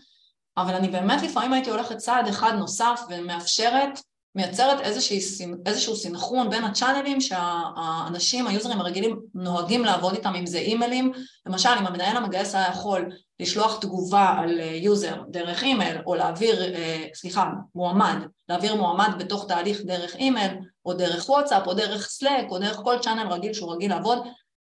אבל 0.58 0.74
אני 0.74 0.88
באמת 0.88 1.22
לפעמים 1.22 1.54
הייתי 1.54 1.70
הולכת 1.70 1.98
צעד 1.98 2.28
אחד 2.28 2.54
נוסף 2.58 3.02
ומאפשרת, 3.10 4.00
מייצרת 4.36 4.82
איזושהי, 4.82 5.20
איזשהו 5.66 5.96
סינכרון 5.96 6.50
בין 6.50 6.64
הצ'אנלים 6.64 7.22
שהאנשים, 7.22 8.48
היוזרים 8.48 8.82
הרגילים 8.82 9.20
נוהגים 9.34 9.86
לעבוד 9.86 10.14
איתם, 10.14 10.34
אם 10.36 10.46
זה 10.46 10.58
אימיילים, 10.58 11.12
למשל 11.46 11.70
אם 11.80 11.88
המנהל 11.88 12.18
המגייס 12.18 12.56
היה 12.56 12.70
יכול 12.70 13.10
לשלוח 13.40 13.80
תגובה 13.80 14.36
על 14.40 14.60
יוזר 14.60 15.22
דרך 15.30 15.64
אימייל 15.64 15.98
או 16.06 16.16
להעביר, 16.16 16.76
אה, 16.76 17.06
סליחה, 17.14 17.50
מועמד, 17.76 18.16
להעביר 18.50 18.76
מועמד 18.76 19.10
בתוך 19.18 19.48
תהליך 19.48 19.82
דרך 19.82 20.16
אימייל 20.16 20.52
או 20.86 20.94
דרך 20.94 21.30
וואטסאפ 21.30 21.68
או 21.68 21.74
דרך 21.74 22.08
סלק 22.10 22.46
או 22.50 22.60
דרך 22.60 22.76
כל 22.76 22.96
צ'אנל 23.02 23.28
רגיל 23.28 23.54
שהוא 23.54 23.74
רגיל 23.74 23.92
לעבוד, 23.92 24.20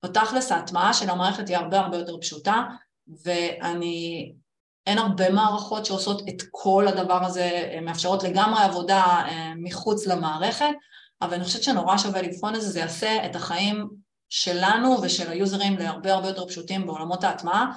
בתכלס 0.04 0.52
ההטמעה 0.52 0.94
של 0.94 1.10
המערכת 1.10 1.48
היא 1.48 1.56
הרבה 1.56 1.81
הרבה 1.81 1.96
יותר 1.96 2.18
פשוטה. 2.20 2.62
ואני 3.25 4.33
אין 4.87 4.98
הרבה 4.98 5.30
מערכות 5.30 5.87
שעושות 5.87 6.28
את 6.28 6.42
כל 6.50 6.88
הדבר 6.88 7.24
הזה, 7.24 7.78
מאפשרות 7.82 8.22
לגמרי 8.22 8.62
עבודה 8.62 9.02
אה, 9.02 9.52
מחוץ 9.56 10.06
למערכת, 10.06 10.74
אבל 11.22 11.35
אני 11.35 11.44
חושבת 11.44 11.62
שנורא 11.62 11.96
שווה 11.96 12.22
לבחון 12.22 12.54
את 12.54 12.60
זה, 12.60 12.68
זה 12.70 12.80
יעשה 12.80 13.26
את 13.26 13.37
החיים 13.37 13.88
שלנו 14.28 14.96
ושל 15.02 15.30
היוזרים 15.30 15.76
להרבה 15.76 16.12
הרבה 16.12 16.28
יותר 16.28 16.46
פשוטים 16.46 16.87
בעולמות 16.87 17.24
ההטמעה, 17.24 17.72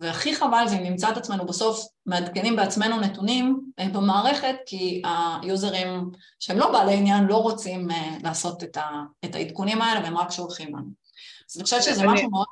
והכי 0.00 0.34
חבל 0.36 0.64
זה 0.68 0.76
אם 0.76 0.82
נמצא 0.82 1.10
את 1.10 1.16
עצמנו 1.16 1.46
בסוף 1.46 1.86
מעדכנים 2.06 2.56
בעצמנו 2.56 3.00
נתונים 3.00 3.60
אה, 3.78 3.88
במערכת, 3.88 4.56
כי 4.66 5.02
היוזרים 5.42 6.10
שהם 6.38 6.58
לא 6.58 6.72
בעלי 6.72 6.96
עניין 6.96 7.24
לא 7.24 7.36
רוצים 7.36 7.90
אה, 7.90 8.16
לעשות 8.22 8.64
את 9.24 9.34
העדכונים 9.34 9.82
האלה 9.82 10.00
והם 10.00 10.18
רק 10.18 10.30
שולחים 10.30 10.68
לנו. 10.68 10.90
אז 11.50 11.56
אני 11.56 11.64
חושבת 11.64 11.82
שזה 11.82 12.06
משהו 12.06 12.30
מאוד 12.30 12.46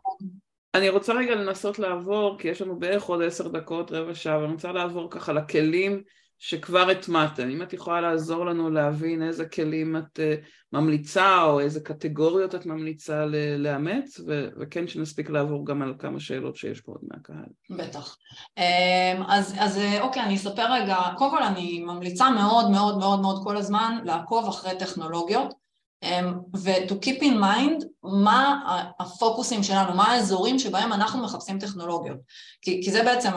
אני 0.75 0.89
רוצה 0.89 1.13
רגע 1.13 1.35
לנסות 1.35 1.79
לעבור, 1.79 2.39
כי 2.39 2.49
יש 2.49 2.63
לנו 2.63 2.79
בערך 2.79 3.03
עוד 3.03 3.23
עשר 3.23 3.49
דקות, 3.49 3.93
רבע 3.93 4.15
שעה, 4.15 4.39
ואני 4.39 4.53
רוצה 4.53 4.73
לעבור 4.73 5.11
ככה 5.11 5.33
לכלים 5.33 6.03
שכבר 6.39 6.91
הטמעתם. 6.91 7.49
אם 7.51 7.63
את 7.63 7.73
יכולה 7.73 8.01
לעזור 8.01 8.47
לנו 8.47 8.71
להבין 8.71 9.23
איזה 9.23 9.47
כלים 9.47 9.97
את 9.97 10.19
uh, 10.19 10.47
ממליצה, 10.73 11.43
או 11.43 11.61
איזה 11.61 11.81
קטגוריות 11.81 12.55
את 12.55 12.67
ממליצה 12.67 13.25
לאמץ, 13.59 14.21
ו- 14.27 14.49
וכן 14.61 14.89
שנספיק 14.89 15.31
לעבור 15.31 15.67
גם 15.67 15.83
על 15.83 15.95
כמה 15.99 16.21
שאלות 16.21 16.57
שיש 16.57 16.81
פה 16.81 16.93
עוד 16.93 17.01
מהקהל. 17.03 17.49
בטח. 17.71 18.17
אמ, 18.59 19.23
אז, 19.29 19.55
אז 19.59 19.79
אה, 19.79 20.03
אוקיי, 20.03 20.23
אני 20.23 20.35
אספר 20.37 20.73
רגע, 20.73 20.97
קודם 21.17 21.31
כל 21.31 21.43
אני 21.43 21.81
ממליצה 21.81 22.31
מאוד 22.31 22.71
מאוד 22.71 22.99
מאוד 22.99 23.21
מאוד 23.21 23.41
כל 23.45 23.57
הזמן 23.57 23.99
לעקוב 24.05 24.49
אחרי 24.49 24.79
טכנולוגיות. 24.79 25.68
אמ, 26.03 26.35
ו-to 26.57 26.93
keep 26.93 27.23
in 27.23 27.35
mind 27.43 27.85
מה 28.03 28.61
הפוקוסים 29.01 29.63
שלנו, 29.63 29.95
מה 29.95 30.13
האזורים 30.13 30.59
שבהם 30.59 30.93
אנחנו 30.93 31.23
מחפשים 31.23 31.59
טכנולוגיות. 31.59 32.19
כי, 32.63 32.81
כי 32.85 32.91
זה 32.93 33.03
בעצם 33.03 33.31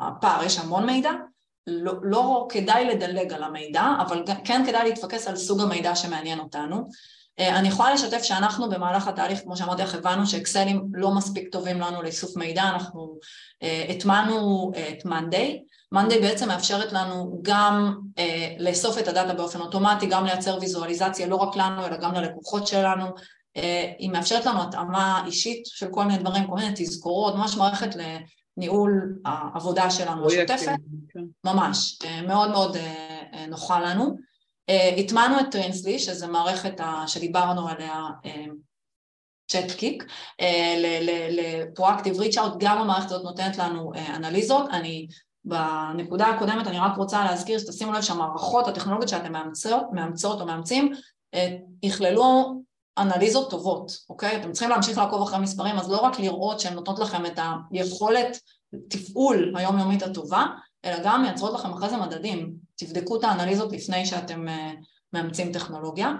הפער, 0.00 0.44
יש 0.44 0.58
המון 0.58 0.86
מידע, 0.86 1.10
לא, 1.66 1.92
לא 2.02 2.46
כדאי 2.50 2.84
לדלג 2.84 3.32
על 3.32 3.42
המידע, 3.42 3.84
אבל 4.00 4.24
כן 4.44 4.62
כדאי 4.66 4.88
להתפקס 4.88 5.28
על 5.28 5.36
סוג 5.36 5.60
המידע 5.60 5.94
שמעניין 5.94 6.38
אותנו. 6.38 6.88
אה, 7.38 7.58
אני 7.58 7.68
יכולה 7.68 7.94
לשתף 7.94 8.22
שאנחנו 8.22 8.68
במהלך 8.68 9.08
התהליך, 9.08 9.40
כמו 9.40 9.56
שאמרתי 9.56 9.82
לך, 9.82 9.94
הבנו 9.94 10.26
שאקסלים 10.26 10.82
לא 10.92 11.10
מספיק 11.10 11.48
טובים 11.52 11.80
לנו 11.80 12.02
לאיסוף 12.02 12.36
מידע, 12.36 12.62
אנחנו 12.62 13.18
אה, 13.62 13.86
הטמענו 13.88 14.72
את 14.90 15.04
מאנדיי, 15.04 15.62
מאנדיי 15.92 16.20
בעצם 16.20 16.48
מאפשרת 16.48 16.92
לנו 16.92 17.38
גם 17.42 17.94
אה, 18.18 18.54
לאסוף 18.58 18.98
את 18.98 19.08
הדאטה 19.08 19.34
באופן 19.34 19.60
אוטומטי, 19.60 20.06
גם 20.06 20.24
לייצר 20.24 20.58
ויזואליזציה 20.60 21.26
לא 21.26 21.36
רק 21.36 21.56
לנו 21.56 21.86
אלא 21.86 21.96
גם 21.96 22.14
ללקוחות 22.14 22.66
שלנו, 22.66 23.06
היא 23.98 24.10
מאפשרת 24.10 24.46
לנו 24.46 24.62
התאמה 24.62 25.22
אישית 25.26 25.66
של 25.66 25.88
כל 25.90 26.04
מיני 26.04 26.18
דברים, 26.18 26.46
כל 26.46 26.54
מיני 26.54 26.72
תזכורות, 26.74 27.34
ממש 27.34 27.56
מערכת 27.56 27.96
ניהול 28.58 29.18
העבודה 29.24 29.90
שלנו 29.90 30.26
השוטפת, 30.26 30.76
כן. 31.08 31.20
ממש, 31.44 31.98
אה, 32.04 32.22
מאוד 32.22 32.50
מאוד 32.50 32.76
אה, 32.76 33.22
אה, 33.34 33.46
נוחה 33.46 33.80
לנו. 33.80 34.28
הטמענו 34.98 35.40
את 35.40 35.44
טרינסלי, 35.50 35.98
שזו 35.98 36.28
מערכת 36.28 36.80
שדיברנו 37.06 37.68
עליה, 37.68 38.04
צ'אט 39.50 39.70
קיק, 39.70 40.04
לפרואקטיב 41.30 42.20
ריצ'אוט, 42.20 42.52
גם 42.58 42.78
המערכת 42.78 43.06
הזאת 43.06 43.24
נותנת 43.24 43.58
לנו 43.58 43.92
אנליזות. 44.14 44.70
אני 44.70 45.06
בנקודה 45.44 46.26
הקודמת 46.26 46.66
אני 46.66 46.78
רק 46.78 46.96
רוצה 46.96 47.24
להזכיר 47.24 47.58
שתשימו 47.58 47.92
לב 47.92 48.02
שהמערכות, 48.02 48.68
הטכנולוגיות 48.68 49.08
שאתם 49.08 49.32
מאמצות, 49.32 49.84
מאמצות 49.92 50.40
או 50.40 50.46
מאמצים, 50.46 50.92
יכללו 51.82 52.54
אנליזות 52.98 53.50
טובות, 53.50 53.92
אוקיי? 54.10 54.36
אתם 54.36 54.52
צריכים 54.52 54.70
להמשיך 54.70 54.98
לעקוב 54.98 55.22
אחרי 55.22 55.38
מספרים, 55.38 55.76
אז 55.76 55.90
לא 55.90 56.00
רק 56.00 56.20
לראות 56.20 56.60
שהן 56.60 56.74
נותנות 56.74 56.98
לכם 56.98 57.26
את 57.26 57.38
היכולת 57.70 58.38
תפעול 58.88 59.52
היומיומית 59.56 60.02
הטובה, 60.02 60.46
אלא 60.84 60.96
גם 61.04 61.22
מייצרות 61.22 61.54
לכם 61.54 61.72
אחרי 61.72 61.90
זה 61.90 61.96
מדדים. 61.96 62.52
תבדקו 62.76 63.16
את 63.16 63.24
האנליזות 63.24 63.72
לפני 63.72 64.06
שאתם 64.06 64.48
אה, 64.48 64.72
מאמצים 65.12 65.52
טכנולוגיה. 65.52 66.12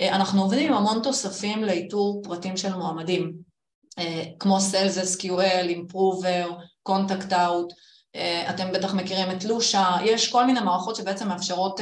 אה, 0.00 0.16
אנחנו 0.16 0.42
עובדים 0.42 0.72
עם 0.72 0.78
המון 0.78 1.02
תוספים 1.02 1.64
לאיתור 1.64 2.22
פרטים 2.24 2.56
של 2.56 2.74
מועמדים, 2.74 3.32
אה, 3.98 4.24
כמו 4.38 4.58
Sales 4.58 5.16
SQL, 5.16 5.70
Improver, 5.76 6.50
Contact 6.88 7.30
Out, 7.30 7.72
אתם 8.50 8.72
בטח 8.72 8.94
מכירים 8.94 9.30
את 9.30 9.44
לושה, 9.44 9.96
יש 10.04 10.32
כל 10.32 10.46
מיני 10.46 10.60
מערכות 10.60 10.96
שבעצם 10.96 11.28
מאפשרות, 11.28 11.80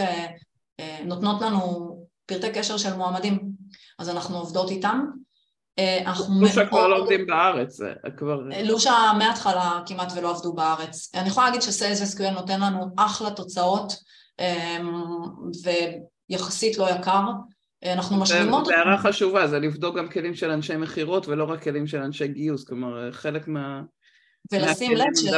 נותנות 1.05 1.43
לנו 1.43 1.95
פרטי 2.27 2.51
קשר 2.53 2.77
של 2.77 2.97
מועמדים 2.97 3.55
אז 3.99 4.11
אנחנו 4.11 4.37
עובדות 4.37 4.71
איתם. 4.71 5.05
אה, 5.79 6.13
לושה 6.41 6.67
כבר 6.67 6.89
לא 6.89 6.99
עובדים 6.99 7.27
בארץ, 7.27 7.81
כבר... 8.17 8.53
אה, 8.53 8.63
לושה 8.63 8.93
מההתחלה 9.19 9.81
כמעט 9.87 10.13
ולא 10.17 10.31
עבדו 10.31 10.53
בארץ. 10.53 11.15
אני 11.15 11.29
יכולה 11.29 11.47
להגיד 11.47 11.63
שסיילס 11.63 12.17
SQL 12.17 12.31
נותן 12.31 12.61
לנו 12.61 12.87
אחלה 12.97 13.31
תוצאות 13.31 13.93
אמ, 14.39 15.05
ויחסית 16.31 16.79
לא 16.79 16.91
יקר. 16.91 17.23
אה, 17.85 17.93
אנחנו 17.93 18.17
משלימות... 18.17 18.67
זו 18.67 18.73
הערה 18.73 18.99
חשובה, 18.99 19.47
זה 19.47 19.59
לבדוק 19.59 19.97
גם 19.97 20.09
כלים 20.09 20.35
של 20.35 20.51
אנשי 20.51 20.77
מכירות 20.77 21.29
ולא 21.29 21.45
רק 21.45 21.63
כלים 21.63 21.87
של 21.87 21.99
אנשי 21.99 22.29
גיוס, 22.29 22.65
כלומר 22.65 23.13
חלק 23.13 23.49
מה... 23.49 23.83
ולשים 24.53 24.93
לב 24.93 25.07
ש... 25.17 25.29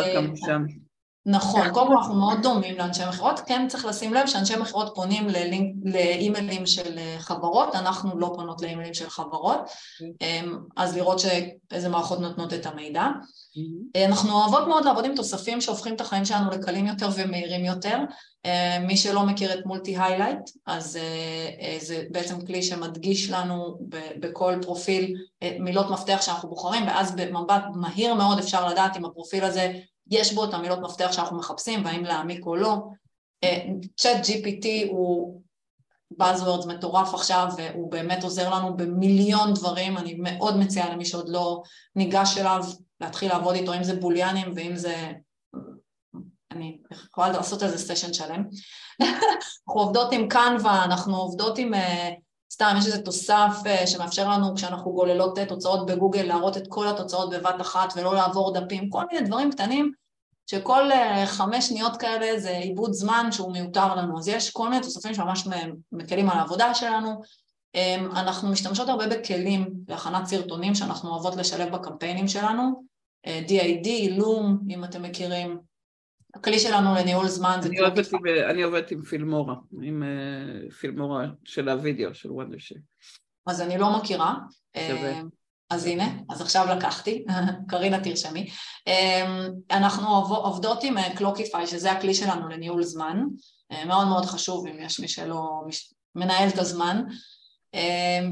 נכון, 1.29 1.71
קודם 1.73 1.87
כל 1.87 1.97
אנחנו 1.97 2.15
מאוד 2.15 2.43
דומים 2.43 2.79
לאנשי 2.79 3.03
מכירות, 3.09 3.41
כן 3.47 3.67
צריך 3.69 3.85
לשים 3.85 4.15
לב 4.15 4.27
שאנשי 4.27 4.57
מכירות 4.57 4.93
פונים 4.95 5.27
לאימיילים 5.85 6.67
של 6.67 6.99
אה, 6.99 7.17
חברות, 7.19 7.75
אנחנו 7.75 8.19
לא 8.19 8.33
פונות 8.35 8.63
לאימיילים 8.63 8.95
של 8.95 9.11
חברות, 9.11 9.61
אמ, 10.21 10.59
אז 10.77 10.97
לראות 10.97 11.19
שאיזה 11.19 11.89
מערכות 11.89 12.21
נותנות 12.21 12.55
את 12.55 12.67
המידע. 12.67 13.07
אנחנו 14.07 14.33
אוהבות 14.33 14.69
מאוד 14.69 14.85
לעבוד 14.85 15.05
עם 15.05 15.15
תוספים 15.15 15.61
שהופכים 15.61 15.95
את 15.95 16.01
החיים 16.01 16.25
שלנו 16.25 16.51
לקלים 16.51 16.87
יותר 16.87 17.09
ומהירים 17.15 17.65
יותר. 17.65 17.99
אה, 18.47 18.79
מי 18.79 18.97
שלא 18.97 19.27
מכיר 19.27 19.55
את 19.55 19.67
מולטי 19.67 19.97
היילייט, 19.99 20.51
אז 20.67 20.97
אה, 20.97 21.79
זה 21.81 22.05
בעצם 22.11 22.47
כלי 22.47 22.63
שמדגיש 22.63 23.31
לנו 23.31 23.79
בכל 24.21 24.55
פרופיל 24.63 25.15
מילות 25.61 25.91
מפתח 25.91 26.19
שאנחנו 26.21 26.49
בוחרים, 26.49 26.87
ואז 26.87 27.17
במבט 27.17 27.63
מהיר 27.75 28.15
מאוד 28.15 28.39
אפשר 28.39 28.69
לדעת 28.69 28.97
אם 28.97 29.05
הפרופיל 29.05 29.45
הזה 29.45 29.73
יש 30.11 30.35
בו 30.35 30.45
את 30.45 30.55
המילות 30.55 30.79
מפתח 30.79 31.13
שאנחנו 31.13 31.39
מחפשים 31.39 31.85
והאם 31.85 32.05
להעמיק 32.05 32.47
או 32.47 32.57
לא. 32.57 32.77
צ'אט 33.97 34.25
uh, 34.25 34.29
GPT 34.29 34.67
הוא 34.91 35.41
Buzzwords 36.23 36.67
מטורף 36.69 37.15
עכשיו 37.15 37.49
והוא 37.57 37.91
באמת 37.91 38.25
עוזר 38.25 38.55
לנו 38.55 38.77
במיליון 38.77 39.55
דברים, 39.55 39.99
אני 39.99 40.17
מאוד 40.19 40.57
מציעה 40.57 40.91
למי 40.91 41.05
שעוד 41.05 41.29
לא 41.29 41.63
ניגש 41.97 42.39
אליו 42.39 42.65
להתחיל 43.01 43.29
לעבוד 43.29 43.55
איתו, 43.55 43.75
אם 43.75 43.85
זה 43.85 43.97
בוליאנים 43.97 44.53
ואם 44.57 44.77
זה... 44.77 45.13
אני 46.51 46.79
יכולה 46.93 47.29
לעשות 47.29 47.63
איזה 47.63 47.79
סשן 47.79 48.13
שלם. 48.13 48.45
אנחנו 49.03 49.83
עובדות 49.83 50.13
עם 50.13 50.29
קנווה, 50.29 50.85
אנחנו 50.85 51.17
עובדות 51.17 51.59
עם... 51.59 51.75
סתם, 52.57 52.75
יש 52.79 52.87
איזה 52.87 53.03
תוסף 53.03 53.53
uh, 53.65 53.87
שמאפשר 53.87 54.29
לנו 54.29 54.55
כשאנחנו 54.55 54.93
גוללות 54.93 55.39
תוצאות 55.39 55.87
בגוגל 55.87 56.23
להראות 56.23 56.57
את 56.57 56.67
כל 56.69 56.89
התוצאות 56.89 57.31
בבת 57.31 57.61
אחת 57.61 57.93
ולא 57.97 58.15
לעבור 58.15 58.55
דפים, 58.61 58.91
כל 58.91 59.03
מיני 59.13 59.27
דברים 59.27 59.51
קטנים 59.51 59.93
שכל 60.47 60.91
uh, 60.91 61.27
חמש 61.27 61.69
שניות 61.69 61.97
כאלה 61.97 62.41
זה 62.41 62.51
עיבוד 62.51 62.93
זמן 62.93 63.29
שהוא 63.33 63.53
מיותר 63.53 63.95
לנו, 63.95 64.19
אז 64.19 64.29
יש 64.29 64.51
כל 64.51 64.69
מיני 64.69 64.83
תוספים 64.83 65.15
שממש 65.15 65.49
מקלים 65.93 66.31
על 66.31 66.39
העבודה 66.39 66.75
שלנו. 66.75 67.23
אממ, 67.77 68.19
אנחנו 68.19 68.51
משתמשות 68.51 68.89
הרבה 68.89 69.07
בכלים 69.07 69.71
להכנת 69.89 70.27
סרטונים 70.27 70.75
שאנחנו 70.75 71.11
אוהבות 71.11 71.37
לשלב 71.37 71.73
בקמפיינים 71.73 72.29
שלנו, 72.29 72.83
D-ID, 73.27 73.89
Loom, 74.11 74.59
אם 74.71 74.85
אתם 74.85 75.03
מכירים, 75.03 75.59
הכלי 76.37 76.59
שלנו 76.59 76.95
לניהול 76.95 77.29
זמן 77.29 77.59
זה... 77.63 77.69
אני 77.69 77.79
עובדת, 77.79 78.13
עם, 78.13 78.21
אני 78.51 78.63
עובדת 78.63 78.91
עם 78.91 79.03
Filmora, 79.03 79.55
עם 79.83 80.03
אה, 80.03 80.73
Filmora 80.73 81.27
של 81.45 81.69
הווידאו, 81.69 82.15
של 82.15 82.31
Wondershare. 82.31 82.75
אז 83.47 83.61
אני 83.61 83.79
לא 83.79 83.99
מכירה. 83.99 84.35
שווה. 84.77 85.13
אה, 85.13 85.21
אז 85.71 85.87
הנה, 85.87 86.09
אז 86.31 86.41
עכשיו 86.41 86.67
לקחתי, 86.77 87.25
קרינה 87.69 88.01
תרשמי. 88.01 88.51
אה, 88.89 89.47
אנחנו 89.71 90.09
עובדות 90.29 90.85
עם 90.85 90.97
Clockify, 91.17 91.67
שזה 91.67 91.93
הכלי 91.93 92.15
שלנו 92.15 92.49
לניהול 92.49 92.83
זמן, 92.83 93.25
מאוד 93.87 94.07
מאוד 94.09 94.25
חשוב 94.25 94.67
אם 94.67 94.77
יש 94.79 95.01
מי 95.01 95.09
שלא 95.09 95.63
מנהל 96.15 96.49
את 96.49 96.59
הזמן. 96.59 97.03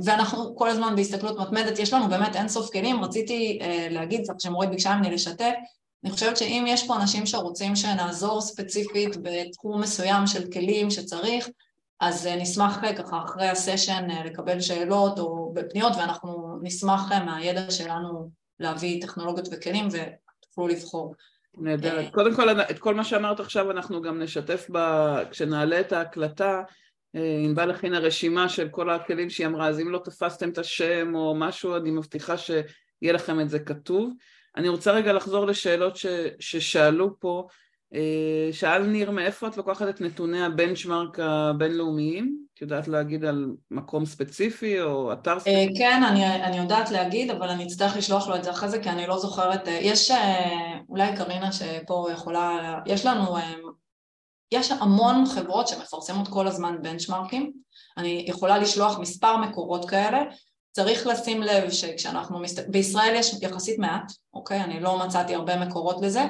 ואנחנו 0.04 0.56
כל 0.56 0.68
הזמן 0.68 0.96
בהסתכלות 0.96 1.38
מתמדת, 1.38 1.78
יש 1.78 1.92
לנו 1.92 2.08
באמת 2.08 2.36
אינסוף 2.36 2.72
כלים, 2.72 3.04
רציתי 3.04 3.58
להגיד, 3.90 4.20
שמורית 4.38 4.70
ביקשה 4.70 4.96
ממני 4.96 5.10
לשתף, 5.10 5.54
אני 6.04 6.12
חושבת 6.12 6.36
שאם 6.36 6.64
יש 6.68 6.86
פה 6.86 6.96
אנשים 6.96 7.26
שרוצים 7.26 7.76
שנעזור 7.76 8.40
ספציפית 8.40 9.16
בתחום 9.22 9.80
מסוים 9.80 10.26
של 10.26 10.50
כלים 10.52 10.90
שצריך, 10.90 11.48
אז 12.00 12.26
אה, 12.26 12.36
נשמח 12.36 12.84
אה, 12.84 12.96
ככה 12.96 13.22
אחרי 13.24 13.48
הסשן 13.48 14.06
אה, 14.10 14.24
לקבל 14.24 14.60
שאלות 14.60 15.18
או 15.18 15.52
בפניות 15.54 15.92
ואנחנו 15.98 16.58
נשמח 16.62 17.12
מהידע 17.12 17.70
שלנו 17.70 18.30
להביא 18.60 19.02
טכנולוגיות 19.02 19.48
וכלים 19.52 19.88
ותוכלו 19.88 20.68
לבחור. 20.68 21.14
נהדרת. 21.58 22.12
קודם 22.12 22.34
כל, 22.36 22.60
את 22.60 22.78
כל 22.78 22.94
מה 22.94 23.04
שאמרת 23.04 23.40
עכשיו 23.40 23.70
אנחנו 23.70 24.02
גם 24.02 24.22
נשתף 24.22 24.66
ב... 24.72 24.78
כשנעלה 25.30 25.80
את 25.80 25.92
ההקלטה, 25.92 26.62
ענבל 27.44 27.70
הכינה 27.70 27.98
רשימה 27.98 28.48
של 28.48 28.68
כל 28.68 28.90
הכלים 28.90 29.30
שהיא 29.30 29.46
אמרה, 29.46 29.68
אז 29.68 29.80
אם 29.80 29.90
לא 29.90 30.00
תפסתם 30.04 30.48
את 30.48 30.58
השם 30.58 31.14
או 31.14 31.34
משהו, 31.34 31.76
אני 31.76 31.90
מבטיחה 31.90 32.36
שיהיה 32.36 33.12
לכם 33.12 33.40
את 33.40 33.50
זה 33.50 33.58
כתוב. 33.58 34.10
אני 34.56 34.68
רוצה 34.68 34.92
רגע 34.92 35.12
לחזור 35.12 35.46
לשאלות 35.46 35.96
ש, 35.96 36.06
ששאלו 36.40 37.20
פה. 37.20 37.46
אה, 37.94 38.52
שאל 38.52 38.82
ניר, 38.82 39.10
מאיפה 39.10 39.46
את 39.46 39.56
לוקחת 39.56 39.88
את 39.88 40.00
נתוני 40.00 40.44
הבנצ'מרק 40.44 41.18
הבינלאומיים? 41.20 42.38
את 42.54 42.62
יודעת 42.62 42.88
להגיד 42.88 43.24
על 43.24 43.46
מקום 43.70 44.06
ספציפי 44.06 44.80
או 44.80 45.12
אתר 45.12 45.32
אה, 45.32 45.40
ספציפי? 45.40 45.78
כן, 45.78 46.02
אני, 46.08 46.26
אני 46.44 46.56
יודעת 46.56 46.90
להגיד, 46.90 47.30
אבל 47.30 47.48
אני 47.48 47.66
אצטרך 47.66 47.96
לשלוח 47.96 48.28
לו 48.28 48.36
את 48.36 48.44
זה 48.44 48.50
אחרי 48.50 48.68
זה, 48.68 48.82
כי 48.82 48.90
אני 48.90 49.06
לא 49.06 49.18
זוכרת. 49.18 49.68
אה, 49.68 49.78
יש 49.82 50.10
אולי 50.88 51.16
קרינה 51.16 51.52
שפה 51.52 52.08
יכולה... 52.12 52.78
יש 52.86 53.06
לנו... 53.06 53.36
יש 54.52 54.70
המון 54.70 55.26
חברות 55.26 55.68
שמפרסמות 55.68 56.28
כל 56.28 56.46
הזמן 56.46 56.82
בנצ'מרקים. 56.82 57.52
אני 57.96 58.24
יכולה 58.28 58.58
לשלוח 58.58 58.98
מספר 58.98 59.36
מקורות 59.36 59.90
כאלה. 59.90 60.18
צריך 60.74 61.06
לשים 61.06 61.42
לב 61.42 61.70
שכשאנחנו, 61.70 62.38
מסת... 62.38 62.68
בישראל 62.68 63.14
יש 63.16 63.34
יחסית 63.42 63.78
מעט, 63.78 64.12
אוקיי? 64.34 64.60
אני 64.60 64.80
לא 64.80 64.98
מצאתי 64.98 65.34
הרבה 65.34 65.56
מקורות 65.56 66.02
לזה, 66.02 66.24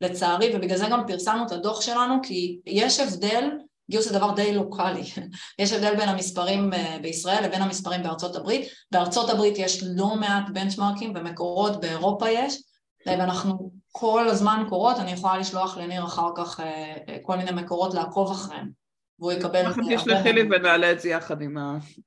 לצערי, 0.00 0.50
ובגלל 0.54 0.78
זה 0.78 0.86
גם 0.90 1.06
פרסמנו 1.06 1.46
את 1.46 1.52
הדוח 1.52 1.80
שלנו, 1.80 2.14
כי 2.22 2.58
יש 2.66 3.00
הבדל, 3.00 3.50
גיוס 3.90 4.08
זה 4.08 4.18
דבר 4.18 4.34
די 4.34 4.54
לוקאלי, 4.54 5.02
יש 5.58 5.72
הבדל 5.72 5.96
בין 5.96 6.08
המספרים 6.08 6.72
אה, 6.72 6.96
בישראל 7.02 7.44
לבין 7.44 7.62
המספרים 7.62 8.02
בארצות 8.02 8.36
הברית, 8.36 8.68
בארצות 8.92 9.30
הברית 9.30 9.54
יש 9.58 9.82
לא 9.96 10.16
מעט 10.16 10.44
בנצ'מרקים 10.52 11.12
ומקורות, 11.16 11.80
באירופה 11.80 12.30
יש, 12.30 12.62
ואנחנו 13.06 13.72
כל 13.92 14.28
הזמן 14.28 14.64
קורות, 14.68 14.98
אני 14.98 15.10
יכולה 15.10 15.38
לשלוח 15.38 15.78
לניר 15.78 16.04
אחר 16.04 16.28
כך 16.36 16.60
אה, 16.60 16.96
אה, 17.08 17.16
כל 17.22 17.36
מיני 17.36 17.50
מקורות 17.50 17.94
לעקוב 17.94 18.30
אחריהם, 18.30 18.70
והוא 19.18 19.32
יקבל... 19.32 19.66
הרבה... 19.66 19.96
תשלחי 19.96 20.32
לי 20.32 20.42
ונעלה 20.42 20.92
את 20.92 21.00
זה 21.00 21.08
יחד 21.08 21.36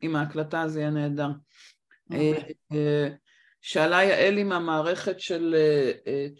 עם 0.02 0.16
ההקלטה, 0.16 0.68
זה 0.68 0.80
יהיה 0.80 0.90
נהדר. 0.90 1.30
שאלה 3.62 4.04
יעל 4.04 4.40
אם 4.40 4.52
המערכת 4.52 5.20
של 5.20 5.56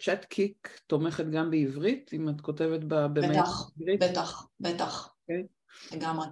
צ'אט 0.00 0.24
קיק 0.24 0.80
תומכת 0.86 1.24
גם 1.26 1.50
בעברית, 1.50 2.10
אם 2.12 2.28
את 2.28 2.40
כותבת 2.40 2.80
במייל 2.84 3.08
בעברית? 3.08 3.40
בטח, 3.40 3.70
בטח, 4.00 4.46
בטח, 4.60 5.08
אוקיי. 5.22 5.44
לגמרי. 5.92 6.26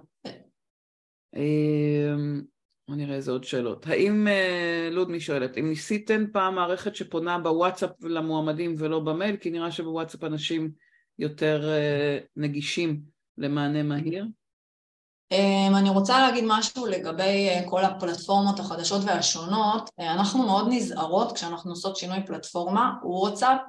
בוא 2.87 2.95
נראה 2.95 3.15
איזה 3.15 3.31
עוד 3.31 3.43
שאלות. 3.43 3.87
האם, 3.87 4.27
אה, 4.27 4.89
לודמי 4.91 5.19
שואלת, 5.19 5.57
אם 5.57 5.69
ניסיתם 5.69 6.25
פעם 6.33 6.55
מערכת 6.55 6.95
שפונה 6.95 7.39
בוואטסאפ 7.39 7.89
למועמדים 8.01 8.75
ולא 8.77 8.99
במייל, 8.99 9.37
כי 9.37 9.51
נראה 9.51 9.71
שבוואטסאפ 9.71 10.23
אנשים 10.23 10.71
יותר 11.19 11.69
אה, 11.69 12.19
נגישים 12.35 13.01
למענה 13.37 13.83
מהיר? 13.83 14.25
אמ, 15.31 15.75
אני 15.75 15.89
רוצה 15.89 16.19
להגיד 16.19 16.43
משהו 16.47 16.85
לגבי 16.85 17.49
אה, 17.49 17.61
כל 17.69 17.85
הפלטפורמות 17.85 18.59
החדשות 18.59 19.01
והשונות. 19.05 19.89
אנחנו 19.99 20.43
מאוד 20.43 20.67
נזהרות 20.69 21.31
כשאנחנו 21.31 21.71
עושות 21.71 21.95
שינוי 21.95 22.25
פלטפורמה. 22.25 22.93
וואטסאפ, 23.03 23.59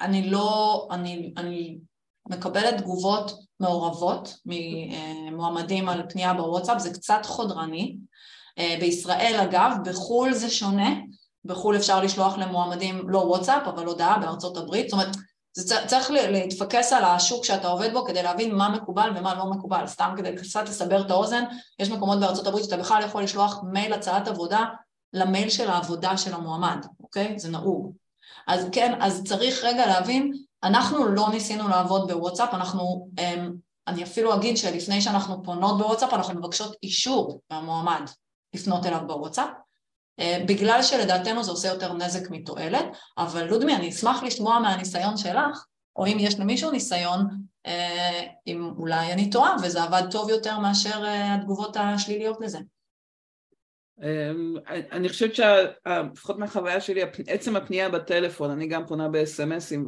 אני 0.00 0.30
לא, 0.30 0.88
אני, 0.90 1.32
אני 1.36 1.78
מקבלת 2.28 2.78
תגובות 2.78 3.38
מעורבות 3.60 4.36
ממועמדים 4.46 5.88
על 5.88 6.02
פנייה 6.08 6.34
בוואטסאפ, 6.34 6.78
זה 6.78 6.92
קצת 6.92 7.20
חודרני. 7.26 7.96
אה, 8.58 8.76
בישראל 8.80 9.40
אגב, 9.42 9.72
בחו"ל 9.84 10.32
זה 10.32 10.50
שונה, 10.50 10.90
בחו"ל 11.44 11.76
אפשר 11.76 12.00
לשלוח 12.00 12.38
למועמדים 12.38 13.08
לא 13.08 13.18
וואטסאפ 13.18 13.62
אבל 13.66 13.86
הודעה 13.86 14.18
בארצות 14.18 14.56
הברית, 14.56 14.88
זאת 14.88 15.00
אומרת 15.00 15.16
זה 15.58 15.86
צריך 15.86 16.10
להתפקס 16.10 16.92
על 16.92 17.04
השוק 17.04 17.44
שאתה 17.44 17.68
עובד 17.68 17.92
בו 17.92 18.04
כדי 18.04 18.22
להבין 18.22 18.54
מה 18.54 18.68
מקובל 18.68 19.10
ומה 19.16 19.34
לא 19.34 19.50
מקובל, 19.50 19.86
סתם 19.86 20.14
כדי 20.16 20.36
קצת 20.36 20.68
לסבר 20.68 21.06
את 21.06 21.10
האוזן, 21.10 21.44
יש 21.78 21.90
מקומות 21.90 22.20
בארצות 22.20 22.46
הברית 22.46 22.64
שאתה 22.64 22.76
בכלל 22.76 23.02
יכול 23.04 23.22
לשלוח 23.22 23.62
מייל 23.72 23.92
הצעת 23.92 24.28
עבודה 24.28 24.64
למייל 25.12 25.48
של 25.48 25.70
העבודה 25.70 26.16
של 26.16 26.34
המועמד, 26.34 26.86
אוקיי? 27.00 27.38
זה 27.38 27.50
נהוג. 27.50 27.92
אז 28.46 28.66
כן, 28.72 28.98
אז 29.00 29.22
צריך 29.24 29.64
רגע 29.64 29.86
להבין, 29.86 30.32
אנחנו 30.62 31.06
לא 31.06 31.28
ניסינו 31.30 31.68
לעבוד 31.68 32.12
בוואטסאפ, 32.12 32.54
אנחנו, 32.54 33.08
אמ, 33.18 33.52
אני 33.86 34.04
אפילו 34.04 34.34
אגיד 34.34 34.56
שלפני 34.56 35.00
שאנחנו 35.00 35.42
פונות 35.42 35.78
בוואטסאפ 35.78 36.12
אנחנו 36.12 36.34
מבקשות 36.34 36.76
אישור 36.82 37.40
מהמועמד, 37.50 38.02
לפנות 38.54 38.86
אליו 38.86 39.00
בוואטסאפ, 39.06 39.48
בגלל 40.20 40.82
שלדעתנו 40.82 41.44
זה 41.44 41.50
עושה 41.50 41.68
יותר 41.68 41.92
נזק 41.92 42.30
מתועלת, 42.30 42.84
אבל 43.18 43.44
לודמי, 43.44 43.76
אני 43.76 43.88
אשמח 43.88 44.22
לשמוע 44.22 44.58
מהניסיון 44.58 45.16
שלך, 45.16 45.64
או 45.96 46.06
אם 46.06 46.16
יש 46.20 46.40
למישהו 46.40 46.70
ניסיון, 46.70 47.26
אה, 47.66 48.22
אם 48.46 48.70
אולי 48.78 49.12
אני 49.12 49.30
טועה 49.30 49.56
וזה 49.62 49.82
עבד 49.82 50.02
טוב 50.10 50.30
יותר 50.30 50.58
מאשר 50.58 51.04
אה, 51.04 51.34
התגובות 51.34 51.76
השליליות 51.80 52.40
לזה. 52.40 52.58
אמ, 54.02 54.54
אני 54.68 55.08
חושבת 55.08 55.34
שלפחות 55.34 56.38
מהחוויה 56.38 56.80
שלי, 56.80 57.00
עצם 57.26 57.56
הפנייה 57.56 57.88
בטלפון, 57.88 58.50
אני 58.50 58.66
גם 58.66 58.86
פונה 58.86 59.08
ב-SMSים 59.08 59.78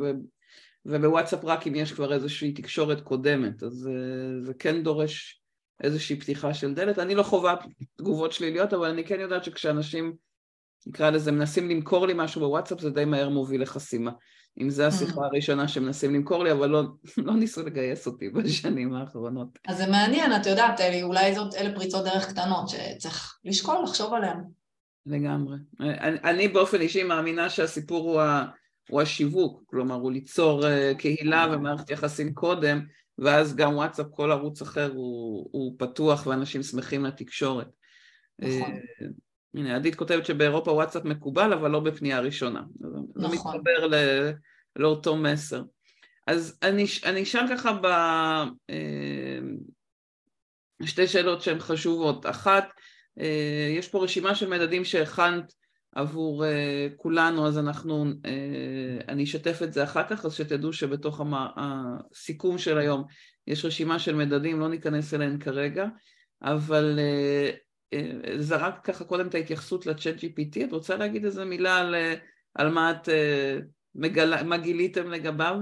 ובוואטסאפ 0.86 1.44
רק 1.44 1.66
אם 1.66 1.74
יש 1.74 1.92
כבר 1.92 2.12
איזושהי 2.12 2.52
תקשורת 2.52 3.00
קודמת, 3.00 3.62
אז 3.62 3.88
זה 4.42 4.54
כן 4.54 4.82
דורש 4.82 5.37
איזושהי 5.84 6.20
פתיחה 6.20 6.54
של 6.54 6.74
דלת. 6.74 6.98
אני 6.98 7.14
לא 7.14 7.22
חווה 7.22 7.54
תגובות 7.96 8.32
שליליות, 8.32 8.72
אבל 8.72 8.88
אני 8.90 9.04
כן 9.04 9.20
יודעת 9.20 9.44
שכשאנשים, 9.44 10.12
נקרא 10.86 11.10
לזה, 11.10 11.32
מנסים 11.32 11.68
למכור 11.68 12.06
לי 12.06 12.12
משהו 12.16 12.40
בוואטסאפ, 12.40 12.80
זה 12.80 12.90
די 12.90 13.04
מהר 13.04 13.28
מוביל 13.28 13.62
לחסימה. 13.62 14.10
אם 14.60 14.70
זו 14.70 14.82
השיחה 14.82 15.20
mm. 15.20 15.24
הראשונה 15.24 15.68
שמנסים 15.68 16.14
למכור 16.14 16.44
לי, 16.44 16.52
אבל 16.52 16.68
לא, 16.68 16.82
לא 17.16 17.34
ניסו 17.34 17.62
לגייס 17.62 18.06
אותי 18.06 18.28
בשנים 18.28 18.94
האחרונות. 18.94 19.48
אז 19.68 19.76
זה 19.76 19.86
מעניין, 19.86 20.36
את 20.36 20.46
יודעת, 20.46 20.80
אלי, 20.80 21.02
אולי 21.02 21.34
זאת 21.34 21.54
אלה 21.54 21.74
פריצות 21.74 22.04
דרך 22.04 22.28
קטנות 22.28 22.68
שצריך 22.68 23.38
לשקול, 23.44 23.76
לחשוב 23.84 24.14
עליהן. 24.14 24.38
לגמרי. 25.06 25.56
אני, 25.80 26.18
אני 26.24 26.48
באופן 26.48 26.80
אישי 26.80 27.02
מאמינה 27.02 27.50
שהסיפור 27.50 28.10
הוא, 28.10 28.20
ה, 28.20 28.44
הוא 28.90 29.02
השיווק, 29.02 29.62
כלומר 29.66 29.94
הוא 29.94 30.12
ליצור 30.12 30.62
uh, 30.62 30.98
קהילה 30.98 31.46
ומערכת 31.52 31.90
יחסים 31.90 32.34
קודם, 32.34 32.80
ואז 33.18 33.56
גם 33.56 33.74
וואטסאפ, 33.74 34.06
כל 34.10 34.32
ערוץ 34.32 34.62
אחר 34.62 34.92
הוא, 34.94 35.48
הוא 35.52 35.74
פתוח 35.78 36.26
ואנשים 36.26 36.62
שמחים 36.62 37.04
לתקשורת. 37.04 37.68
נכון. 38.38 38.74
Uh, 38.74 39.04
הנה, 39.54 39.76
עדית 39.76 39.94
כותבת 39.94 40.26
שבאירופה 40.26 40.70
וואטסאפ 40.70 41.04
מקובל, 41.04 41.52
אבל 41.52 41.70
לא 41.70 41.80
בפנייה 41.80 42.20
ראשונה. 42.20 42.62
נכון. 42.80 43.06
זה 43.16 43.28
מתחבר 43.28 43.86
ל, 43.86 43.94
לאותו 44.76 45.16
מסר. 45.16 45.62
אז 46.26 46.58
אני, 46.62 46.84
אני 47.04 47.22
אשאל 47.22 47.48
ככה 47.48 47.72
ב... 47.72 47.86
אה, 48.70 49.38
שתי 50.82 51.06
שאלות 51.06 51.42
שהן 51.42 51.58
חשובות. 51.58 52.26
אחת, 52.26 52.68
אה, 53.20 53.74
יש 53.78 53.88
פה 53.88 54.04
רשימה 54.04 54.34
של 54.34 54.48
מדדים 54.48 54.84
שהכנת 54.84 55.52
עבור 55.94 56.44
כולנו, 56.96 57.46
אז 57.46 57.58
אנחנו, 57.58 58.04
אני 59.08 59.24
אשתף 59.24 59.62
את 59.62 59.72
זה 59.72 59.84
אחר 59.84 60.08
כך, 60.08 60.24
אז 60.24 60.34
שתדעו 60.34 60.72
שבתוך 60.72 61.20
הסיכום 61.56 62.58
של 62.58 62.78
היום 62.78 63.04
יש 63.46 63.64
רשימה 63.64 63.98
של 63.98 64.14
מדדים, 64.14 64.60
לא 64.60 64.68
ניכנס 64.68 65.14
אליהן 65.14 65.38
כרגע, 65.38 65.86
אבל 66.42 66.98
uh, 66.98 67.94
uh, 67.94 67.98
זרקת 68.38 68.84
ככה 68.84 69.04
קודם 69.04 69.28
את 69.28 69.34
ההתייחסות 69.34 69.86
לצ'אט 69.86 70.14
GPT, 70.14 70.64
את 70.64 70.72
רוצה 70.72 70.96
להגיד 70.96 71.24
איזה 71.24 71.44
מילה 71.44 71.76
על, 71.76 71.94
על 72.54 72.70
מה 72.70 72.90
את 72.90 73.08
uh, 73.08 73.62
מגלה, 73.94 74.42
מה 74.42 74.56
גיליתם 74.56 75.10
לגביו? 75.10 75.56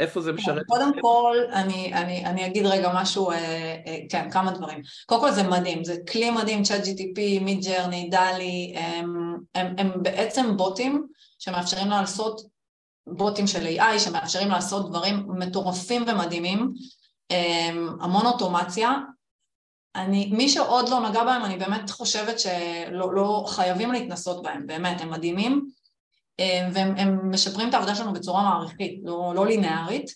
איפה 0.00 0.20
זה 0.20 0.32
משרת? 0.32 0.66
קודם 0.66 0.92
כל, 1.00 1.36
אני, 1.52 1.94
אני, 1.94 2.26
אני 2.26 2.46
אגיד 2.46 2.66
רגע 2.66 2.90
משהו, 2.94 3.30
אה, 3.30 3.36
אה, 3.86 3.98
כן, 4.08 4.30
כמה 4.30 4.50
דברים. 4.50 4.80
קודם 5.06 5.20
כל 5.20 5.30
זה 5.30 5.42
מדהים, 5.42 5.84
זה 5.84 5.96
כלי 6.12 6.30
מדהים, 6.30 6.62
צ'אט 6.62 6.84
GTP, 6.84 7.40
מיד 7.40 7.64
ג'רני, 7.64 8.08
דלי, 8.10 8.74
הם, 8.76 9.36
הם, 9.54 9.74
הם 9.78 10.02
בעצם 10.02 10.56
בוטים 10.56 11.06
שמאפשרים 11.40 11.90
לעשות, 11.90 12.40
בוטים 13.06 13.46
של 13.46 13.66
AI 13.66 13.98
שמאפשרים 13.98 14.48
לעשות 14.48 14.90
דברים 14.90 15.26
מטורפים 15.28 16.04
ומדהימים, 16.06 16.72
הם, 17.30 17.96
המון 18.00 18.26
אוטומציה. 18.26 18.92
אני, 19.96 20.30
מי 20.32 20.48
שעוד 20.48 20.88
לא 20.88 21.08
נגע 21.08 21.24
בהם, 21.24 21.44
אני 21.44 21.58
באמת 21.58 21.90
חושבת 21.90 22.40
שלא 22.40 23.14
לא 23.14 23.44
חייבים 23.48 23.92
להתנסות 23.92 24.42
בהם, 24.42 24.66
באמת, 24.66 25.00
הם 25.00 25.10
מדהימים. 25.10 25.70
אה, 26.40 26.68
והם 26.72 27.30
משפרים 27.30 27.68
את 27.68 27.74
העבודה 27.74 27.94
שלנו 27.94 28.12
בצורה 28.12 28.42
מערכתית, 28.42 29.00
לא, 29.04 29.32
לא 29.34 29.46
לינארית. 29.46 30.10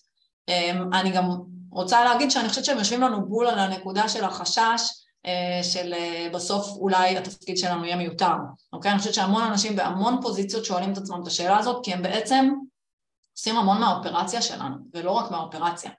אה, 0.49 0.71
אני 0.93 1.11
גם 1.11 1.29
רוצה 1.71 2.05
להגיד 2.05 2.31
שאני 2.31 2.49
חושבת 2.49 2.65
שהם 2.65 2.79
יושבים 2.79 3.01
לנו 3.01 3.29
בול 3.29 3.47
על 3.47 3.59
הנקודה 3.59 4.09
של 4.09 4.25
החשש 4.25 5.04
של 5.63 5.95
בסוף 6.33 6.69
אולי 6.77 7.19
התפקיד 7.19 7.59
שלנו 7.59 7.85
יהיה 7.85 7.97
מיותר, 7.97 8.35
אוקיי? 8.73 8.91
אני 8.91 8.99
חושבת 8.99 9.15
שהמון 9.15 9.43
אנשים 9.43 9.77
בהמון 9.77 10.19
פוזיציות 10.23 10.65
שואלים 10.65 10.93
את 10.93 10.99
עצמם 10.99 11.23
את 11.23 11.27
השאלה 11.27 11.59
הזאת, 11.59 11.85
כי 11.85 11.93
הם 11.93 12.03
בעצם 12.03 12.51
עושים 13.37 13.57
המון 13.57 13.81
מהאופרציה 13.81 14.43
שלנו, 14.43 14.77
ולא 14.95 15.11
רק 15.11 15.31
מהאופרציה. 15.31 15.91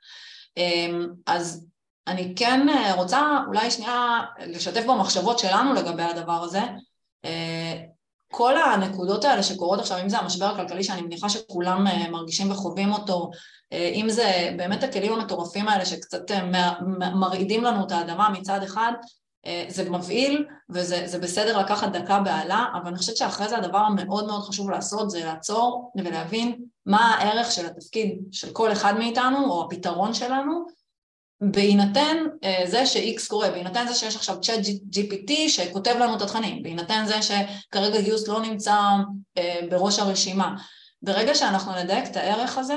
אז 1.25 1.65
אני 2.07 2.33
כן 2.35 2.67
רוצה 2.95 3.21
אולי 3.47 3.71
שנייה 3.71 4.19
לשתף 4.39 4.85
במחשבות 4.85 5.39
שלנו 5.39 5.73
לגבי 5.73 6.03
הדבר 6.03 6.43
הזה. 6.43 6.61
כל 8.31 8.57
הנקודות 8.57 9.25
האלה 9.25 9.43
שקורות 9.43 9.79
עכשיו, 9.79 9.97
אם 10.01 10.09
זה 10.09 10.17
המשבר 10.17 10.45
הכלכלי 10.45 10.83
שאני 10.83 11.01
מניחה 11.01 11.29
שכולם 11.29 11.87
אה, 11.87 12.09
מרגישים 12.09 12.51
וחווים 12.51 12.91
אותו, 12.91 13.29
אה, 13.33 13.39
אם 13.71 14.09
זה 14.09 14.53
באמת 14.57 14.83
הכלים 14.83 15.13
המטורפים 15.13 15.67
האלה 15.67 15.85
שקצת 15.85 16.31
אה, 16.31 16.79
מרעידים 17.15 17.63
לנו 17.63 17.85
את 17.85 17.91
האדמה 17.91 18.29
מצד 18.29 18.63
אחד, 18.63 18.91
זה 19.67 19.89
מבהיל 19.89 20.45
וזה 20.69 21.19
בסדר 21.21 21.59
לקחת 21.59 21.91
דקה 21.91 22.19
בעלה, 22.19 22.65
אבל 22.73 22.87
אני 22.87 22.97
חושבת 22.97 23.17
שאחרי 23.17 23.49
זה 23.49 23.57
הדבר 23.57 23.77
המאוד 23.77 24.27
מאוד 24.27 24.43
חשוב 24.43 24.69
לעשות 24.69 25.09
זה 25.09 25.25
לעצור 25.25 25.91
ולהבין 25.95 26.55
מה 26.85 27.15
הערך 27.15 27.51
של 27.51 27.65
התפקיד 27.65 28.19
של 28.31 28.51
כל 28.51 28.71
אחד 28.71 28.97
מאיתנו 28.97 29.51
או 29.51 29.65
הפתרון 29.65 30.13
שלנו 30.13 30.65
בהינתן 31.41 32.17
זה 32.65 32.85
ש-X 32.85 33.27
קורה, 33.27 33.51
בהינתן 33.51 33.87
זה 33.87 33.93
שיש 33.93 34.15
עכשיו 34.15 34.41
צ'אט 34.41 34.59
GPT 34.95 35.31
שכותב 35.47 35.95
לנו 35.99 36.15
את 36.15 36.21
התכנים, 36.21 36.63
בהינתן 36.63 37.05
זה 37.07 37.21
שכרגע 37.21 38.01
גיוס 38.01 38.27
לא 38.27 38.41
נמצא 38.41 38.77
בראש 39.69 39.99
הרשימה, 39.99 40.55
ברגע 41.01 41.35
שאנחנו 41.35 41.71
נדייק 41.83 42.05
את 42.07 42.17
הערך 42.17 42.57
הזה, 42.57 42.75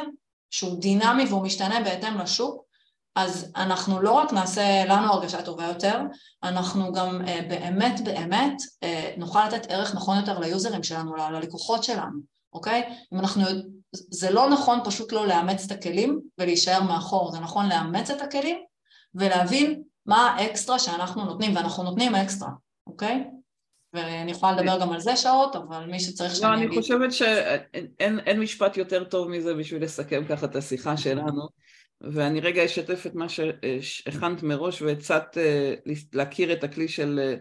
שהוא 0.51 0.81
דינמי 0.81 1.25
והוא 1.25 1.43
משתנה 1.43 1.81
בהתאם 1.81 2.19
לשוק, 2.19 2.69
אז 3.15 3.53
אנחנו 3.57 4.01
לא 4.01 4.13
רק 4.13 4.33
נעשה 4.33 4.85
לנו 4.85 5.13
הרגשה 5.13 5.43
טובה 5.43 5.65
יותר, 5.65 6.01
אנחנו 6.43 6.93
גם 6.93 7.21
uh, 7.21 7.43
באמת 7.49 8.01
באמת 8.05 8.63
uh, 8.85 8.87
נוכל 9.17 9.47
לתת 9.47 9.67
ערך 9.71 9.95
נכון 9.95 10.17
יותר 10.17 10.39
ליוזרים 10.39 10.83
שלנו, 10.83 11.17
ללקוחות 11.17 11.85
שלנו, 11.85 12.19
אוקיי? 12.53 12.83
אם 13.13 13.19
אנחנו, 13.19 13.43
זה 13.93 14.31
לא 14.31 14.51
נכון 14.51 14.79
פשוט 14.85 15.13
לא 15.13 15.27
לאמץ 15.27 15.65
את 15.65 15.73
הכלים 15.73 16.21
ולהישאר 16.39 16.83
מאחור, 16.83 17.33
זה 17.33 17.41
נכון 17.41 17.69
לאמץ 17.69 18.11
את 18.11 18.21
הכלים 18.21 18.59
ולהבין 19.15 19.83
מה 20.07 20.31
האקסטרה 20.31 20.79
שאנחנו 20.79 21.25
נותנים, 21.25 21.57
ואנחנו 21.57 21.83
נותנים 21.83 22.15
אקסטרה, 22.15 22.51
אוקיי? 22.87 23.25
ואני 23.93 24.31
יכולה 24.31 24.53
לדבר 24.53 24.81
גם 24.81 24.93
על 24.93 25.01
זה 25.01 25.17
שעות, 25.17 25.57
אבל 25.57 25.87
מי 25.87 26.01
שצריך 26.01 26.37
שאני 26.37 26.55
אגיד... 26.55 26.69
לא, 26.69 26.73
אני 26.73 26.83
חושבת 26.83 27.13
שאין 27.13 28.41
משפט 28.41 28.77
יותר 28.77 29.05
טוב 29.05 29.29
מזה 29.29 29.55
בשביל 29.55 29.83
לסכם 29.83 30.25
ככה 30.29 30.47
את 30.47 30.57
השיחה 30.57 30.97
שלנו. 30.97 31.49
ואני 32.01 32.41
רגע 32.41 32.65
אשתף 32.65 33.07
את 33.07 33.15
מה 33.15 33.27
שהכנת 33.29 34.43
מראש 34.43 34.83
והצעת 34.83 35.39
אה, 35.39 35.75
להכיר 36.13 36.53
את 36.53 36.65
הכלי 36.65 36.89
של, 36.89 37.21
אה, 37.23 37.35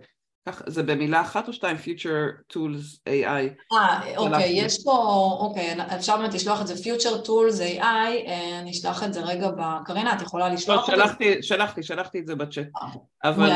זה 0.67 0.83
במילה 0.83 1.21
אחת 1.21 1.47
או 1.47 1.53
שתיים? 1.53 1.77
Future 1.77 2.53
Tools 2.53 3.09
AI. 3.09 3.73
אה, 3.73 4.17
אוקיי, 4.17 4.49
יש 4.53 4.83
פה, 4.83 4.91
אוקיי, 5.39 5.75
אפשר 5.95 6.17
באמת 6.17 6.33
לשלוח 6.33 6.61
את 6.61 6.67
זה 6.67 6.73
Future 6.73 7.25
Tools 7.27 7.79
AI, 7.79 7.83
אה, 7.83 8.59
אני 8.59 8.71
אשלח 8.71 9.03
את 9.03 9.13
זה 9.13 9.21
רגע 9.21 9.49
בקרינה, 9.57 10.15
את 10.15 10.21
יכולה 10.21 10.49
לשלוח 10.49 10.89
לא, 10.89 10.93
את 10.93 10.99
זה? 10.99 11.37
שלחתי, 11.41 11.83
שלחתי 11.83 12.19
את 12.19 12.27
זה 12.27 12.35
בצ'אט, 12.35 12.65
אבל 13.23 13.51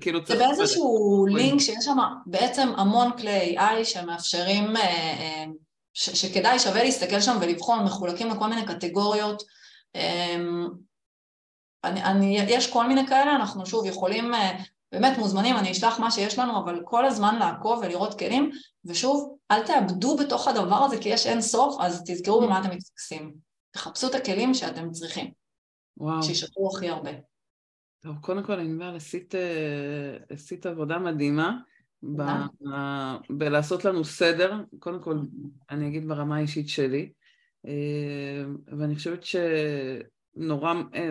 כאילו 0.00 0.24
צריך... 0.24 0.38
זה 0.38 0.46
באיזשהו 0.46 1.26
לינק 1.28 1.60
שיש 1.60 1.84
שם 1.84 1.98
בעצם 2.26 2.68
המון 2.76 3.10
כלי 3.18 3.56
AI 3.58 3.84
שמאפשרים, 3.84 4.66
שכדאי 5.94 6.58
שווה 6.58 6.84
להסתכל 6.84 7.20
שם 7.20 7.36
ולבחון, 7.40 7.84
מחולקים 7.84 8.28
לכל 8.28 8.48
מיני 8.48 8.66
קטגוריות. 8.66 9.42
אני, 11.84 12.04
אני, 12.04 12.38
יש 12.48 12.70
כל 12.70 12.86
מיני 12.86 13.06
כאלה, 13.06 13.36
אנחנו 13.36 13.66
שוב 13.66 13.86
יכולים, 13.86 14.34
אה, 14.34 14.58
באמת 14.94 15.18
מוזמנים, 15.18 15.56
אני 15.56 15.70
אשלח 15.70 16.00
מה 16.00 16.10
שיש 16.10 16.38
לנו, 16.38 16.58
אבל 16.58 16.80
כל 16.84 17.04
הזמן 17.04 17.38
לעקוב 17.38 17.82
ולראות 17.82 18.18
כלים, 18.18 18.50
ושוב, 18.84 19.36
אל 19.50 19.66
תאבדו 19.66 20.16
בתוך 20.16 20.48
הדבר 20.48 20.84
הזה 20.84 20.98
כי 21.00 21.08
יש 21.08 21.26
אין 21.26 21.40
סוף, 21.40 21.76
אז 21.80 22.02
תזכרו 22.06 22.40
במה 22.40 22.60
אתם 22.60 22.70
מתפקסים. 22.70 23.34
תחפשו 23.70 24.08
את 24.08 24.14
הכלים 24.14 24.54
שאתם 24.54 24.90
צריכים. 24.90 25.30
וואו. 25.96 26.22
שישתרו 26.22 26.76
הכי 26.76 26.88
הרבה. 26.88 27.10
טוב, 28.00 28.16
קודם 28.20 28.42
כל, 28.42 28.60
ענבל, 28.60 28.96
עשית, 28.96 29.34
אה, 29.34 30.16
עשית 30.28 30.66
עבודה 30.66 30.98
מדהימה 30.98 31.58
ב, 32.16 32.22
בלעשות 33.30 33.84
לנו 33.84 34.04
סדר. 34.04 34.60
קודם 34.78 35.02
כל, 35.02 35.18
אני 35.70 35.88
אגיד 35.88 36.08
ברמה 36.08 36.36
האישית 36.36 36.68
שלי. 36.68 37.12
אה, 37.66 38.44
ואני 38.78 38.94
חושבת 38.94 39.20
שנורא 39.24 40.74
אה, 40.94 41.10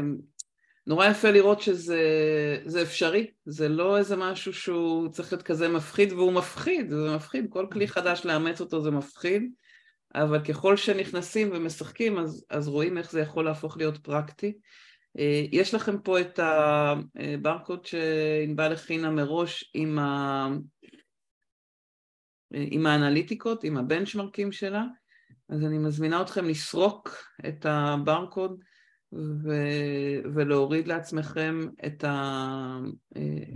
נורא 0.88 1.08
יפה 1.08 1.32
לראות 1.32 1.62
שזה 1.62 2.82
אפשרי, 2.82 3.32
זה 3.46 3.70
לא 3.70 3.98
איזה 3.98 4.16
משהו 4.16 4.54
שהוא 4.54 5.10
צריך 5.10 5.34
להיות 5.34 5.44
כזה 5.44 5.70
מפחיד, 5.70 6.14
והוא 6.14 6.34
מפחיד, 6.34 6.90
זה 6.90 7.16
מפחיד, 7.16 7.46
כל 7.50 7.68
כלי 7.72 7.88
חדש 7.88 8.26
לאמץ 8.26 8.62
אותו 8.62 8.82
זה 8.82 8.92
מפחיד, 8.92 9.52
אבל 10.16 10.46
ככל 10.46 10.78
שנכנסים 10.78 11.50
ומשחקים 11.54 12.20
אז, 12.20 12.46
אז 12.50 12.68
רואים 12.68 12.98
איך 12.98 13.12
זה 13.12 13.22
יכול 13.22 13.46
להפוך 13.46 13.78
להיות 13.78 13.98
פרקטי. 13.98 14.54
אה, 15.20 15.46
יש 15.52 15.74
לכם 15.74 16.00
פה 16.00 16.22
את 16.22 16.40
הברקוד 16.44 17.86
שענבל 17.86 18.74
הכינה 18.74 19.10
מראש 19.10 19.72
עם, 19.74 20.00
ה... 20.00 20.48
עם 22.52 22.86
האנליטיקות, 22.86 23.64
עם 23.64 23.78
הבנצ'מרקים 23.78 24.52
שלה, 24.52 24.84
אז 25.50 25.64
אני 25.64 25.78
מזמינה 25.78 26.22
אתכם 26.22 26.46
לסרוק 26.46 27.10
את 27.48 27.66
הברקוד 27.66 28.60
ו- 29.16 30.22
ולהוריד 30.34 30.88
לעצמכם 30.88 31.60
את, 31.86 32.04
ה- 32.04 32.80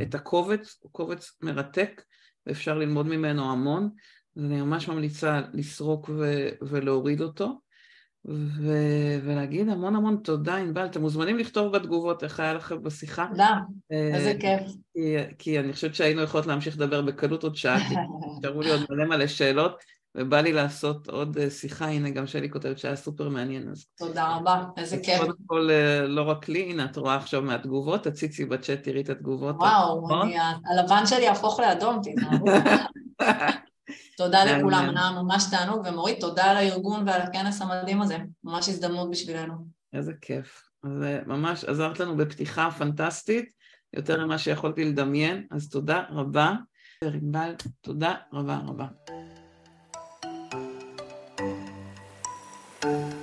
את 0.01 0.15
הקובץ, 0.15 0.79
הוא 0.81 0.91
קובץ 0.91 1.37
מרתק 1.41 2.01
ואפשר 2.45 2.77
ללמוד 2.77 3.07
ממנו 3.07 3.51
המון, 3.51 3.89
אז 4.37 4.43
אני 4.43 4.61
ממש 4.61 4.87
ממליצה 4.87 5.41
לסרוק 5.53 6.09
ו- 6.09 6.49
ולהוריד 6.61 7.21
אותו. 7.21 7.59
ו- 8.29 9.19
ולהגיד 9.23 9.69
המון 9.69 9.95
המון 9.95 10.17
תודה, 10.23 10.55
ענבל. 10.55 10.85
אתם 10.85 11.01
מוזמנים 11.01 11.37
לכתוב 11.37 11.77
בתגובות 11.77 12.23
איך 12.23 12.39
היה 12.39 12.53
לכם 12.53 12.83
בשיחה. 12.83 13.27
תודה, 13.31 13.55
איזה 13.91 14.33
כיף. 14.39 14.61
כי, 14.93 15.15
כי 15.37 15.59
אני 15.59 15.73
חושבת 15.73 15.95
שהיינו 15.95 16.21
יכולות 16.21 16.45
להמשיך 16.45 16.75
לדבר 16.75 17.01
בקלות 17.01 17.43
עוד 17.43 17.55
שעה, 17.55 17.79
כי 17.89 17.95
אפשרו 18.39 18.61
לי 18.61 18.71
עוד 18.71 18.81
מלא 18.89 19.05
מלא 19.05 19.27
שאלות. 19.27 19.83
ובא 20.17 20.41
לי 20.41 20.53
לעשות 20.53 21.09
עוד 21.09 21.37
אה, 21.37 21.49
שיחה, 21.49 21.85
הנה 21.85 22.09
גם 22.09 22.27
שלי 22.27 22.49
כותבת 22.49 22.79
שהיה 22.79 22.95
סופר 22.95 23.29
מעניין. 23.29 23.69
אז... 23.69 23.85
תודה 23.97 24.35
רבה, 24.35 24.63
איזה 24.77 24.97
כיף. 24.97 25.19
קודם 25.19 25.33
כל, 25.47 25.69
אה, 25.71 26.07
לא 26.07 26.21
רק 26.21 26.49
לי, 26.49 26.71
הנה 26.71 26.85
את 26.85 26.97
רואה 26.97 27.15
עכשיו 27.15 27.41
מהתגובות, 27.41 28.03
תציצי 28.03 28.45
בצ'אט, 28.45 28.83
תראי 28.83 29.01
את 29.01 29.09
התגובות. 29.09 29.55
וואו? 29.55 30.21
אני, 30.23 30.35
הלבן 30.65 31.05
שלי 31.05 31.23
יהפוך 31.23 31.59
לאדום, 31.59 32.01
תתנהגו. 32.03 32.45
תודה 34.17 34.45
לכולם, 34.45 34.97
היה 34.97 35.11
ממש 35.11 35.43
תענוג, 35.51 35.85
ומורית, 35.85 36.19
תודה 36.19 36.43
על 36.43 36.57
הארגון 36.57 37.07
ועל 37.07 37.21
הכנס 37.21 37.61
המדהים 37.61 38.01
הזה, 38.01 38.17
ממש 38.43 38.69
הזדמנות 38.69 39.11
בשבילנו. 39.11 39.53
איזה 39.93 40.13
כיף. 40.21 40.63
אז 40.83 41.03
אה, 41.03 41.19
ממש 41.25 41.63
עזרת 41.63 41.99
לנו 41.99 42.17
בפתיחה 42.17 42.69
פנטסטית, 42.77 43.45
יותר 43.93 44.25
ממה 44.25 44.37
שיכולתי 44.37 44.85
לדמיין, 44.85 45.47
אז 45.51 45.69
תודה 45.69 46.03
רבה. 46.09 46.53
ענבל, 47.03 47.55
תודה 47.81 48.13
רבה 48.33 48.59
רבה. 48.67 48.85
Thank 52.87 53.11
you. 53.11 53.16